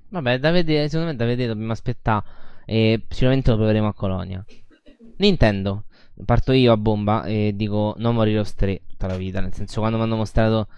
Vabbè, 0.08 0.38
da 0.38 0.50
vedere, 0.50 0.88
secondo 0.88 1.10
me 1.10 1.16
da 1.16 1.24
vedere 1.24 1.48
dobbiamo 1.48 1.72
aspettare 1.72 2.24
e 2.66 3.04
sicuramente 3.08 3.50
lo 3.50 3.56
proveremo 3.56 3.88
a 3.88 3.94
Colonia. 3.94 4.44
Nintendo, 5.16 5.84
parto 6.24 6.52
io 6.52 6.72
a 6.72 6.76
bomba 6.76 7.24
e 7.24 7.52
dico 7.54 7.94
No 7.98 8.12
More 8.12 8.30
Heroes 8.30 8.54
3 8.54 8.82
tutta 8.86 9.06
la 9.06 9.16
vita, 9.16 9.40
nel 9.40 9.52
senso 9.54 9.80
quando 9.80 9.96
mi 9.98 10.04
hanno 10.04 10.16
mostrato 10.16 10.68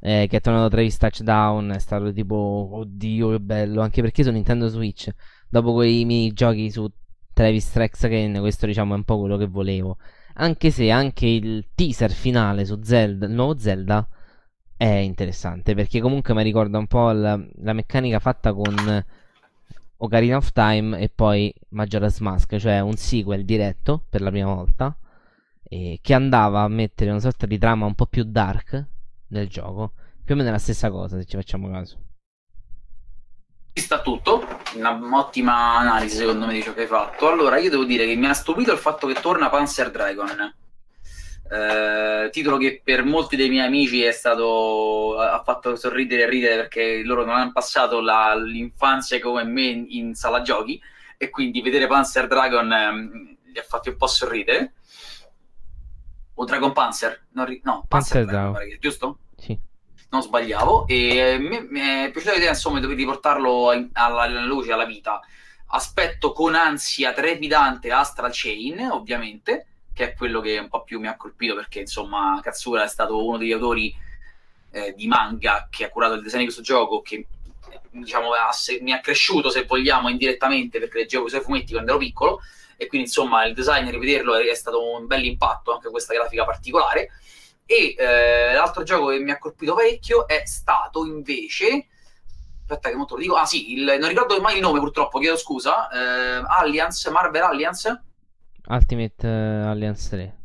eh, 0.00 0.26
che 0.28 0.38
è 0.38 0.40
tornato 0.40 0.68
Travis 0.68 0.96
Touchdown 0.96 1.70
è 1.70 1.78
stato 1.78 2.12
tipo 2.12 2.70
oddio 2.72 3.30
che 3.30 3.40
bello, 3.40 3.82
anche 3.82 4.00
perché 4.00 4.22
su 4.22 4.30
Nintendo 4.30 4.68
Switch, 4.68 5.10
dopo 5.48 5.72
quei 5.72 6.04
minigiochi 6.04 6.70
su 6.70 6.90
Travis 7.32 7.68
Strikes 7.68 8.04
Again, 8.04 8.38
questo 8.40 8.66
diciamo 8.66 8.94
è 8.94 8.96
un 8.96 9.04
po' 9.04 9.18
quello 9.18 9.36
che 9.36 9.46
volevo. 9.46 9.98
Anche 10.34 10.70
se 10.70 10.90
anche 10.90 11.26
il 11.26 11.68
teaser 11.74 12.10
finale 12.10 12.64
su 12.64 12.80
Zelda, 12.82 13.26
il 13.26 13.32
nuovo 13.32 13.58
Zelda 13.58 14.06
è 14.80 14.86
interessante 14.86 15.74
perché 15.74 16.00
comunque 16.00 16.32
mi 16.32 16.42
ricorda 16.42 16.78
un 16.78 16.86
po' 16.86 17.10
la, 17.10 17.38
la 17.56 17.74
meccanica 17.74 18.18
fatta 18.18 18.54
con 18.54 19.04
Ocarina 19.98 20.38
of 20.38 20.52
Time 20.52 20.98
e 20.98 21.10
poi 21.14 21.52
Majora's 21.68 22.20
Mask, 22.20 22.56
cioè 22.56 22.80
un 22.80 22.94
sequel 22.94 23.44
diretto 23.44 24.02
per 24.08 24.22
la 24.22 24.30
prima 24.30 24.54
volta 24.54 24.96
eh, 25.64 25.98
che 26.00 26.14
andava 26.14 26.62
a 26.62 26.68
mettere 26.68 27.10
una 27.10 27.20
sorta 27.20 27.44
di 27.44 27.58
trama 27.58 27.84
un 27.84 27.94
po' 27.94 28.06
più 28.06 28.24
dark 28.24 28.82
nel 29.28 29.48
gioco, 29.48 29.92
più 30.24 30.34
o 30.34 30.38
meno 30.38 30.50
la 30.50 30.56
stessa 30.56 30.90
cosa 30.90 31.18
se 31.18 31.26
ci 31.26 31.36
facciamo 31.36 31.70
caso. 31.70 31.98
Ci 33.74 33.82
sta 33.82 34.00
tutto, 34.00 34.46
un'ottima 34.76 35.76
analisi 35.76 36.16
secondo 36.16 36.46
me 36.46 36.54
di 36.54 36.62
ciò 36.62 36.72
che 36.72 36.80
hai 36.80 36.86
fatto. 36.86 37.28
Allora, 37.28 37.58
io 37.58 37.68
devo 37.68 37.84
dire 37.84 38.06
che 38.06 38.16
mi 38.16 38.28
ha 38.28 38.32
stupito 38.32 38.72
il 38.72 38.78
fatto 38.78 39.06
che 39.06 39.20
torna 39.20 39.50
Panzer 39.50 39.90
Dragon. 39.90 40.54
Eh, 41.52 42.30
titolo 42.30 42.58
che 42.58 42.80
per 42.84 43.02
molti 43.04 43.34
dei 43.34 43.48
miei 43.48 43.66
amici 43.66 44.02
è 44.04 44.12
stato 44.12 45.18
ha 45.18 45.42
fatto 45.42 45.74
sorridere 45.74 46.22
e 46.22 46.28
ridere 46.28 46.54
perché 46.54 47.02
loro 47.02 47.24
non 47.24 47.34
hanno 47.34 47.50
passato 47.50 48.00
la- 48.00 48.36
l'infanzia 48.36 49.18
come 49.18 49.42
me 49.42 49.62
in, 49.66 49.86
in 49.88 50.14
sala 50.14 50.42
giochi 50.42 50.80
e 51.16 51.28
quindi 51.28 51.60
vedere 51.60 51.88
Panzer 51.88 52.28
Dragon 52.28 52.70
ehm, 52.72 53.36
li 53.52 53.58
ha 53.58 53.62
fatti 53.62 53.88
un 53.88 53.96
po' 53.96 54.06
sorridere. 54.06 54.74
O 56.34 56.44
Dragon 56.44 56.72
Panzer? 56.72 57.26
Ri- 57.34 57.60
no, 57.64 57.84
Panzer 57.88 58.24
Panzer, 58.24 58.24
Dragon, 58.26 58.52
Dragon. 58.52 58.76
giusto? 58.80 59.18
Sì. 59.36 59.58
non 60.10 60.22
sbagliavo 60.22 60.86
e 60.86 61.36
mi, 61.38 61.66
mi 61.68 61.80
è 61.80 62.10
piaciuta 62.12 62.34
l'idea 62.34 62.50
insomma 62.50 62.78
di 62.80 62.86
riportarlo 62.94 63.70
alla, 63.70 64.22
alla 64.22 64.44
luce, 64.44 64.72
alla 64.72 64.84
vita 64.84 65.20
aspetto 65.72 66.32
con 66.32 66.54
ansia 66.54 67.12
trepidante 67.12 67.90
Astral 67.92 68.30
Chain 68.32 68.80
ovviamente 68.90 69.66
che 70.00 70.12
è 70.12 70.14
quello 70.14 70.40
che 70.40 70.56
un 70.56 70.68
po' 70.68 70.82
più 70.82 70.98
mi 70.98 71.08
ha 71.08 71.16
colpito 71.16 71.54
perché 71.54 71.80
insomma 71.80 72.40
Katsura 72.42 72.84
è 72.84 72.88
stato 72.88 73.22
uno 73.22 73.36
degli 73.36 73.52
autori 73.52 73.94
eh, 74.70 74.94
di 74.96 75.06
manga 75.06 75.68
che 75.70 75.84
ha 75.84 75.90
curato 75.90 76.14
il 76.14 76.22
disegno 76.22 76.38
di 76.44 76.44
questo 76.46 76.62
gioco 76.62 77.02
che 77.02 77.26
diciamo 77.90 78.32
ha 78.32 78.50
se- 78.50 78.78
mi 78.80 78.92
ha 78.92 79.00
cresciuto 79.00 79.50
se 79.50 79.64
vogliamo 79.64 80.08
indirettamente 80.08 80.78
perché 80.78 81.00
leggevo 81.00 81.26
i 81.26 81.28
suoi 81.28 81.42
fumetti 81.42 81.72
quando 81.72 81.90
ero 81.90 81.98
piccolo 82.00 82.40
e 82.78 82.86
quindi 82.86 83.08
insomma 83.08 83.44
il 83.44 83.52
design 83.52 83.90
rivederlo 83.90 84.36
è, 84.36 84.46
è 84.48 84.54
stato 84.54 84.82
un 84.90 85.06
bel 85.06 85.22
impatto 85.24 85.74
anche 85.74 85.90
questa 85.90 86.14
grafica 86.14 86.46
particolare 86.46 87.10
e 87.66 87.94
eh, 87.98 88.52
l'altro 88.54 88.82
gioco 88.84 89.08
che 89.08 89.18
mi 89.18 89.32
ha 89.32 89.38
colpito 89.38 89.74
parecchio 89.74 90.26
è 90.26 90.42
stato 90.46 91.04
invece. 91.04 91.86
Aspetta, 92.62 92.88
che 92.88 92.96
molto 92.96 93.14
lo 93.16 93.20
dico. 93.20 93.34
Ah, 93.36 93.44
sì, 93.46 93.72
il- 93.74 93.96
non 94.00 94.08
ricordo 94.08 94.40
mai 94.40 94.56
il 94.56 94.60
nome 94.60 94.80
purtroppo, 94.80 95.18
chiedo 95.20 95.36
scusa. 95.36 95.88
eh, 95.88 96.42
Alliance, 96.48 97.08
Marvel 97.10 97.42
Alliance. 97.42 98.02
Ultimate 98.68 99.26
eh, 99.26 99.30
Alliance 99.30 100.08
3. 100.10 100.36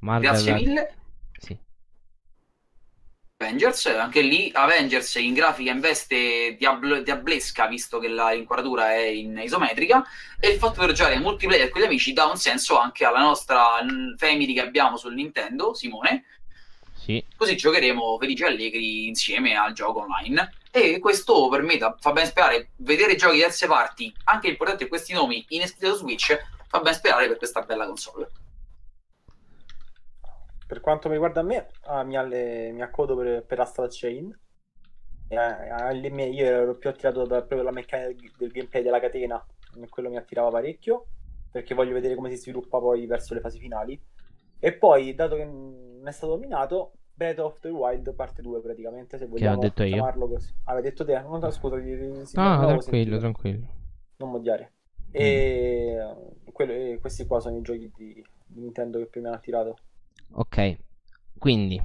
Marvel 0.00 0.30
Grazie 0.30 0.52
mille. 0.54 0.94
Sì. 1.38 1.56
Avengers, 3.40 3.86
anche 3.86 4.20
lì 4.20 4.50
Avengers 4.52 5.14
in 5.16 5.32
grafica 5.32 5.70
in 5.70 5.78
veste 5.80 6.56
diablo- 6.58 7.02
diablesca, 7.02 7.66
visto 7.68 7.98
che 8.00 8.08
la 8.08 8.32
inquadratura 8.32 8.92
è 8.94 9.04
in 9.06 9.38
isometrica, 9.38 10.04
e 10.40 10.48
il 10.48 10.58
fatto 10.58 10.84
di 10.84 10.92
giocare 10.92 11.18
multiplayer 11.20 11.68
con 11.68 11.80
gli 11.80 11.84
amici 11.84 12.12
dà 12.12 12.26
un 12.26 12.36
senso 12.36 12.78
anche 12.78 13.04
alla 13.04 13.20
nostra 13.20 13.80
mm, 13.82 14.16
family 14.16 14.54
che 14.54 14.60
abbiamo 14.60 14.96
sul 14.96 15.14
Nintendo, 15.14 15.72
Simone, 15.72 16.24
Sì. 16.96 17.24
così 17.36 17.56
giocheremo 17.56 18.18
felici 18.18 18.42
e 18.42 18.46
allegri 18.46 19.06
insieme 19.06 19.54
al 19.56 19.72
gioco 19.72 20.00
online 20.00 20.52
e 20.72 20.98
questo 20.98 21.48
per 21.48 21.62
me 21.62 21.76
da- 21.76 21.96
fa 21.98 22.10
ben 22.12 22.26
sperare 22.26 22.70
vedere 22.78 23.14
giochi 23.14 23.36
di 23.36 23.40
terze 23.42 23.66
parti 23.68 24.12
anche 24.24 24.48
importante 24.48 24.88
questi 24.88 25.12
nomi 25.14 25.44
in 25.50 25.62
esclusiva 25.62 25.96
Switch 25.96 26.36
fa 26.68 26.80
ben 26.80 26.94
sperare 26.94 27.26
per 27.28 27.36
questa 27.38 27.62
bella 27.62 27.86
console 27.86 28.28
Per 30.66 30.80
quanto 30.80 31.08
mi 31.08 31.14
riguarda 31.14 31.40
a 31.40 31.42
me, 31.44 31.66
ah, 31.84 32.02
mi, 32.04 32.16
alle- 32.16 32.72
mi 32.72 32.82
accodo 32.82 33.16
per, 33.16 33.44
per 33.44 33.60
Astral 33.60 33.88
Chain. 33.90 34.38
Eh, 35.28 35.36
alle 35.36 36.10
mie- 36.10 36.28
io 36.28 36.44
ero 36.44 36.76
più 36.76 36.90
attirato 36.90 37.24
da, 37.26 37.38
proprio 37.38 37.58
dalla 37.58 37.70
meccanica 37.72 38.08
del, 38.08 38.32
del 38.36 38.50
gameplay 38.50 38.82
della 38.82 39.00
catena, 39.00 39.44
e 39.80 39.88
quello 39.88 40.10
mi 40.10 40.16
attirava 40.18 40.50
parecchio, 40.50 41.06
perché 41.50 41.74
voglio 41.74 41.94
vedere 41.94 42.14
come 42.14 42.28
si 42.30 42.36
sviluppa 42.36 42.78
poi 42.78 43.06
verso 43.06 43.32
le 43.34 43.40
fasi 43.40 43.58
finali. 43.58 43.98
E 44.58 44.72
poi, 44.76 45.14
dato 45.14 45.36
che 45.36 45.44
non 45.44 46.02
è 46.06 46.10
stato 46.12 46.32
nominato, 46.34 46.92
Breath 47.14 47.38
of 47.38 47.60
the 47.60 47.68
Wild 47.70 48.14
parte 48.14 48.42
2 48.42 48.60
praticamente, 48.60 49.16
se 49.18 49.26
vogliamo 49.26 49.60
detto 49.60 49.82
io? 49.84 49.96
chiamarlo 49.96 50.28
così. 50.28 50.52
Ah, 50.64 50.72
Avevi 50.72 50.88
detto 50.90 51.04
te? 51.04 51.18
No, 51.20 51.38
no, 51.38 51.50
scusa, 51.50 51.80
ti- 51.80 51.84
ti- 52.26 52.38
non 52.40 52.60
l'avevo 52.60 52.80
tranquillo, 52.80 52.82
sentito. 52.82 53.18
tranquillo. 53.18 53.66
Non 54.16 54.30
modiare. 54.30 54.72
E, 55.10 55.98
quello- 56.52 56.72
e 56.72 56.98
questi 57.00 57.26
qua 57.26 57.40
sono 57.40 57.56
i 57.58 57.62
giochi 57.62 57.90
di, 57.96 58.24
di 58.46 58.60
Nintendo 58.60 58.98
che 58.98 59.06
più 59.06 59.20
mi 59.20 59.26
hanno 59.28 59.36
attirato. 59.36 59.76
Ok, 60.32 60.76
quindi 61.38 61.80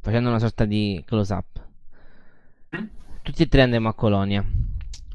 facendo 0.00 0.28
una 0.28 0.38
sorta 0.38 0.64
di 0.64 1.02
close 1.06 1.32
up, 1.32 1.68
Mm? 2.76 2.84
tutti 3.22 3.42
e 3.42 3.48
tre 3.48 3.62
andremo 3.62 3.88
a 3.88 3.94
Colonia. 3.94 4.44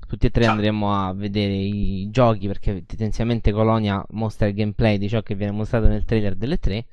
Tutti 0.08 0.28
e 0.28 0.30
tre 0.30 0.46
andremo 0.46 0.94
a 0.94 1.14
vedere 1.14 1.54
i 1.54 2.10
giochi 2.12 2.48
perché 2.48 2.86
tendenzialmente 2.86 3.52
Colonia 3.52 4.06
mostra 4.12 4.46
il 4.48 4.54
gameplay 4.54 4.98
di 4.98 5.10
ciò 5.10 5.22
che 5.22 5.36
viene 5.36 5.52
mostrato 5.52 5.88
nel 5.88 6.06
trailer 6.06 6.36
delle 6.36 6.58
tre. 6.58 6.86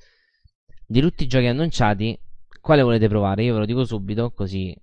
Di 0.87 1.01
tutti 1.01 1.25
i 1.25 1.27
giochi 1.27 1.47
annunciati, 1.47 2.19
quale 2.61 2.83
volete 2.83 3.09
provare? 3.09 3.43
Io 3.45 3.53
ve 3.55 3.61
lo 3.61 3.67
dico 3.67 3.85
subito, 3.85 4.31
così 4.31 4.75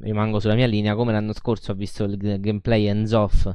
rimango 0.00 0.38
sulla 0.38 0.54
mia 0.54 0.66
linea. 0.66 0.94
Come 0.94 1.12
l'anno 1.12 1.32
scorso 1.32 1.72
ho 1.72 1.74
visto 1.74 2.04
il 2.04 2.16
gameplay 2.40 2.88
hands 2.88 3.12
off 3.12 3.50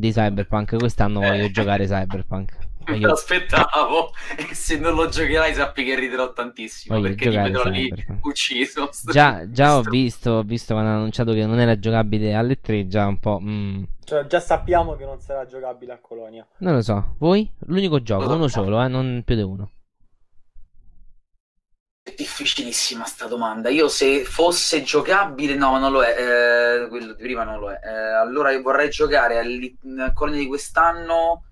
di 0.00 0.10
Cyberpunk, 0.10 0.76
quest'anno 0.78 1.20
voglio 1.20 1.44
Eh. 1.44 1.50
giocare 1.52 1.84
Cyberpunk. 1.86 2.56
me 2.86 2.92
Voglio- 2.94 3.08
l'aspettavo 3.10 4.10
e 4.36 4.54
se 4.54 4.78
non 4.78 4.94
lo 4.94 5.08
giocherai 5.08 5.54
sappi 5.54 5.84
che 5.84 5.94
riderò 5.96 6.32
tantissimo 6.32 6.96
Voglio 6.96 7.08
perché 7.08 7.30
ti 7.30 7.36
vedrò 7.36 7.64
lì 7.68 7.92
ucciso 8.22 8.88
Già, 9.12 9.48
già 9.50 9.76
ho 9.76 9.82
visto, 9.82 10.30
ho 10.32 10.42
visto 10.42 10.72
quando 10.72 10.90
hanno 10.90 11.00
annunciato 11.00 11.32
che 11.32 11.44
non 11.46 11.60
era 11.60 11.78
giocabile 11.78 12.34
alle 12.34 12.58
3, 12.60 12.88
già 12.88 13.06
un 13.06 13.18
po'... 13.20 13.38
mm, 13.40 13.82
Cioè, 14.04 14.26
già 14.26 14.40
sappiamo 14.40 14.96
che 14.96 15.04
non 15.04 15.20
sarà 15.20 15.44
giocabile 15.46 15.92
a 15.92 15.98
Colonia. 16.00 16.44
non 16.58 16.74
lo 16.74 16.80
so. 16.82 17.14
Voi? 17.18 17.48
L'unico 17.66 18.02
gioco, 18.02 18.32
uno 18.34 18.48
solo, 18.48 18.82
eh, 18.82 18.88
non 18.88 19.22
più 19.24 19.36
di 19.36 19.42
uno. 19.42 19.70
Difficilissima 22.16 23.04
sta 23.04 23.26
domanda. 23.26 23.68
Io 23.68 23.88
se 23.88 24.24
fosse 24.24 24.82
giocabile, 24.82 25.54
no, 25.54 25.78
non 25.78 25.92
lo 25.92 26.02
è. 26.02 26.82
eh, 26.82 26.88
quello 26.88 27.14
di 27.14 27.22
prima 27.22 27.44
non 27.44 27.58
lo 27.58 27.70
è. 27.70 27.78
Eh, 27.82 27.88
allora 27.88 28.50
io 28.50 28.62
vorrei 28.62 28.90
giocare 28.90 29.38
al 29.38 30.12
Colonia 30.14 30.40
di 30.40 30.46
quest'anno. 30.46 31.44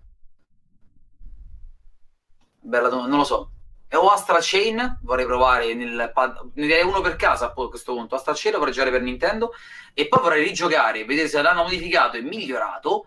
Bella 2.61 2.89
domanda, 2.89 3.09
non 3.09 3.19
lo 3.19 3.25
so. 3.25 3.51
E 3.89 3.97
O 3.97 4.11
Astra 4.11 4.39
Chain, 4.41 4.99
vorrei 5.03 5.25
provare 5.25 5.73
nel 5.73 6.11
pad... 6.13 6.51
ne 6.55 6.67
direi 6.67 6.85
uno 6.85 7.01
per 7.01 7.17
casa 7.17 7.47
a 7.47 7.53
questo 7.53 7.95
punto. 7.95 8.15
Astra 8.15 8.35
Chain 8.37 8.59
vorrei 8.59 8.73
giocare 8.73 8.91
per 8.91 9.01
Nintendo. 9.01 9.53
E 9.95 10.09
poi 10.09 10.21
vorrei 10.21 10.45
rigiocare, 10.45 11.05
vedere 11.05 11.29
se 11.29 11.41
l'hanno 11.41 11.63
modificato 11.63 12.17
e 12.17 12.21
migliorato. 12.21 13.07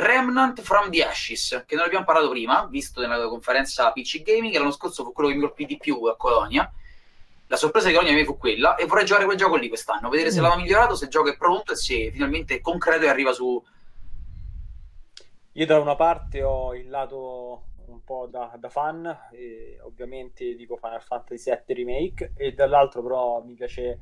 Remnant 0.00 0.60
from 0.62 0.90
the 0.90 1.04
Ashes, 1.04 1.64
che 1.66 1.74
non 1.76 1.84
abbiamo 1.84 2.04
parlato 2.04 2.30
prima, 2.30 2.66
visto 2.66 3.00
nella 3.00 3.28
conferenza 3.28 3.92
PC 3.92 4.22
Gaming, 4.22 4.54
l'anno 4.56 4.70
scorso 4.70 5.04
fu 5.04 5.12
quello 5.12 5.28
che 5.28 5.36
mi 5.36 5.42
colpì 5.42 5.66
di 5.66 5.76
più 5.76 6.02
a 6.04 6.16
Colonia. 6.16 6.72
La 7.46 7.56
sorpresa 7.56 7.88
di 7.88 7.94
Colonia 7.94 8.14
a 8.14 8.16
me 8.16 8.24
fu 8.24 8.38
quella, 8.38 8.76
e 8.76 8.86
vorrei 8.86 9.04
giocare 9.04 9.26
quel 9.26 9.36
gioco 9.36 9.56
lì 9.56 9.68
quest'anno, 9.68 10.08
vedere 10.08 10.30
mm. 10.30 10.32
se 10.32 10.40
l'hanno 10.40 10.56
migliorato, 10.56 10.94
se 10.94 11.04
il 11.04 11.10
gioco 11.10 11.28
è 11.28 11.36
pronto 11.36 11.72
e 11.72 11.76
se 11.76 12.10
finalmente 12.10 12.54
è 12.54 12.60
concreto 12.60 13.04
e 13.04 13.08
arriva 13.08 13.32
su... 13.32 13.62
Io 15.52 15.66
da 15.66 15.78
una 15.80 15.96
parte 15.96 16.42
ho 16.42 16.74
il 16.74 16.88
lato 16.88 17.64
un 17.86 18.02
po' 18.04 18.28
da, 18.30 18.52
da 18.56 18.68
fan, 18.68 19.18
ovviamente 19.82 20.54
dico 20.54 20.76
Final 20.76 21.02
Fantasy 21.02 21.50
VII 21.50 21.74
Remake, 21.74 22.32
e 22.36 22.52
dall'altro 22.52 23.02
però 23.02 23.42
mi 23.42 23.54
piace 23.54 23.98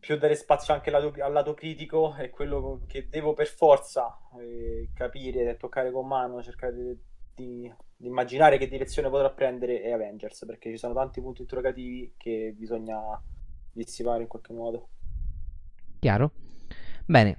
più 0.00 0.16
dare 0.16 0.34
spazio 0.34 0.72
anche 0.74 0.90
al 0.90 1.02
lato, 1.02 1.22
al 1.22 1.32
lato 1.32 1.54
critico, 1.54 2.14
è 2.14 2.30
quello 2.30 2.80
che 2.86 3.08
devo 3.08 3.34
per 3.34 3.46
forza 3.46 4.18
eh, 4.40 4.88
capire, 4.94 5.56
toccare 5.56 5.92
con 5.92 6.06
mano, 6.06 6.42
cercare 6.42 6.74
di, 6.74 6.98
di, 7.34 7.72
di, 7.96 8.06
immaginare 8.06 8.58
che 8.58 8.66
direzione 8.66 9.10
potrà 9.10 9.30
prendere 9.30 9.82
è 9.82 9.92
Avengers, 9.92 10.44
perché 10.46 10.70
ci 10.70 10.78
sono 10.78 10.94
tanti 10.94 11.20
punti 11.20 11.42
interrogativi 11.42 12.14
che 12.16 12.54
bisogna 12.56 12.98
dissipare 13.72 14.22
in 14.22 14.28
qualche 14.28 14.52
modo. 14.54 14.88
Chiaro? 15.98 16.32
Bene, 17.04 17.38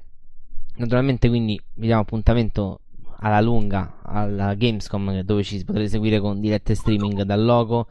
naturalmente 0.75 1.27
quindi 1.27 1.59
vi 1.73 1.87
diamo 1.87 2.01
appuntamento 2.01 2.81
alla 3.23 3.41
lunga 3.41 3.99
alla 4.03 4.53
Gamescom 4.55 5.21
dove 5.21 5.43
ci 5.43 5.63
potrete 5.63 5.89
seguire 5.89 6.19
con 6.19 6.39
dirette 6.39 6.75
streaming 6.75 7.21
dal 7.23 7.43
logo, 7.43 7.87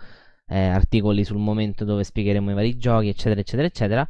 eh, 0.47 0.67
articoli 0.67 1.25
sul 1.25 1.39
momento 1.39 1.85
dove 1.85 2.05
spiegheremo 2.05 2.51
i 2.51 2.55
vari 2.55 2.77
giochi, 2.77 3.09
eccetera, 3.09 3.41
eccetera, 3.41 3.67
eccetera. 3.67 4.09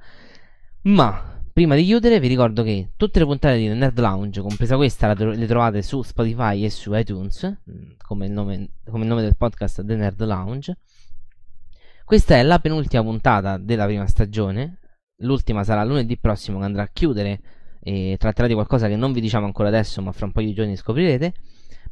Ma 0.82 1.42
prima 1.52 1.74
di 1.74 1.84
chiudere 1.84 2.18
vi 2.20 2.28
ricordo 2.28 2.62
che 2.62 2.92
tutte 2.96 3.18
le 3.18 3.26
puntate 3.26 3.58
di 3.58 3.68
Nerd 3.68 3.98
Lounge, 3.98 4.40
compresa 4.40 4.76
questa, 4.76 5.12
le 5.12 5.46
trovate 5.46 5.82
su 5.82 6.00
Spotify 6.00 6.64
e 6.64 6.70
su 6.70 6.94
iTunes, 6.94 7.44
mm, 7.70 7.90
come 7.98 8.26
il 8.26 8.32
nome, 8.32 8.70
come 8.88 9.02
il 9.02 9.08
nome 9.08 9.20
del 9.20 9.36
podcast 9.36 9.84
The 9.84 9.96
Nerd 9.96 10.24
Lounge. 10.24 10.78
Questa 12.02 12.34
è 12.36 12.42
la 12.42 12.58
penultima 12.60 13.02
puntata 13.02 13.58
della 13.58 13.84
prima 13.84 14.06
stagione. 14.06 14.78
L'ultima 15.18 15.62
sarà 15.64 15.84
lunedì 15.84 16.16
prossimo 16.16 16.58
che 16.58 16.64
andrà 16.64 16.82
a 16.84 16.90
chiudere 16.90 17.40
e 17.78 18.16
tratterà 18.18 18.48
di 18.48 18.54
qualcosa 18.54 18.88
che 18.88 18.96
non 18.96 19.12
vi 19.12 19.20
diciamo 19.20 19.44
ancora 19.44 19.68
adesso, 19.68 20.00
ma 20.00 20.12
fra 20.12 20.24
un 20.24 20.32
paio 20.32 20.46
di 20.46 20.54
giorni 20.54 20.76
scoprirete. 20.76 21.34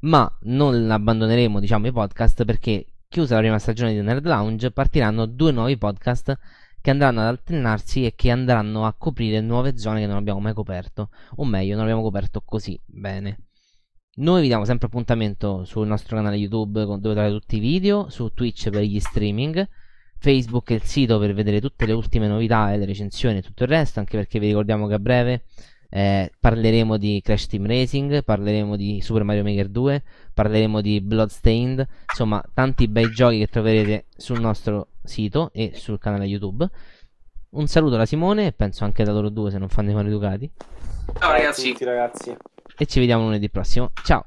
Ma 0.00 0.28
non 0.42 0.90
abbandoneremo, 0.90 1.60
diciamo, 1.60 1.86
i 1.88 1.92
podcast 1.92 2.44
perché 2.46 2.86
chiusa 3.06 3.34
la 3.34 3.40
prima 3.40 3.58
stagione 3.58 3.92
di 3.92 4.00
Nerd 4.00 4.24
Lounge 4.24 4.70
partiranno 4.70 5.26
due 5.26 5.52
nuovi 5.52 5.76
podcast 5.76 6.36
che 6.88 6.94
andranno 6.94 7.20
ad 7.20 7.26
alternarsi 7.26 8.06
e 8.06 8.14
che 8.14 8.30
andranno 8.30 8.86
a 8.86 8.94
coprire 8.96 9.42
nuove 9.42 9.76
zone 9.76 10.00
che 10.00 10.06
non 10.06 10.16
abbiamo 10.16 10.40
mai 10.40 10.54
coperto, 10.54 11.10
o 11.36 11.44
meglio, 11.44 11.74
non 11.74 11.82
abbiamo 11.82 12.00
coperto 12.00 12.40
così 12.42 12.80
bene. 12.86 13.48
Noi 14.16 14.40
vi 14.40 14.46
diamo 14.46 14.64
sempre 14.64 14.86
appuntamento 14.86 15.64
sul 15.64 15.86
nostro 15.86 16.16
canale 16.16 16.36
YouTube 16.36 16.86
dove 16.86 16.98
trovate 16.98 17.30
tutti 17.30 17.56
i 17.56 17.60
video, 17.60 18.08
su 18.08 18.32
Twitch 18.32 18.70
per 18.70 18.84
gli 18.84 18.98
streaming, 19.00 19.68
Facebook 20.16 20.70
è 20.70 20.74
il 20.74 20.82
sito 20.82 21.18
per 21.18 21.34
vedere 21.34 21.60
tutte 21.60 21.84
le 21.84 21.92
ultime 21.92 22.26
novità 22.26 22.72
e 22.72 22.78
le 22.78 22.86
recensioni 22.86 23.36
e 23.36 23.42
tutto 23.42 23.64
il 23.64 23.68
resto, 23.68 23.98
anche 23.98 24.16
perché 24.16 24.38
vi 24.38 24.46
ricordiamo 24.46 24.86
che 24.86 24.94
a 24.94 24.98
breve 24.98 25.44
eh, 25.90 26.32
parleremo 26.40 26.96
di 26.96 27.20
Crash 27.22 27.48
Team 27.48 27.66
Racing, 27.66 28.24
parleremo 28.24 28.76
di 28.76 29.02
Super 29.02 29.24
Mario 29.24 29.42
Maker 29.42 29.68
2, 29.68 30.02
parleremo 30.32 30.80
di 30.80 31.02
Bloodstained, 31.02 31.86
insomma 32.08 32.42
tanti 32.54 32.88
bei 32.88 33.10
giochi 33.10 33.40
che 33.40 33.46
troverete 33.46 34.06
sul 34.16 34.40
nostro 34.40 34.88
sito 35.08 35.50
e 35.52 35.72
sul 35.74 35.98
canale 35.98 36.26
YouTube. 36.26 36.68
Un 37.50 37.66
saluto 37.66 37.96
da 37.96 38.06
Simone 38.06 38.46
e 38.46 38.52
penso 38.52 38.84
anche 38.84 39.02
da 39.02 39.12
loro 39.12 39.30
due 39.30 39.50
se 39.50 39.58
non 39.58 39.68
fanno 39.68 39.90
i 39.90 39.94
maleducati. 39.94 40.50
Ciao 41.18 41.32
ragazzi. 41.32 41.74
Ciao 41.76 41.88
ragazzi. 41.88 42.36
E 42.76 42.86
ci 42.86 43.00
vediamo 43.00 43.24
lunedì 43.24 43.50
prossimo. 43.50 43.90
Ciao. 44.04 44.22